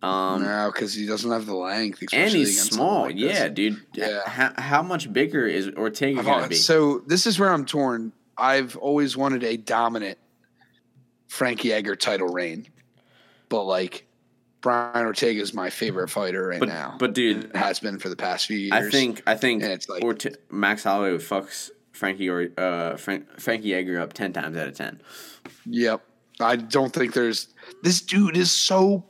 [0.00, 2.02] Um, no, because he doesn't have the length.
[2.12, 3.02] and he's small.
[3.06, 3.80] like yeah, dude.
[3.94, 4.20] Yeah.
[4.26, 6.54] How, how much bigger is Ortega I've gonna be?
[6.54, 8.12] So this is where I'm torn.
[8.36, 10.18] I've always wanted a dominant
[11.26, 12.66] Frankie Edgar title reign,
[13.48, 14.06] but like
[14.60, 16.96] Brian Ortega is my favorite fighter right but now.
[16.98, 18.72] but dude, has been for the past few years.
[18.72, 23.40] I think I think And it's like- Orte- Max Holloway fucks Frankie or uh Frank,
[23.40, 25.00] Frankie Edgar up ten times out of ten.
[25.66, 26.02] Yep.
[26.40, 27.48] I don't think there's
[27.82, 29.04] this dude is so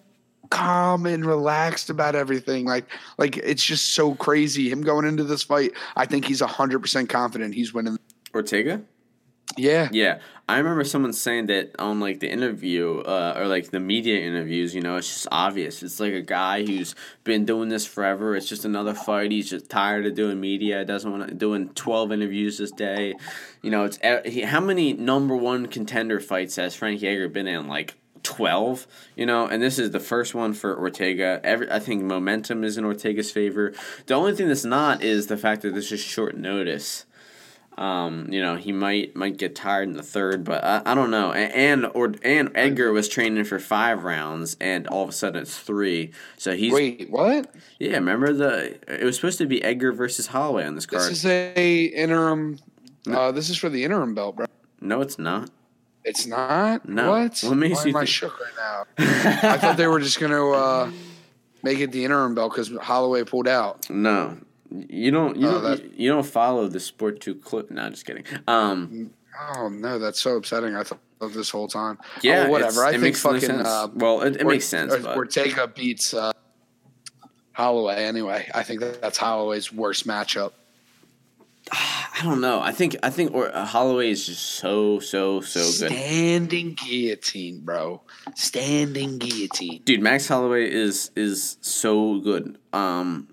[0.50, 2.64] calm and relaxed about everything.
[2.64, 2.86] Like
[3.18, 4.70] like it's just so crazy.
[4.70, 7.98] Him going into this fight, I think he's hundred percent confident he's winning.
[8.34, 8.82] Ortega.
[9.56, 9.88] Yeah.
[9.92, 10.18] Yeah,
[10.48, 14.74] I remember someone saying that on like the interview uh, or like the media interviews.
[14.74, 15.82] You know, it's just obvious.
[15.82, 16.94] It's like a guy who's
[17.24, 18.36] been doing this forever.
[18.36, 19.30] It's just another fight.
[19.30, 20.84] He's just tired of doing media.
[20.84, 23.14] Doesn't want to doing twelve interviews this day.
[23.62, 27.68] You know, it's he, how many number one contender fights has Frankie Edgar been in?
[27.68, 27.96] Like
[28.28, 32.62] 12 you know and this is the first one for ortega Every, i think momentum
[32.62, 33.72] is in ortega's favor
[34.04, 37.06] the only thing that's not is the fact that this is short notice
[37.78, 41.10] um, you know he might might get tired in the third but i, I don't
[41.10, 41.52] know and,
[41.84, 45.56] and or and edgar was training for five rounds and all of a sudden it's
[45.56, 47.54] three so he's Wait, what?
[47.78, 51.02] yeah remember the it was supposed to be edgar versus holloway on this card.
[51.02, 52.58] This is a interim.
[53.10, 54.46] Uh, this is for the interim belt, bro.
[54.82, 55.48] no it's not
[56.08, 56.88] It's not.
[56.88, 57.10] No.
[57.10, 57.38] What?
[57.42, 58.84] What makes Why you am I shook right now?
[59.52, 60.90] I thought they were just gonna uh,
[61.62, 63.88] make it the interim belt because Holloway pulled out.
[63.90, 64.38] no
[64.70, 68.04] you don't you Oh, don't you, you don't follow the sport to clip no just
[68.04, 69.10] kidding um
[69.56, 70.74] Oh no, that's so upsetting.
[70.74, 70.98] I thought
[71.32, 71.96] this whole time.
[72.22, 72.84] Yeah, oh, whatever.
[72.84, 73.40] I it think no fucking.
[73.40, 73.68] sense.
[73.68, 76.32] Uh, well, it, it Or- makes sense, or- but Ortega beats uh,
[77.52, 78.50] Holloway anyway.
[78.54, 80.52] I think that, that's Holloway's worst matchup.
[82.18, 82.60] I don't know.
[82.60, 85.92] I think I think or, uh, Holloway is just so so so good.
[85.92, 88.02] Standing guillotine, bro.
[88.34, 89.82] Standing guillotine.
[89.84, 92.58] Dude, Max Holloway is is so good.
[92.72, 93.28] Um,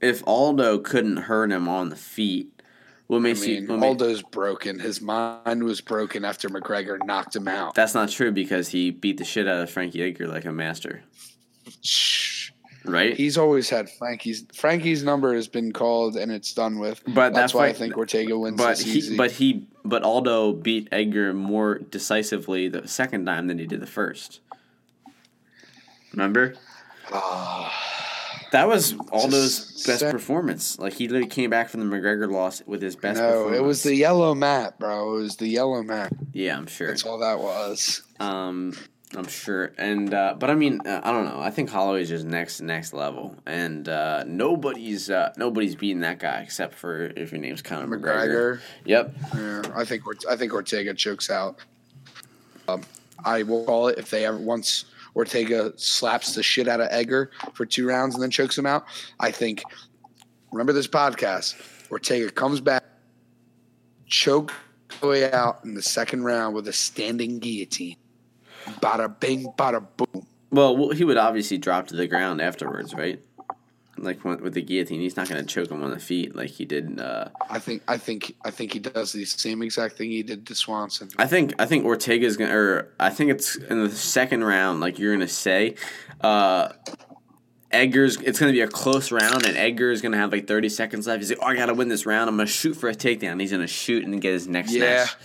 [0.00, 2.62] if Aldo couldn't hurt him on the feet,
[3.06, 3.82] what I makes mean, you?
[3.82, 4.78] Aldo's broken.
[4.78, 7.74] His mind was broken after McGregor knocked him out.
[7.74, 11.02] that's not true because he beat the shit out of Frankie Edgar like a master,
[11.82, 12.39] Shh.
[12.84, 13.14] Right?
[13.16, 14.44] He's always had Frankie's.
[14.54, 17.02] Frankie's number has been called and it's done with.
[17.06, 19.16] But that's that why I think Ortega wins but this he, easy.
[19.16, 23.86] but he, but Aldo beat Edgar more decisively the second time than he did the
[23.86, 24.40] first.
[26.12, 26.54] Remember?
[27.12, 27.72] Ah,
[28.52, 30.78] That was Aldo's best performance.
[30.78, 33.18] Like he literally came back from the McGregor loss with his best.
[33.20, 33.58] no, performance.
[33.58, 35.16] it was the yellow mat, bro.
[35.16, 36.12] It was the yellow mat.
[36.32, 36.88] Yeah, I'm sure.
[36.88, 38.02] That's all that was.
[38.18, 38.74] Um,
[39.16, 39.72] I'm sure.
[39.76, 41.40] And uh, but I mean, uh, I don't know.
[41.40, 46.40] I think Holloway's just next next level, and uh, nobody's uh, nobody's beating that guy
[46.42, 48.00] except for if your name's Conor McGregor.
[48.00, 48.60] McGregor.
[48.84, 49.14] Yep.
[49.34, 51.58] Yeah, I think I think Ortega chokes out.
[52.68, 52.82] Um,
[53.24, 54.84] I will call it if they ever once
[55.16, 58.86] Ortega slaps the shit out of Edgar for two rounds and then chokes him out.
[59.18, 59.62] I think.
[60.52, 61.54] Remember this podcast.
[61.92, 62.82] Ortega comes back,
[64.06, 64.52] choke
[65.00, 67.96] way out in the second round with a standing guillotine.
[68.80, 70.26] Bada bing, bada boom.
[70.50, 73.22] Well, well, he would obviously drop to the ground afterwards, right?
[73.98, 76.64] Like with the guillotine, he's not going to choke him on the feet like he
[76.64, 76.98] did.
[76.98, 80.46] Uh, I think I think I think he does the same exact thing he did
[80.46, 81.10] to Swanson.
[81.18, 84.80] I think I think Ortega's gonna, or I think it's in the second round.
[84.80, 85.74] Like you're gonna say,
[86.22, 86.70] uh,
[87.70, 88.16] Edgar's.
[88.16, 91.20] It's gonna be a close round, and Edgar's gonna have like 30 seconds left.
[91.20, 92.28] He's like, "Oh, I gotta win this round.
[92.30, 95.04] I'm gonna shoot for a takedown." He's gonna shoot and get his next Yeah.
[95.04, 95.16] snatch.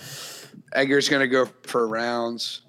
[0.74, 2.62] Edgar's gonna go for rounds,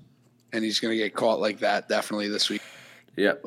[0.52, 2.62] and he's gonna get caught like that definitely this week.
[3.16, 3.44] Yep.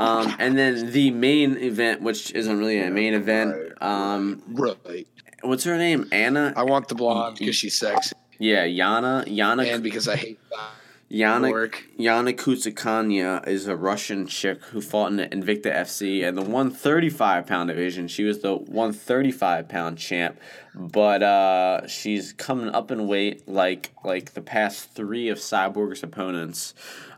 [0.00, 3.56] Um, and then the main event, which isn't really a main event.
[3.82, 5.06] Um, Right.
[5.42, 6.06] what's her name?
[6.12, 6.52] Anna.
[6.56, 9.24] I want the blonde because she's sexy, Yeah, Yana.
[9.26, 9.72] Yana.
[9.74, 10.70] and because I hate that
[11.10, 11.50] Yana.
[11.50, 11.84] work.
[11.98, 17.46] Yana Kunitskaya is a Russian chick who fought in the Invicta FC and the 135
[17.46, 18.08] pound division.
[18.08, 20.38] She was the 135 pound champ,
[20.74, 26.74] but uh, she's coming up in weight like like the past three of Cyborg's opponents.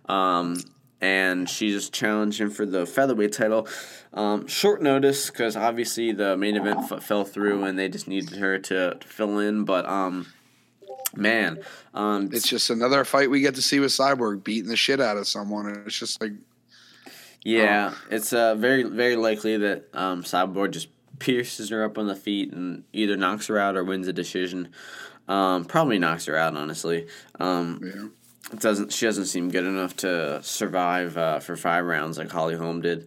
[0.09, 0.62] Um,
[1.01, 3.66] and she's just challenging for the featherweight title.
[4.12, 8.36] Um, short notice because obviously the main event f- fell through and they just needed
[8.36, 9.64] her to, to fill in.
[9.64, 10.26] But um,
[11.16, 11.61] man,
[11.94, 15.16] um, It's just another fight we get to see with Cyborg beating the shit out
[15.16, 16.32] of someone, it's just like
[17.44, 20.88] Yeah, it's uh, very very likely that um, Cyborg just
[21.18, 24.70] pierces her up on the feet and either knocks her out or wins a decision.
[25.28, 27.06] Um, probably knocks her out, honestly.
[27.38, 28.11] Um, know,
[28.52, 32.56] it doesn't she doesn't seem good enough to survive uh, for five rounds like Holly
[32.56, 33.06] Holm did.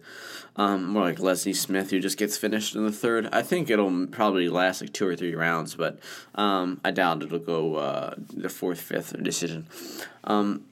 [0.56, 3.28] Um, more like Leslie Smith, who just gets finished in the third.
[3.32, 5.98] I think it'll probably last like two or three rounds, but
[6.36, 9.66] um, I doubt it'll go uh, the fourth, fifth decision.
[10.22, 10.64] Um,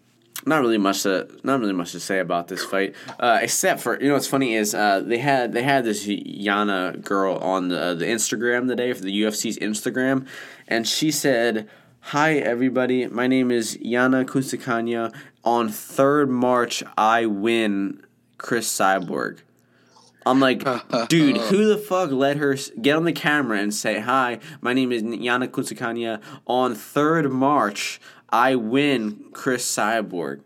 [0.47, 4.01] not really much to not really much to say about this fight, uh, except for
[4.01, 7.95] you know what's funny is uh, they had they had this Yana girl on the
[7.95, 10.26] the Instagram today for the UFC's Instagram,
[10.66, 11.68] and she said,
[12.01, 15.14] "Hi everybody, my name is Yana Kunitskaya.
[15.45, 18.03] On third March, I win
[18.39, 19.41] Cris Cyborg."
[20.27, 20.64] I'm like,
[21.09, 24.93] dude, who the fuck let her get on the camera and say, "Hi, my name
[24.93, 26.20] is Yana Kunitskaya.
[26.47, 28.01] On third March,
[28.31, 30.43] I win Cris Cyborg,"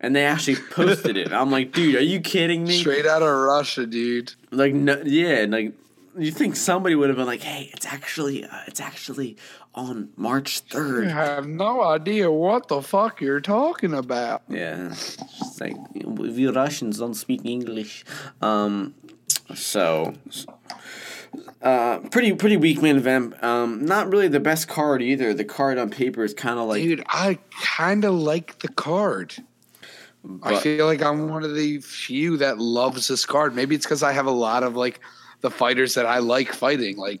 [0.00, 1.32] and they actually posted it.
[1.32, 2.78] I'm like, dude, are you kidding me?
[2.78, 4.34] straight out of Russia, dude.
[4.50, 5.72] Like, no, yeah, like,
[6.16, 9.36] you think somebody would have been like, "Hey, it's actually uh, it's actually
[9.74, 11.10] on March I 3rd.
[11.12, 14.42] have no idea what the fuck you're talking about.
[14.48, 18.04] Yeah, it's like we Russians don't speak English.
[18.40, 18.94] Um,
[19.54, 20.14] so
[21.62, 23.42] uh, pretty pretty weak main event.
[23.42, 25.34] Um, not really the best card either.
[25.34, 29.34] The card on paper is kind of like Dude, I kind of like the card.
[30.42, 33.54] I feel like I'm one of the few that loves this card.
[33.54, 35.00] Maybe it's because I have a lot of like
[35.40, 37.20] the fighters that I like fighting, like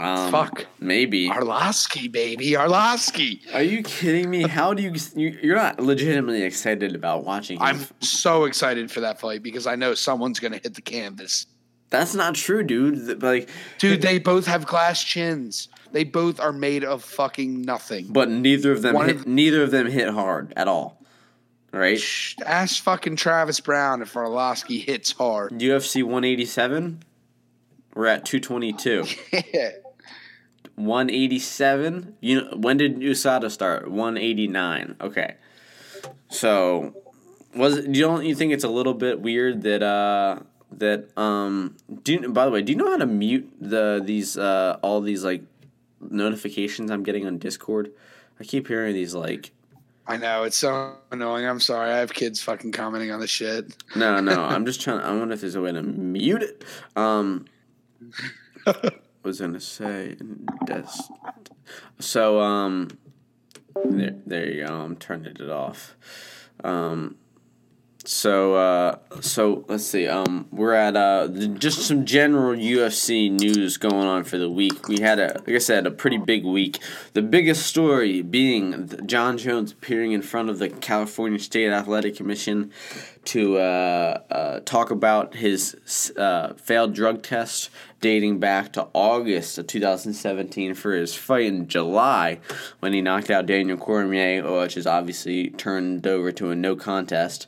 [0.00, 0.66] um, fuck.
[0.78, 1.28] maybe.
[1.28, 3.40] Arlovsky, baby, Arlovsky.
[3.54, 4.42] Are you kidding me?
[4.46, 7.62] How do you, you you're not legitimately excited about watching him?
[7.62, 11.46] I'm so excited for that fight because I know someone's gonna hit the canvas.
[11.90, 13.22] That's not true, dude.
[13.22, 15.68] Like, Dude, they both have glass chins.
[15.90, 18.08] They both are made of fucking nothing.
[18.10, 21.02] but neither of them One hit, of- neither of them hit hard at all.
[21.72, 21.98] Right?
[21.98, 25.52] Shh, Ask fucking Travis Browne if Arlovsky hits hard.
[25.52, 27.02] UFC 187.
[27.94, 29.04] We're at 222.
[30.78, 32.16] 187.
[32.20, 33.90] You know when did USADA start?
[33.90, 34.96] 189.
[35.00, 35.34] Okay.
[36.28, 36.94] So
[37.54, 40.40] was it, you don't you think it's a little bit weird that uh
[40.72, 44.36] that um do you, by the way, do you know how to mute the these
[44.36, 45.42] uh all these like
[46.00, 47.90] notifications I'm getting on Discord?
[48.40, 49.52] I keep hearing these like
[50.06, 51.46] I know it's so annoying.
[51.46, 51.90] I'm sorry.
[51.90, 53.76] I have kids fucking commenting on the shit.
[53.94, 56.64] no, no, I'm just trying I wonder if there's a way to mute it.
[56.96, 57.46] Um
[59.28, 60.16] was gonna say
[60.64, 60.84] des-
[61.98, 62.88] so um
[63.84, 65.94] there there you go i'm turning it off.
[66.64, 67.16] Um
[68.06, 74.06] so uh so let's see um we're at uh just some general ufc news going
[74.06, 74.88] on for the week.
[74.88, 76.78] We had a like i said a pretty big week.
[77.12, 82.72] The biggest story being jon jones appearing in front of the california state athletic commission
[83.28, 87.68] to uh, uh, talk about his uh, failed drug test
[88.00, 92.38] dating back to August of 2017 for his fight in July
[92.80, 97.46] when he knocked out Daniel Cormier, which is obviously turned over to a no contest.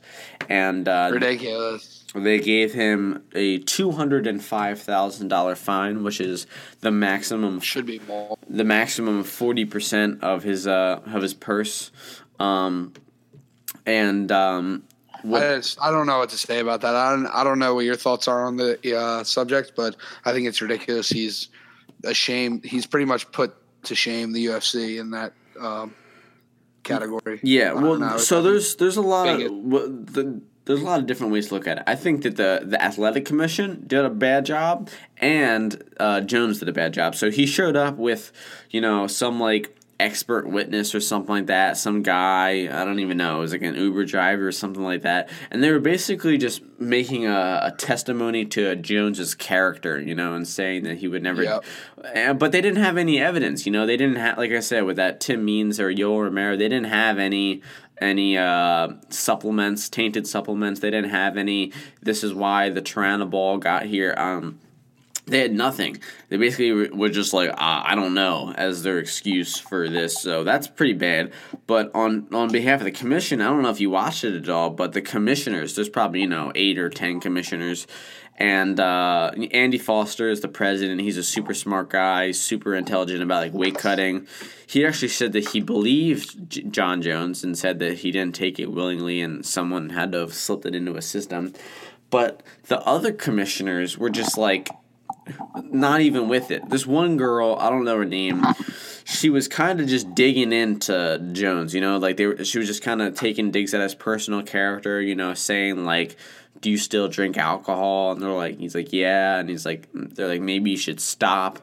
[0.49, 2.03] And uh, Ridiculous.
[2.13, 6.45] they gave him a $205,000 fine, which is
[6.81, 8.37] the maximum Should be more.
[8.49, 11.91] the maximum forty percent of his uh of his purse,
[12.39, 12.93] um,
[13.85, 14.83] and um,
[15.23, 16.95] what, I, just, I don't know what to say about that.
[16.95, 19.95] I don't, I don't know what your thoughts are on the uh, subject, but
[20.25, 21.09] I think it's ridiculous.
[21.09, 21.49] He's
[22.03, 22.65] ashamed.
[22.65, 25.93] He's pretty much put to shame the UFC in that um,
[26.83, 27.39] category.
[27.43, 28.17] yeah, well, know.
[28.17, 31.55] so there's there's a lot of well, the, there's a lot of different ways to
[31.55, 31.83] look at it.
[31.87, 36.69] I think that the the athletic commission did a bad job, and uh, Jones did
[36.69, 37.15] a bad job.
[37.15, 38.31] So he showed up with,
[38.69, 41.77] you know, some like expert witness or something like that.
[41.77, 43.37] Some guy I don't even know.
[43.37, 46.61] It was like an Uber driver or something like that, and they were basically just
[46.79, 51.43] making a, a testimony to Jones's character, you know, and saying that he would never.
[51.43, 51.65] Yep.
[52.15, 53.85] Uh, but they didn't have any evidence, you know.
[53.85, 56.89] They didn't have, like I said, with that Tim Means or Yoel Romero, they didn't
[56.89, 57.61] have any
[58.01, 60.79] any uh, supplements, tainted supplements.
[60.79, 61.71] They didn't have any.
[62.01, 64.15] This is why the Turinabol got here.
[64.17, 64.59] Um,
[65.25, 65.99] they had nothing.
[66.29, 70.19] They basically were- just like, ah, I don't know, as their excuse for this.
[70.21, 71.31] So that's pretty bad.
[71.67, 74.49] But on on behalf of the commission, I don't know if you watched it at
[74.49, 77.85] all, but the commissioners, there's probably you know eight or ten commissioners,
[78.37, 81.01] and uh, Andy Foster is the president.
[81.01, 84.27] He's a super smart guy, super intelligent about like weight cutting.
[84.65, 88.57] He actually said that he believed J- Jon Jones and said that he didn't take
[88.59, 91.53] it willingly, and someone had to have slipped it into a system.
[92.09, 94.69] But the other commissioners were just like
[95.63, 96.69] not even with it.
[96.69, 98.45] This one girl, I don't know her name.
[99.05, 102.67] She was kind of just digging into Jones, you know, like they were, she was
[102.67, 106.15] just kind of taking digs at his personal character, you know, saying like,
[106.61, 110.27] "Do you still drink alcohol?" And they're like, he's like, "Yeah," and he's like, they're
[110.27, 111.59] like, "Maybe you should stop."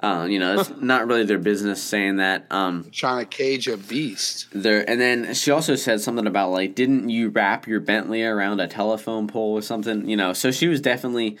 [0.00, 2.46] Uh, you know, it's not really their business saying that.
[2.50, 4.48] Um, Trying to cage a beast.
[4.52, 8.60] there and then she also said something about like didn't you wrap your bentley around
[8.60, 11.38] a telephone pole or something you know so she was definitely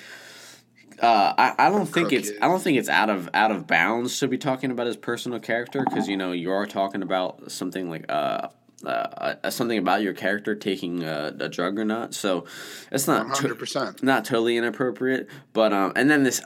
[1.02, 4.18] uh, I, I don't think it's I don't think it's out of out of bounds
[4.20, 7.90] to be talking about his personal character because you know you are talking about something
[7.90, 8.48] like uh,
[8.84, 12.44] uh, uh, something about your character taking a, a drug or not so
[12.92, 14.02] it's not 100%.
[14.02, 16.40] not totally inappropriate, but um, and then this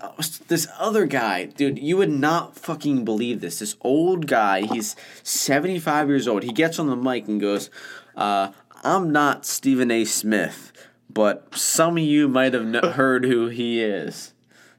[0.48, 3.58] this other guy, dude, you would not fucking believe this.
[3.58, 6.42] This old guy, he's seventy five years old.
[6.44, 7.68] He gets on the mic and goes,
[8.16, 8.52] uh,
[8.82, 10.04] "I'm not Stephen A.
[10.04, 10.72] Smith,
[11.10, 14.32] but some of you might have heard who he is.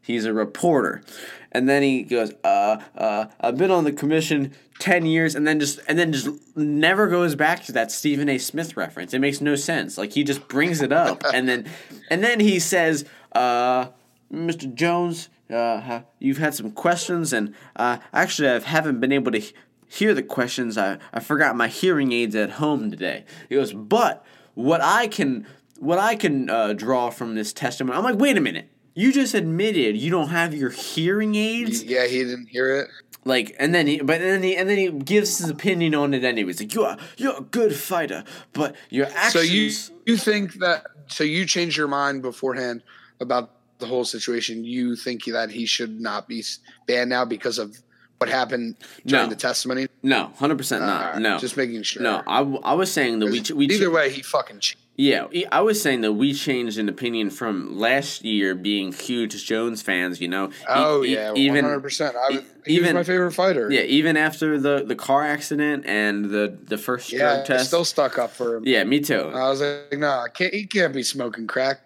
[0.07, 1.03] He's a reporter."
[1.51, 5.59] And then he goes, uh, uh, I've been on the commission ten years, and then
[5.59, 8.37] just and then just never goes back to that Stephen A.
[8.37, 9.13] Smith reference.
[9.13, 9.97] It makes no sense.
[9.97, 11.65] Like he just brings it up, and then
[12.09, 13.87] and then he says, uh,
[14.31, 14.73] "Mr.
[14.73, 19.53] Jones, uh, you've had some questions, and uh, actually, I haven't been able to he-
[19.87, 20.77] hear the questions.
[20.77, 23.25] I, I forgot my hearing aids at home today.
[23.49, 25.47] He goes, but what I can
[25.79, 28.69] what I can uh, draw from this testimony, I'm like, wait a minute.
[28.97, 32.87] You just admitted you don't have your hearing aids, Yeah, he didn't hear it.
[33.25, 36.23] like, and then he, but then he, and then he gives his opinion on it
[36.23, 36.59] anyways.
[36.59, 38.23] Like, you're you're a good fighter,
[38.53, 39.33] but your actions.
[39.33, 39.71] So you
[40.07, 42.81] you think that so you changed your mind beforehand
[43.19, 44.63] about the whole situation?
[44.63, 46.43] You think that he should not be
[46.87, 47.77] banned now because of
[48.17, 49.29] what happened during No.
[49.29, 49.85] the testimony?
[50.01, 51.05] no, hundred percent not.
[51.05, 52.01] Alright, no, just making sure.
[52.01, 52.23] no.
[52.25, 54.81] I, I was saying that we we Either way, he fucking cheated.
[54.99, 59.83] Yeah, I was saying that we changed an opinion from last year being huge Jones
[59.83, 60.19] fans.
[60.19, 62.15] You know, Oh e- yeah, even hundred percent.
[62.15, 63.71] I was, he was even- my favorite fighter.
[63.71, 67.41] yeah, even after the the car accident and the the first drug yeah.
[67.43, 67.67] I test.
[67.67, 68.63] still stuck up for him.
[68.65, 69.29] yeah, me too.
[69.35, 70.51] I was like, nah, can't.
[70.53, 71.81] He can't be smoking crack.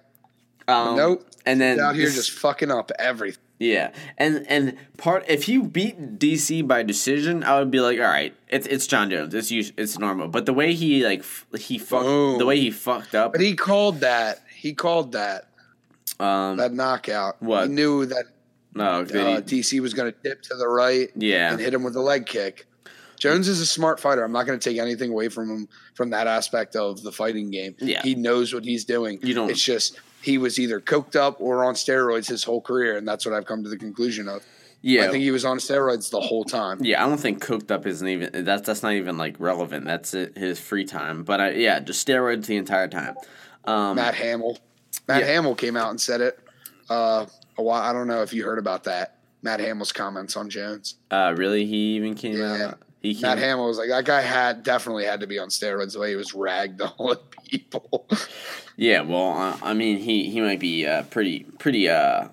[0.69, 1.27] Um, nope.
[1.45, 3.43] And then He's out here this- just fucking up everything.
[3.61, 8.05] Yeah, and and part if you beat DC by decision, I would be like, all
[8.05, 10.29] right, it's it's Jon Jones, it's us- it's normal.
[10.29, 12.39] But the way he like f- he fucked Boom.
[12.39, 14.39] the way he fucked up, But he called that.
[14.55, 15.49] He called that
[16.19, 17.41] um, that knockout.
[17.41, 17.67] What?
[17.67, 18.25] He knew that
[18.73, 21.95] no, uh, DC was going to dip to the right yeah, and hit him with
[21.95, 22.65] a leg kick.
[23.19, 24.23] Jones is a smart fighter.
[24.23, 27.51] I'm not going to take anything away from him from that aspect of the fighting
[27.51, 27.75] game.
[27.79, 28.01] Yeah.
[28.01, 29.19] He knows what he's doing.
[29.21, 32.97] You don't- It's just he was either coked up or on steroids his whole career,
[32.97, 34.43] and that's what I've come to the conclusion of.
[34.81, 35.05] yeah.
[35.05, 36.79] I think he was on steroids the whole time.
[36.81, 39.85] Yeah, I don't think coked up isn't even that's that's not even like relevant.
[39.85, 41.23] That's it, his free time.
[41.23, 43.15] But I, yeah, just steroids the entire time.
[43.65, 44.57] Um, Matt Hamill.
[45.07, 45.27] Matt Yeah.
[45.27, 46.39] Hamill came out and said it.
[46.89, 47.25] Uh,
[47.57, 47.81] a while.
[47.81, 49.17] I don't know if you heard about that.
[49.43, 50.95] Matt Hamill's comments on Jones.
[51.09, 52.67] uh, really, he even came Yeah.
[52.69, 52.79] out.
[53.01, 53.19] He.
[53.19, 56.11] Matt Hamill was like, that guy had definitely had to be on steroids the way
[56.11, 58.07] he was ragged ragdolling people.
[58.77, 62.29] Yeah, well, uh, I mean, he he might be uh, pretty pretty uh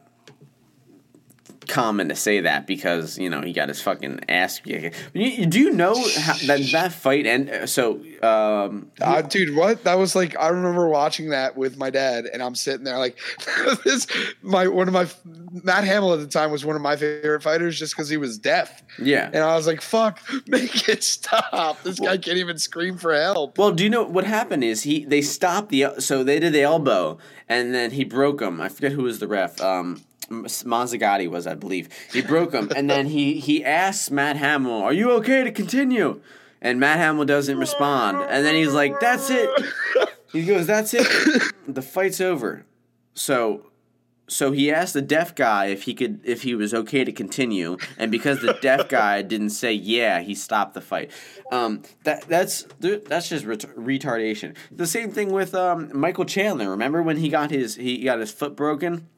[1.68, 4.96] common to say that because you know he got his fucking ass kicked.
[5.14, 9.84] You, you do know how, that that fight and so um Uh, dude, what?
[9.84, 13.18] That was like I remember watching that with my dad, and I'm sitting there like
[13.84, 14.06] this.
[14.42, 15.06] My one of my
[15.62, 18.38] Matt Hamill at the time was one of my favorite fighters just because he was
[18.38, 19.30] deaf, yeah.
[19.32, 21.82] and I was like, "Fuck, make it stop!
[21.82, 24.64] This guy can't even scream for help." Well, do you know what happened?
[24.64, 28.60] Is he they stopped the so they did the elbow and then he broke him.
[28.60, 29.60] I forget who was the ref.
[29.60, 31.88] Um, Mazzagatti was, I believe.
[32.12, 36.20] He broke him and then he he asked Matt Hamill, "Are you okay to continue?"
[36.60, 38.18] And Matt Hamill doesn't respond.
[38.30, 39.48] And then he's like, "That's it."
[40.32, 41.06] He goes, "That's it.
[41.66, 42.66] The fight's over."
[43.14, 43.68] So
[44.28, 47.76] so he asked the deaf guy if he could if he was okay to continue
[47.96, 51.10] and because the deaf guy didn't say yeah he stopped the fight
[51.50, 57.02] um, that that's that's just ret- retardation the same thing with um, michael chandler remember
[57.02, 59.08] when he got his he got his foot broken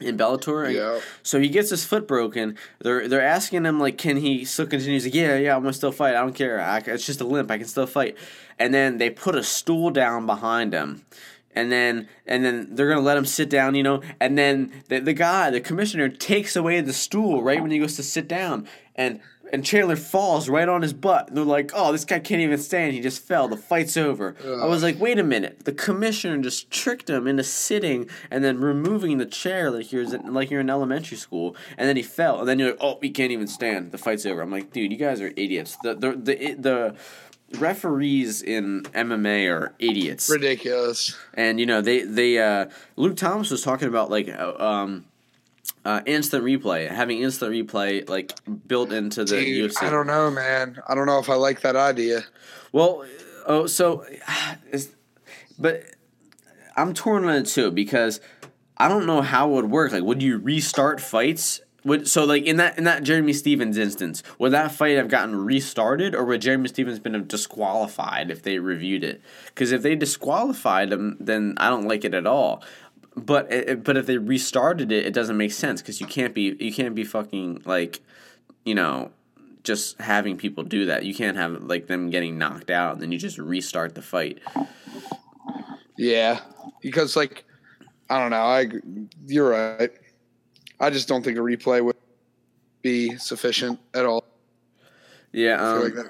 [0.00, 0.72] in Bellator.
[0.72, 1.00] Yeah.
[1.22, 2.56] So he gets his foot broken.
[2.80, 4.94] They're they're asking him like, can he still continue?
[4.94, 6.14] He's like, yeah, yeah, I'm gonna still fight.
[6.14, 6.60] I don't care.
[6.60, 7.50] I, it's just a limp.
[7.50, 8.16] I can still fight.
[8.58, 11.04] And then they put a stool down behind him.
[11.52, 14.02] And then and then they're gonna let him sit down, you know.
[14.20, 17.96] And then the, the guy, the commissioner, takes away the stool right when he goes
[17.96, 19.20] to sit down, and
[19.52, 21.28] and Chandler falls right on his butt.
[21.28, 22.94] And they're like, "Oh, this guy can't even stand.
[22.94, 23.48] He just fell.
[23.48, 25.64] The fight's over." I was like, "Wait a minute!
[25.64, 30.50] The commissioner just tricked him into sitting and then removing the chair like you're like
[30.50, 32.40] you're in elementary school, and then he fell.
[32.40, 33.92] And then you're like, "Oh, he can't even stand.
[33.92, 36.96] The fight's over." I'm like, "Dude, you guys are idiots." The the the the
[37.58, 41.16] referees in MMA are idiots Ridiculous.
[41.34, 45.04] and you know they they uh, Luke Thomas was talking about like uh, um,
[45.84, 48.32] uh, instant replay, having instant replay like
[48.66, 49.82] built into the Dude, UFC.
[49.82, 50.80] I don't know, man.
[50.86, 52.24] I don't know if I like that idea.
[52.72, 53.04] Well,
[53.46, 54.04] oh, so,
[55.58, 55.84] but
[56.76, 58.20] I'm torn on it too because
[58.76, 59.92] I don't know how it would work.
[59.92, 61.60] Like, would you restart fights?
[61.84, 65.34] Would so like in that in that Jeremy Stephens instance, would that fight have gotten
[65.34, 69.22] restarted, or would Jeremy Stephens been disqualified if they reviewed it?
[69.46, 72.62] Because if they disqualified him, then I don't like it at all.
[73.24, 76.56] But it, but if they restarted it, it doesn't make sense because you can't be
[76.60, 78.00] you can't be fucking like,
[78.64, 79.10] you know,
[79.62, 81.04] just having people do that.
[81.04, 84.38] You can't have like them getting knocked out and then you just restart the fight.
[85.96, 86.40] Yeah,
[86.80, 87.44] because like
[88.08, 88.42] I don't know.
[88.42, 88.68] I
[89.26, 89.90] you're right.
[90.78, 91.96] I just don't think a replay would
[92.82, 94.24] be sufficient at all.
[95.32, 95.62] Yeah.
[95.62, 96.06] Um, like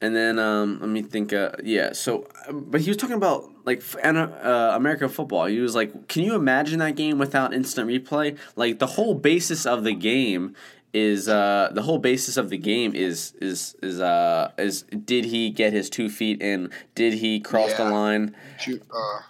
[0.00, 1.32] and then um, let me think.
[1.32, 1.92] Uh, yeah.
[1.92, 5.46] So, but he was talking about like uh, American football.
[5.46, 8.36] He was like, "Can you imagine that game without instant replay?
[8.56, 10.54] Like the whole basis of the game."
[10.94, 15.48] Is uh the whole basis of the game is is is uh is did he
[15.48, 16.70] get his two feet in?
[16.94, 17.90] Did he cross the Yeah.
[17.90, 18.36] line?
[18.60, 19.20] Shoot, uh,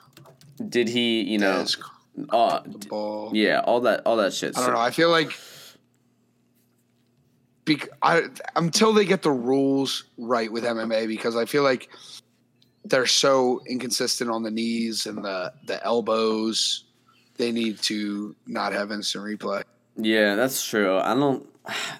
[0.68, 1.64] Did he you know?
[2.30, 3.30] Uh, the ball.
[3.32, 4.58] yeah, all that, all that shit.
[4.58, 4.80] I don't know.
[4.80, 5.30] I feel like
[7.64, 8.24] bec- I,
[8.56, 11.88] until they get the rules right with MMA, because I feel like
[12.84, 16.84] they're so inconsistent on the knees and the the elbows.
[17.36, 19.62] They need to not have instant replay.
[19.96, 20.98] Yeah, that's true.
[20.98, 21.48] I don't.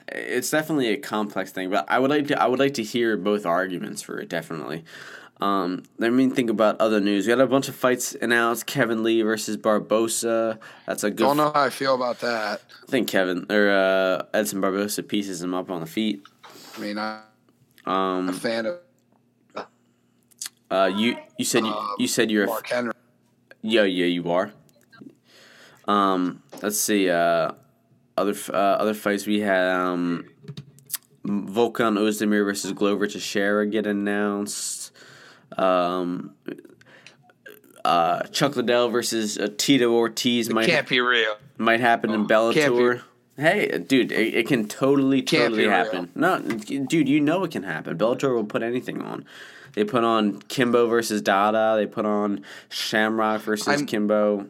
[0.09, 2.41] It's definitely a complex thing, but I would like to.
[2.41, 4.29] I would like to hear both arguments for it.
[4.29, 4.85] Definitely.
[5.41, 7.27] Um, let me think about other news.
[7.27, 8.67] We had a bunch of fights announced.
[8.67, 10.59] Kevin Lee versus Barbosa.
[10.87, 11.25] That's a good.
[11.25, 12.61] Don't know how I feel about that.
[12.87, 16.23] I think Kevin or uh, Edson Barbosa pieces him up on the feet.
[16.77, 17.23] I mean, I'm
[17.87, 18.79] a Um, fan of
[20.73, 22.93] uh, you you said you, you said you're a Mark Henry.
[23.63, 24.53] Yeah, yeah, you are.
[25.87, 27.09] Um, let's see.
[27.11, 27.53] Uh,
[28.17, 29.67] other uh, other fights we had.
[29.69, 30.27] Um,
[31.25, 34.91] Volkan Ozdemir versus Glover Teixeira get announced.
[35.57, 36.35] Um,
[37.85, 41.37] uh, Chuck Liddell versus uh, Tito Ortiz might Can't be real.
[41.59, 43.03] might happen in Oh, can't Bellator.
[43.37, 45.71] Hey, dude, it, it can totally, totally be real.
[45.71, 46.11] happen.
[46.15, 47.97] No, dude, you know it can happen.
[47.97, 49.25] Bellator will put anything on.
[49.75, 51.75] They put on Kimbo versus Dada.
[51.77, 54.47] They put on Shamrock versus I'm- Kimbo.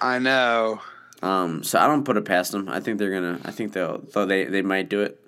[0.00, 0.80] I know.
[1.22, 2.68] Um, so I don't put it past them.
[2.68, 3.38] I think they're gonna.
[3.44, 3.98] I think they'll.
[4.14, 5.22] Though they they might do it.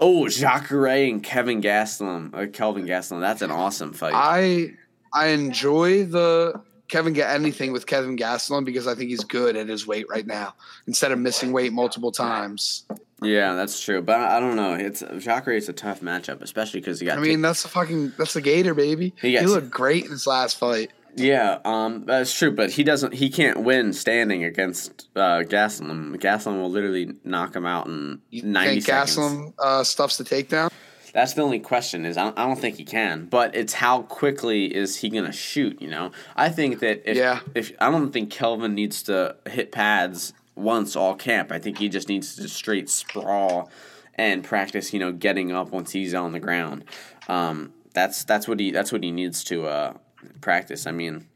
[0.00, 3.20] Oh, Jacare and Kevin Gastelum, or Kelvin Gastelum.
[3.20, 4.14] That's an awesome fight.
[4.16, 4.72] I
[5.12, 9.68] I enjoy the Kevin get anything with Kevin Gastelum because I think he's good at
[9.68, 10.54] his weight right now.
[10.86, 12.84] Instead of missing weight multiple times.
[13.22, 14.00] yeah, that's true.
[14.02, 14.74] But I, don't know.
[14.74, 17.18] It's Jacare is a tough matchup, especially because he got.
[17.18, 19.14] I mean, that's the fucking that's the Gator baby.
[19.20, 20.90] He He, looked great in his last fight.
[21.14, 23.14] Yeah, um, that's true, but he doesn't.
[23.14, 26.16] He can't win standing against uh, Gastelum.
[26.16, 29.16] Gastelum will literally knock him out in You ninety think seconds.
[29.16, 30.70] Gastelum uh, stuffs the takedown?
[31.18, 32.06] That's the only question.
[32.06, 35.32] Is I don't, I don't think he can, but it's how quickly is he gonna
[35.32, 35.82] shoot?
[35.82, 37.40] You know, I think that if Yeah.
[37.56, 41.50] if I don't think Kelvin needs to hit pads once all camp.
[41.50, 43.68] I think he just needs to straight sprawl
[44.14, 44.92] and practice.
[44.92, 46.84] You know, getting up once he's on the ground.
[47.28, 49.94] Um, that's that's what he that's what he needs to uh,
[50.40, 50.86] practice.
[50.86, 51.26] I mean,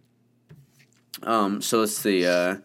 [1.25, 2.25] um, so let's see.
[2.25, 2.59] Uh,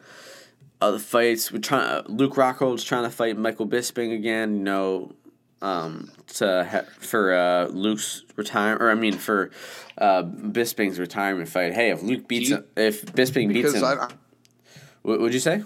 [0.79, 1.51] other fights.
[1.51, 1.87] We're trying.
[1.89, 4.57] Uh, Luke Rockhold's trying to fight Michael Bisping again.
[4.57, 5.15] You know,
[5.61, 9.51] um, to ha- for uh, Luke's retirement, or I mean for
[9.97, 11.73] uh, Bisping's retirement fight.
[11.73, 14.07] Hey, if Luke beats You- him, if Bisping beats him, I,
[15.01, 15.63] what would you say?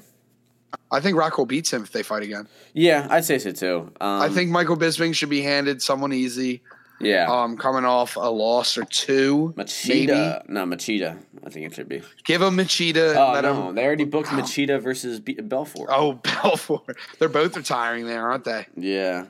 [0.90, 2.48] I think Rocco beats him if they fight again.
[2.74, 3.92] Yeah, I'd say so too.
[4.00, 6.62] Um, I think Michael Bisping should be handed someone easy.
[7.02, 7.28] yeah.
[7.30, 9.68] Um, coming off a loss or two, maybe.
[10.08, 11.18] Machida, no Machida.
[11.46, 12.02] I think it should be.
[12.24, 13.10] Give him Machida.
[13.10, 13.76] And Oh let no, him.
[13.76, 15.90] they already booked Machida versus B- Belfort.
[15.92, 16.96] Oh, Belfort.
[17.20, 18.66] They're both retiring there, aren't they?
[18.78, 19.26] Yeah.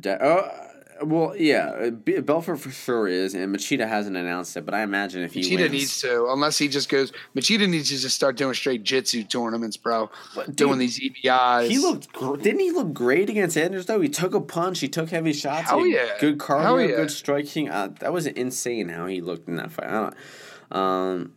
[0.00, 0.50] De- oh,
[1.02, 1.90] well, yeah.
[1.90, 5.40] B- Belfort for sure is, and Machida hasn't announced it, but I imagine if he
[5.42, 7.12] Machida wins, needs to, unless he just goes.
[7.34, 10.10] Machida needs to just start doing straight jitsu tournaments, bro.
[10.34, 11.68] But, doing dude, these EBIs.
[11.68, 12.12] He looked.
[12.12, 14.00] Gr- didn't he look great against Anders though?
[14.00, 14.80] He took a punch.
[14.80, 15.70] He took heavy shots.
[15.70, 16.08] He yeah.
[16.20, 16.88] Good cardio.
[16.88, 16.96] Yeah.
[16.96, 17.70] Good striking.
[17.70, 19.88] Uh, that was insane how he looked in that fight.
[19.88, 20.10] I
[20.70, 21.32] don't, um,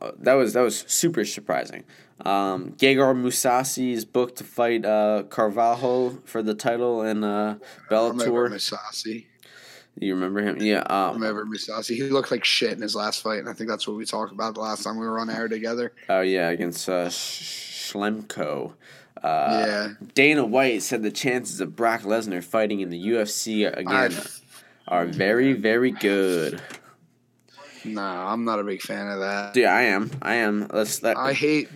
[0.00, 1.84] uh, that was that was super surprising.
[2.24, 7.58] Um, Gegard Mousasi is booked to fight uh, Carvalho for the title in uh,
[7.90, 8.54] Remember Bellator.
[8.54, 9.26] Misasi.
[10.00, 10.60] You remember him?
[10.60, 10.80] Yeah.
[10.80, 11.96] Um, Remember Misasi.
[11.96, 14.32] He looked like shit in his last fight, and I think that's what we talked
[14.32, 15.92] about the last time we were on air together.
[16.08, 18.74] Oh yeah, against uh, Schlemko.
[19.22, 19.88] Uh, yeah.
[20.14, 25.06] Dana White said the chances of Brock Lesnar fighting in the UFC again I, are
[25.06, 26.62] very, very good.
[27.84, 29.54] Nah, I'm not a big fan of that.
[29.54, 30.10] Dude, I am.
[30.22, 30.68] I am.
[30.72, 31.16] Let's let.
[31.16, 31.68] I hate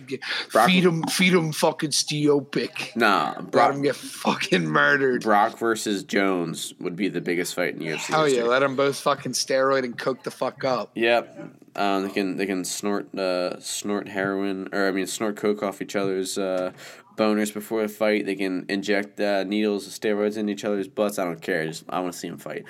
[0.51, 2.95] Brock- feed him, feed him fucking steopic.
[2.95, 5.23] nah, Let Brock, him get fucking murdered.
[5.23, 8.07] Brock versus Jones would be the biggest fight in UFC.
[8.07, 10.91] Hell yeah, let them both fucking steroid and coke the fuck up.
[10.95, 11.49] Yep.
[11.75, 15.81] Um, they can they can snort uh, snort heroin or I mean snort coke off
[15.81, 16.71] each other's uh,
[17.17, 18.27] boners before a fight.
[18.27, 21.17] They can inject uh, needles of steroids in each other's butts.
[21.17, 21.65] I don't care.
[21.65, 22.65] Just I want to see them fight.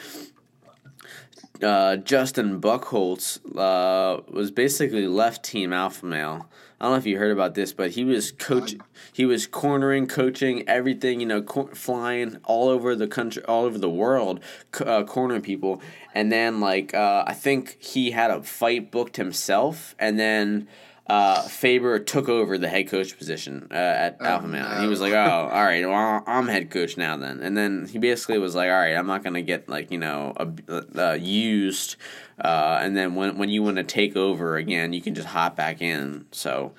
[1.61, 6.49] Uh, Justin Buchholz uh, was basically left team alpha male.
[6.79, 8.75] I don't know if you heard about this, but he was coach.
[9.13, 11.21] He was cornering, coaching, everything.
[11.21, 14.41] You know, cor- flying all over the country, all over the world,
[14.75, 15.81] c- uh, cornering people.
[16.13, 20.67] And then, like, uh, I think he had a fight booked himself, and then
[21.07, 24.65] uh, Faber took over the head coach position uh, at Alpha Male.
[24.65, 27.87] And he was like, "Oh, all right, well, I'm head coach now then." And then
[27.87, 31.17] he basically was like, "All right, I'm not gonna get like you know ab- uh,
[31.19, 31.97] used."
[32.39, 35.55] Uh, and then when when you want to take over again, you can just hop
[35.55, 36.25] back in.
[36.31, 36.73] So.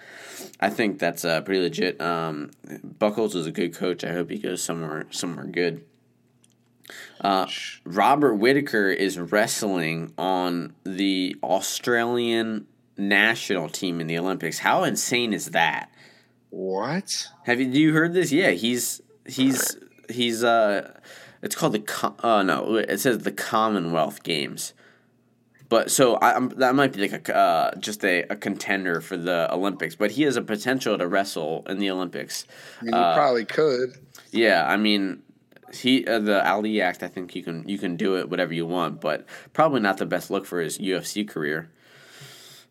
[0.60, 2.01] I think that's uh, pretty legit.
[2.01, 2.51] Um,
[2.98, 4.05] Buckles is a good coach.
[4.05, 5.84] I hope he goes somewhere somewhere good.
[7.20, 7.46] Uh,
[7.84, 14.58] Robert Whitaker is wrestling on the Australian national team in the Olympics.
[14.58, 15.90] How insane is that?
[16.50, 17.26] What?
[17.44, 17.70] Have you?
[17.70, 18.30] Do you heard this?
[18.32, 19.76] Yeah, he's he's
[20.08, 20.92] he's uh,
[21.42, 24.72] it's called the Com- uh no, it says the Commonwealth Games.
[25.68, 29.16] But so I, I'm, that might be like a uh, just a, a contender for
[29.16, 29.96] the Olympics.
[29.96, 32.46] But he has a potential to wrestle in the Olympics.
[32.80, 33.94] I mean, Uh, you probably could.
[34.30, 35.22] Yeah, I mean,
[35.72, 37.02] he uh, the Ali Act.
[37.02, 40.06] I think you can you can do it whatever you want, but probably not the
[40.06, 41.70] best look for his UFC career.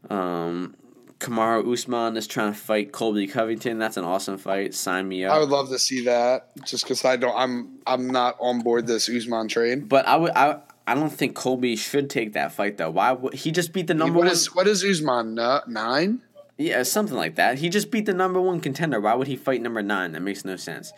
[0.10, 0.76] Um,
[1.20, 3.80] Kamaru Usman is trying to fight Colby Covington.
[3.80, 4.74] That's an awesome fight.
[4.74, 5.34] Sign me up.
[5.34, 7.36] I would love to see that, just because I don't.
[7.38, 9.82] I'm I'm not on board this Usman train.
[9.82, 10.60] but I would I.
[10.86, 12.90] I don't think Colby should take that fight though.
[12.90, 14.34] Why would he just beat the number What one?
[14.34, 16.20] is what is Usman uh, nine?
[16.58, 17.60] Yeah, something like that.
[17.60, 19.00] He just beat the number one contender.
[19.00, 20.12] Why would he fight number nine?
[20.12, 20.92] That makes no sense.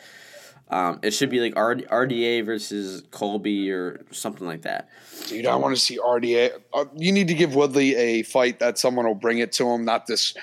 [0.70, 4.90] Um, it should be like R- RDA versus Colby or something like that.
[5.28, 6.54] Dude, I want to see RDA.
[6.74, 9.86] Uh, you need to give Woodley a fight that someone will bring it to him,
[9.86, 10.34] not this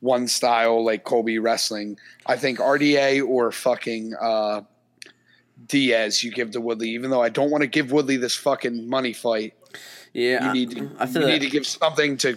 [0.00, 1.96] one style like Colby wrestling.
[2.26, 4.62] I think RDA or fucking uh,
[5.66, 8.88] Diaz you give to Woodley, even though I don't want to give Woodley this fucking
[8.88, 9.54] money fight.
[10.12, 12.36] Yeah, You I- need I feel you that, need to give something to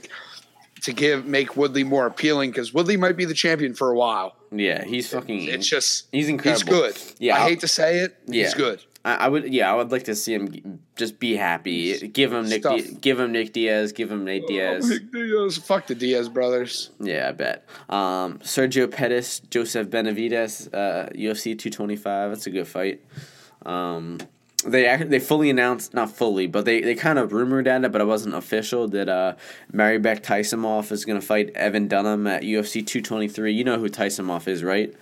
[0.82, 4.36] to give make Woodley more appealing because Woodley might be the champion for a while.
[4.52, 5.44] Yeah, he's fucking.
[5.44, 6.60] It's just he's incredible.
[6.60, 7.16] he's good.
[7.20, 8.18] Yeah, I I'll- hate to say it.
[8.28, 8.44] Yeah.
[8.46, 8.84] He's good.
[9.04, 9.52] I, I would.
[9.52, 12.08] Yeah, I would like to see him just be happy.
[12.10, 12.62] Give him Nick.
[12.62, 13.94] Di- give him Nick Diaz.
[13.94, 14.88] Give him Nate Diaz.
[14.90, 15.58] Nick Diaz.
[15.58, 16.92] Fuck the Diaz brothers.
[17.00, 17.66] Yeah, I bet.
[17.90, 22.30] Um, Sergio Pettis, Joseph Benavidez, uh, UFC two twenty five.
[22.30, 23.02] That's a good fight.
[23.66, 24.20] Um,
[24.66, 27.92] they act- they fully announced, not fully, but they, they kind of rumored at it,
[27.92, 28.88] but it wasn't official.
[28.88, 29.36] That uh,
[29.74, 33.54] Mairbek Taisumov is gonna fight Evan Dunham at UFC two twenty three.
[33.54, 34.94] You know who Taisumov is, right?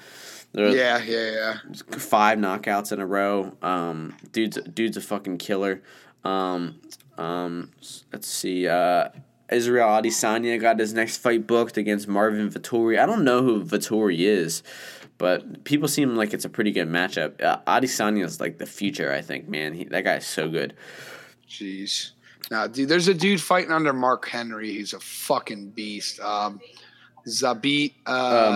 [0.53, 1.57] Yeah, yeah, yeah.
[1.91, 3.55] five knockouts in a row.
[3.61, 5.81] Um, dude's dude's a fucking killer.
[6.23, 6.79] Um,
[7.17, 7.71] um,
[8.11, 8.67] let's see.
[8.67, 9.09] Uh,
[9.51, 12.99] Israel Adesanya got his next fight booked against Marvin Vettori.
[12.99, 14.63] I don't know who Vettori is,
[15.19, 17.39] but people seem like it's a pretty good matchup.
[17.43, 19.11] Uh, Adesanya is like the future.
[19.13, 19.73] I think, man.
[19.75, 20.73] He, that guy's so good.
[21.47, 22.11] Jeez.
[22.51, 24.71] Now, dude, there's a dude fighting under Mark Henry.
[24.71, 26.19] He's a fucking beast.
[26.19, 26.59] Um,
[27.27, 27.93] Zabit.
[28.07, 28.09] Uh,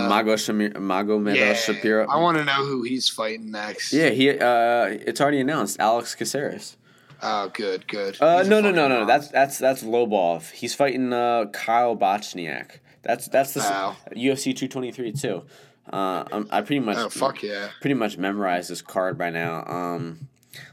[0.05, 2.07] Uh, Mago Shamir, Mago yeah, Shapiro.
[2.07, 3.93] I want to know who he's fighting next.
[3.93, 4.31] yeah, he.
[4.31, 5.79] Uh, it's already announced.
[5.79, 6.77] Alex Caceres.
[7.21, 8.17] Oh, good, good.
[8.21, 9.05] Uh, a no, no, no, no.
[9.05, 10.49] That's that's that's Lobov.
[10.51, 12.79] He's fighting uh, Kyle Bochniak.
[13.01, 13.95] That's that's the Wow.
[14.13, 15.43] UFC two twenty three too.
[15.91, 17.69] Uh, I'm, I pretty much Oh, fuck yeah.
[17.81, 19.65] pretty much memorized this card by now.
[19.67, 20.27] Um,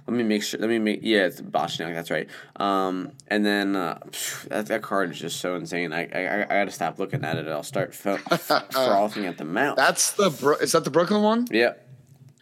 [0.07, 0.61] let me make sure.
[0.61, 1.95] Let me make yeah, it's Bochniak.
[1.95, 2.29] That's right.
[2.57, 5.93] Um, and then uh, phew, that that card is just so insane.
[5.93, 7.49] I I, I got to stop looking at it.
[7.49, 8.17] I'll start fro-
[8.71, 9.77] frothing at the mouth.
[9.77, 11.47] That's the Bro- is that the Brooklyn one?
[11.51, 11.73] yeah,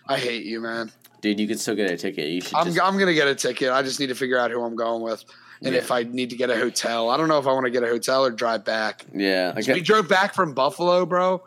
[0.07, 0.91] I hate you, man.
[1.21, 2.29] dude, you could still get a ticket.
[2.29, 3.71] You should I'm just I'm gonna get a ticket.
[3.71, 5.25] I just need to figure out who I'm going with,
[5.63, 5.79] and Yeah.
[5.79, 7.09] if I need to get a hotel.
[7.11, 9.07] I don't know if I want to get a hotel or drive back.
[9.15, 9.53] yeah.
[9.55, 11.43] Like, We drove back from Buffalo, bro.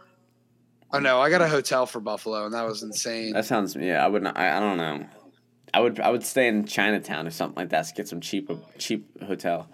[0.93, 3.34] Oh no, I got a hotel for Buffalo, and that was insane.
[3.34, 4.03] That sounds yeah.
[4.03, 4.38] I would not.
[4.38, 5.05] I, I don't know.
[5.73, 8.51] I would I would stay in Chinatown or something like that to get some cheap
[8.77, 9.69] cheap hotel.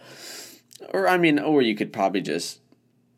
[0.93, 2.61] Or I mean, or you could probably just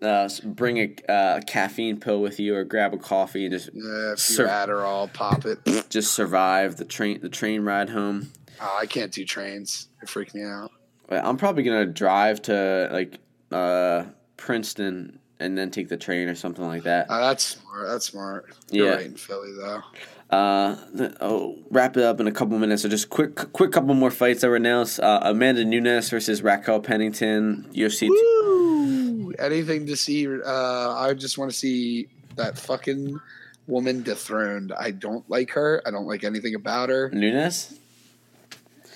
[0.01, 4.13] uh, bring a uh, caffeine pill with you or grab a coffee and just Yeah,
[4.13, 5.59] if Adderall, pop it.
[5.89, 8.31] just survive the train the train ride home.
[8.61, 9.89] Oh, I can't do trains.
[10.01, 10.71] It freaked me out.
[11.09, 13.19] I'm probably gonna drive to like
[13.51, 14.05] uh,
[14.37, 17.07] Princeton and then take the train or something like that.
[17.09, 17.87] Oh, that's smart.
[17.87, 18.53] That's smart.
[18.71, 18.95] You're Yeah.
[18.95, 19.81] right in Philly though.
[20.29, 20.75] Uh,
[21.21, 22.83] oh, wrap it up in a couple minutes.
[22.83, 24.99] So just quick, quick couple more fights that were announced.
[24.99, 28.09] Uh, Amanda Nunes versus Raquel Pennington, UFC.
[28.09, 30.27] t- Anything to see?
[30.27, 33.19] Uh, I just want to see that fucking
[33.67, 34.71] woman dethroned.
[34.73, 35.81] I don't like her.
[35.85, 37.09] I don't like anything about her.
[37.11, 37.79] Nunes.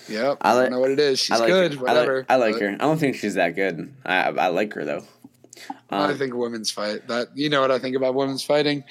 [0.10, 0.38] Yep.
[0.42, 1.20] I I, don't know what it is.
[1.20, 1.74] She's I like good.
[1.76, 1.80] Her.
[1.82, 2.26] Whatever.
[2.30, 2.70] I like, I like her.
[2.74, 3.94] I don't think she's that good.
[4.06, 5.04] I I like her though.
[5.90, 7.08] I Um, think women's fight.
[7.08, 8.84] That you know what I think about women's fighting.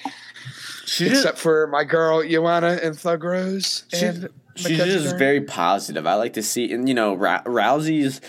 [0.99, 6.05] Except for my girl Joanna and Thug Rose She- and she's just very positive.
[6.05, 8.21] I like to see, and you know, Ra- Rousey's.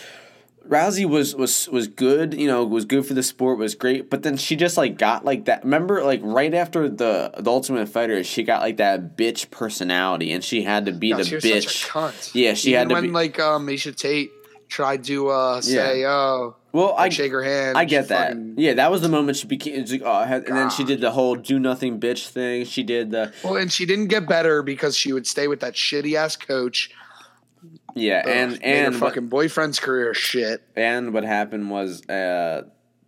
[0.66, 4.22] Rousey was was was good, you know, was good for the sport, was great, but
[4.22, 5.62] then she just like got like that.
[5.62, 10.42] Remember, like right after the the Ultimate Fighter, she got like that bitch personality, and
[10.42, 11.62] she had to be No, the she was bitch.
[11.64, 12.30] Such a cunt.
[12.34, 14.32] Yeah, she Even had to when be- like um Miesha Tate
[14.74, 17.78] tried to uh say oh Well, I shake her hand.
[17.78, 18.30] I get that.
[18.30, 19.84] fucking- Yeah, that was the moment she became.
[19.84, 22.64] like, oh, and then she did the whole do nothing bitch thing.
[22.64, 25.74] She did the Well, and she didn't get better because she would stay with that
[25.74, 26.90] shitty ass coach.
[27.94, 30.62] yeah, Ugh, and her and what, fucking boyfriend's career shit.
[30.74, 32.62] and what happened was uh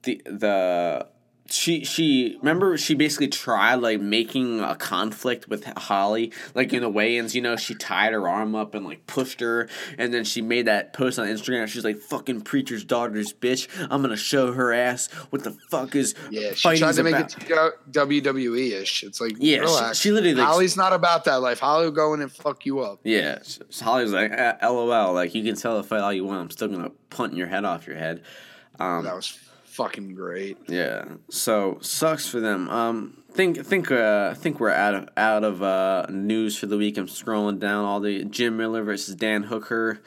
[0.04, 1.06] the the
[1.48, 6.88] she she remember she basically tried like making a conflict with Holly like in the
[6.88, 9.68] weigh-ins you know she tied her arm up and like pushed her
[9.98, 14.02] and then she made that post on Instagram she's like fucking preacher's daughter's bitch I'm
[14.02, 17.82] gonna show her ass what the fuck is Yeah, she tried to make about." it
[17.92, 19.04] WWE ish.
[19.04, 19.98] It's like Yeah, she- relax.
[19.98, 21.60] she literally, like- Holly's not about that life.
[21.60, 23.00] Holly will go in and fuck you up.
[23.04, 26.24] Yeah, so Holly was like, eh, "LOL." Like you can tell the fight all you
[26.24, 26.40] want.
[26.40, 28.22] I'm still gonna punt your head off your head.
[28.78, 29.38] Um, That was
[29.76, 30.56] fucking great.
[30.68, 31.04] yeah.
[31.28, 32.68] So sucks for them.
[32.70, 36.96] Um, think think uh think we're out of out of uh news for the week.
[36.96, 40.00] I'm scrolling down all the Jim Miller versus Dan Hooker.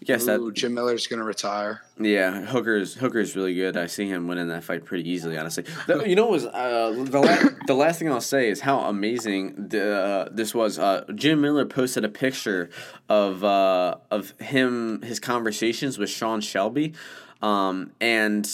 [0.00, 1.82] I guess Ooh, that Jim Miller's gonna retire.
[1.96, 3.76] yeah, Hooker's Hooker's really good.
[3.76, 5.64] I see him winning that fight pretty easily, honestly.
[5.86, 8.80] The, you know, what was uh, the la- the last thing I'll say is how
[8.80, 10.76] amazing the, uh, this was.
[10.76, 12.68] Uh, Jim Miller posted a picture
[13.08, 16.94] of uh, of him his conversations with Sean Shelby,
[17.40, 18.44] um, and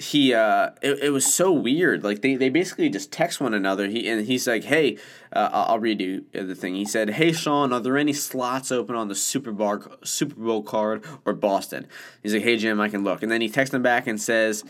[0.00, 2.02] he uh, it, it was so weird.
[2.02, 3.86] Like they, they basically just text one another.
[3.86, 4.96] He and he's like, "Hey,
[5.30, 8.96] uh, I'll read you the thing." He said, "Hey Sean, are there any slots open
[8.96, 11.86] on the Super Bowl Super Bowl card or Boston?"
[12.22, 14.64] He's like, "Hey Jim, I can look." And then he texts him back and says.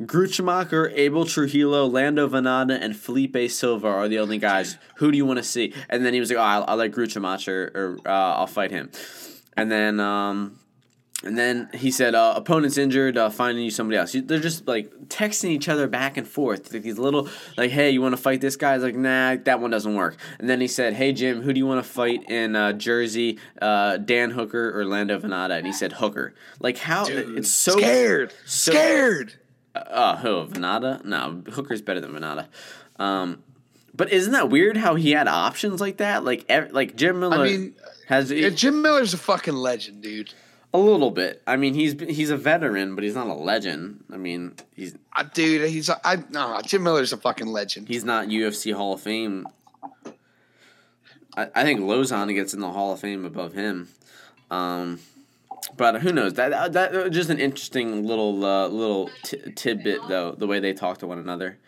[0.00, 4.78] Gruchemacher, Abel Trujillo, Lando Vannata, and Felipe Silva are the only guys.
[4.94, 5.74] Who do you want to see?
[5.90, 8.90] And then he was like, "Oh, I'll, I'll let Gruchemacher, or uh, I'll fight him."
[9.58, 10.59] And then, um,
[11.22, 13.18] and then he said, uh, "Opponent's injured.
[13.18, 16.82] Uh, finding you somebody else." They're just like texting each other back and forth, like
[16.82, 19.70] these little, like, "Hey, you want to fight this guy?" He's like, "Nah, that one
[19.70, 22.56] doesn't work." And then he said, "Hey, Jim, who do you want to fight in
[22.56, 23.38] uh, Jersey?
[23.60, 27.72] Uh, Dan Hooker or Lando Vannata?" And he said, "Hooker." Like how Dude, it's so
[27.72, 28.32] scared.
[28.46, 29.34] so- scared.
[29.76, 31.04] uh, who Vannata?
[31.04, 32.46] No, Hooker's better than Vannata.
[32.98, 33.42] Um,
[33.94, 36.24] but isn't that weird how he had options like that?
[36.24, 37.74] Like, ev- like Jim Miller I mean,
[38.08, 40.32] has yeah, Jim Miller's a fucking legend, dude.
[40.72, 41.42] A little bit.
[41.46, 44.04] I mean, he's he's a veteran, but he's not a legend.
[44.12, 47.88] I mean, he's Uh, dude, he's I no, Jim Miller's a fucking legend.
[47.88, 49.46] he's not UFC Hall of Fame.
[51.36, 53.88] I, I think Lauzon gets in the Hall of Fame above him.
[54.50, 55.00] Um,
[55.76, 56.34] but who knows?
[56.34, 60.72] That that, that just an interesting little uh, little t- tidbit though, the way they
[60.72, 61.58] talk to one another.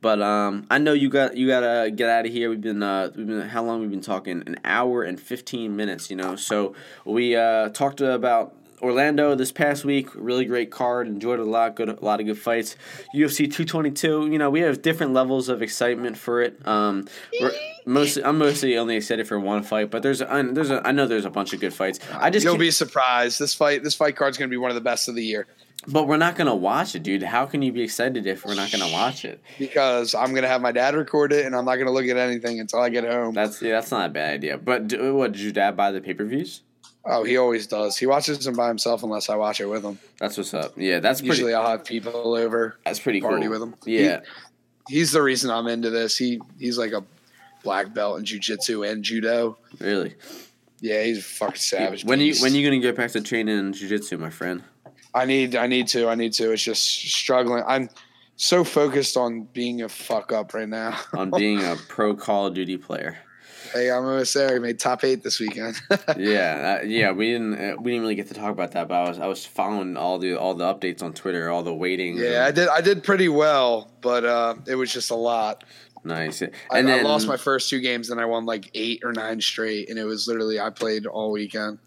[0.00, 2.48] But um, I know you got you gotta get out of here.
[2.48, 4.42] We've been uh, we've been how long we've been talking?
[4.46, 6.08] An hour and fifteen minutes.
[6.10, 6.74] You know, so
[7.04, 10.08] we uh, talked about Orlando this past week.
[10.14, 11.06] Really great card.
[11.06, 11.76] Enjoyed it a lot.
[11.76, 12.76] Good a lot of good fights.
[13.14, 14.26] UFC two twenty two.
[14.30, 16.66] You know, we have different levels of excitement for it.
[16.66, 17.06] Um,
[17.84, 21.06] mostly I'm mostly only excited for one fight, but there's a, there's a I know
[21.06, 22.00] there's a bunch of good fights.
[22.14, 23.38] I just You'll can't- be surprised.
[23.38, 25.46] This fight, this fight card's gonna be one of the best of the year
[25.88, 27.22] but we're not gonna watch it, dude.
[27.22, 29.40] How can you be excited if we're not gonna watch it?
[29.58, 32.60] because I'm gonna have my dad record it, and I'm not gonna look at anything
[32.60, 33.34] until I get home.
[33.34, 34.58] That's yeah, that's not a bad idea.
[34.58, 36.62] But do, what did your dad buy the pay per views?
[37.04, 37.96] Oh, he always does.
[37.96, 39.98] He watches them by himself unless I watch it with him.
[40.18, 40.74] That's what's up.
[40.76, 41.28] Yeah, that's pretty.
[41.36, 42.78] Usually, I'll have people over.
[42.84, 43.50] that's pretty party cool.
[43.50, 43.74] with him.
[43.86, 44.20] Yeah,
[44.88, 46.16] He's the reason I'm into this.
[46.18, 47.02] He he's like a
[47.62, 49.56] black belt in jujitsu and judo.
[49.78, 50.14] really.
[50.82, 52.04] Yeah, he's a fucking savage.
[52.04, 52.42] When you beast.
[52.42, 54.62] when you gonna get back to training in jujitsu, my friend?
[55.14, 56.52] I need I need to I need to.
[56.52, 57.64] It's just struggling.
[57.66, 57.88] I'm
[58.36, 60.98] so focused on being a fuck up right now.
[61.14, 63.18] On being a pro Call of Duty player.
[63.74, 64.52] hey, I'm almost there.
[64.54, 65.80] We made top eight this weekend.
[66.16, 67.12] Yeah, uh, yeah.
[67.12, 69.26] We didn't uh, we didn't really get to talk about that, but I was I
[69.26, 72.16] was following all the all the updates on Twitter, all the waiting.
[72.16, 75.64] yeah, I did I did pretty well, but uh, it was just a lot.
[76.02, 76.40] nice.
[76.40, 79.12] And I, then I lost my first two games, then I won like eight or
[79.12, 81.78] nine straight, and it was literally I played all weekend.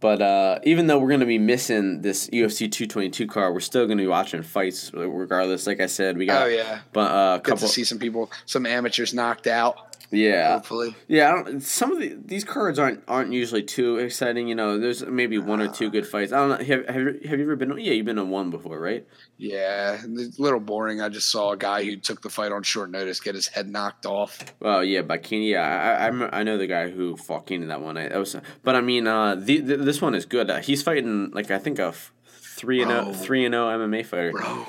[0.00, 3.86] But uh, even though we're going to be missing this UFC 222 card, we're still
[3.86, 5.66] going to be watching fights regardless.
[5.66, 7.66] Like I said, we got Oh yeah, but uh, a couple.
[7.66, 9.87] to see some people, some amateurs knocked out.
[10.10, 11.30] Yeah, Hopefully, yeah.
[11.30, 14.48] I don't, some of the, these cards aren't aren't usually too exciting.
[14.48, 16.32] You know, there's maybe one or two good fights.
[16.32, 16.64] I don't know.
[16.64, 17.70] Have have you, have you ever been?
[17.78, 19.06] Yeah, you've been on one before, right?
[19.36, 21.00] yeah, it's a little boring.
[21.02, 23.68] I just saw a guy who took the fight on short notice get his head
[23.68, 24.38] knocked off.
[24.60, 25.50] Well, yeah, by Keeney.
[25.50, 27.98] Yeah, I, I, I'm- know the guy who fought Keeney that one.
[27.98, 30.48] I, that was, but I mean, uh, the, the this one is good.
[30.50, 31.92] Uh, he's fighting like I think a
[32.40, 33.02] three and Bro.
[33.04, 34.32] zero, three and zero MMA fighter.
[34.32, 34.64] Bro,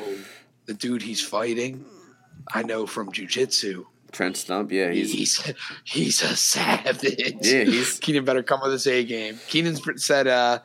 [0.65, 1.85] the dude he's fighting,
[2.53, 3.85] I know from jujitsu.
[4.11, 4.71] Trent Stump.
[4.71, 5.53] Yeah, he's He's
[5.83, 7.03] he's a savage.
[7.41, 9.39] Yeah, he's- Keenan better come with his A game.
[9.47, 10.59] Keenan's said, uh,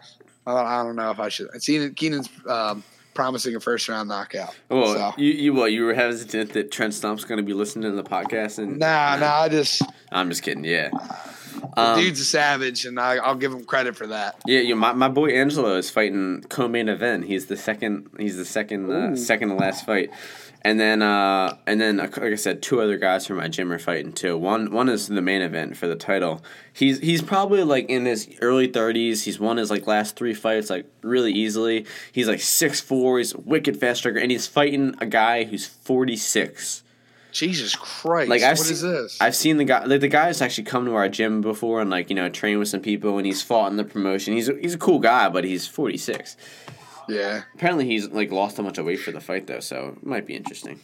[0.47, 1.49] I don't know if I should.
[1.61, 2.83] Keenan, Keenan's um,
[3.15, 4.55] promising a first round knockout.
[4.69, 4.95] well.
[4.95, 5.15] so.
[5.21, 5.73] You you what?
[5.73, 9.16] You were hesitant that Trent Stump's going to be listening to the podcast, and Nah,
[9.16, 9.41] nah.
[9.43, 10.65] I just I'm just kidding.
[10.65, 10.91] Yeah.
[11.77, 14.37] Um, Dude's a savage, and I, I'll give him credit for that.
[14.47, 14.75] Yeah, yeah.
[14.75, 17.25] My, my boy Angelo is fighting co-main event.
[17.25, 18.11] He's the second.
[18.19, 18.91] He's the second.
[18.93, 20.11] Uh, second to last fight,
[20.65, 23.78] and then uh, and then like I said, two other guys from my gym are
[23.78, 24.36] fighting too.
[24.36, 26.43] One one is the main event for the title.
[26.73, 29.24] He's he's probably like in his early thirties.
[29.24, 31.85] He's won his like last three fights like really easily.
[32.12, 33.19] He's like six four.
[33.19, 36.82] He's a wicked fast striker, and he's fighting a guy who's forty six.
[37.31, 38.31] Jesus Christ!
[38.31, 39.20] Like I've is seen, this?
[39.20, 39.85] I've seen the guy.
[39.85, 42.59] Like the guy guy's actually come to our gym before and like you know train
[42.59, 44.32] with some people, and he's fought in the promotion.
[44.32, 46.36] He's a, he's a cool guy, but he's forty six.
[47.09, 47.43] Yeah.
[47.55, 50.27] Apparently, he's like lost a bunch of weight for the fight though, so it might
[50.27, 50.81] be interesting.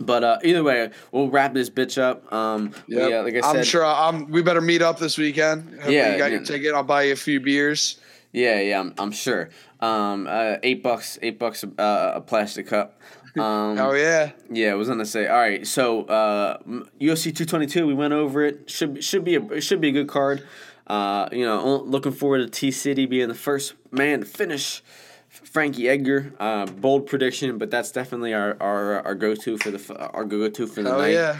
[0.00, 2.32] But uh, either way, we'll wrap this bitch up.
[2.32, 3.10] Um, Yep.
[3.10, 5.70] yeah, like I said, I'm sure I'm, we better meet up this weekend.
[5.70, 6.36] Hopefully Yeah, you got yeah.
[6.36, 6.74] your ticket.
[6.74, 7.98] I'll buy you a few beers.
[8.32, 9.48] Yeah, yeah, I'm, I'm sure.
[9.80, 13.00] Um, uh, eight bucks, eight bucks uh, a plastic cup.
[13.36, 15.28] Um, Oh yeah, Yeah, I was gonna say.
[15.28, 16.58] All right, so uh,
[17.00, 18.68] UFC 222, we went over it.
[18.68, 20.42] Should should be a it should be a good card.
[20.88, 24.82] Uh, you know, looking forward to T City being the first man to finish
[25.28, 26.32] Frankie Edgar.
[26.40, 30.48] Uh, bold prediction, but that's definitely our our, our go to for the our go
[30.48, 31.12] to for the oh night.
[31.12, 31.38] yeah.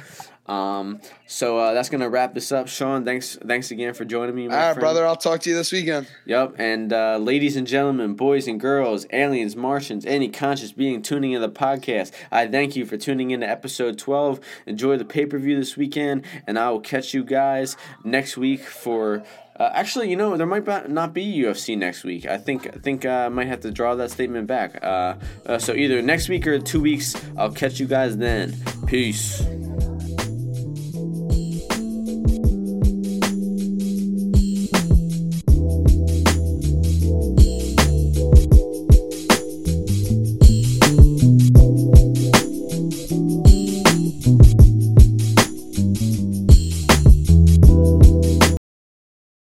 [0.49, 2.69] Um, so uh, that's gonna wrap this up.
[2.69, 4.45] Sean, thanks thanks again for joining me.
[4.45, 4.81] All right, friend.
[4.81, 5.07] brother.
[5.07, 6.09] I'll talk to you this weekend.
[6.25, 11.33] Yep, and uh, ladies and gentlemen, boys and girls, aliens, Martians, any conscious being tuning
[11.33, 14.41] in the podcast, I thank you for tuning in to episode 12.
[14.67, 18.63] Enjoy the pay per view this weekend, and I will catch you guys next week
[18.63, 19.23] for.
[19.59, 22.27] Uh, actually, you know, there might not be UFC next week.
[22.27, 24.79] I think I think uh, I might have to draw that statement back.
[24.85, 25.17] Uh,
[25.47, 28.57] uh, so either next week or two weeks, I'll catch you guys then.
[28.87, 29.45] Peace.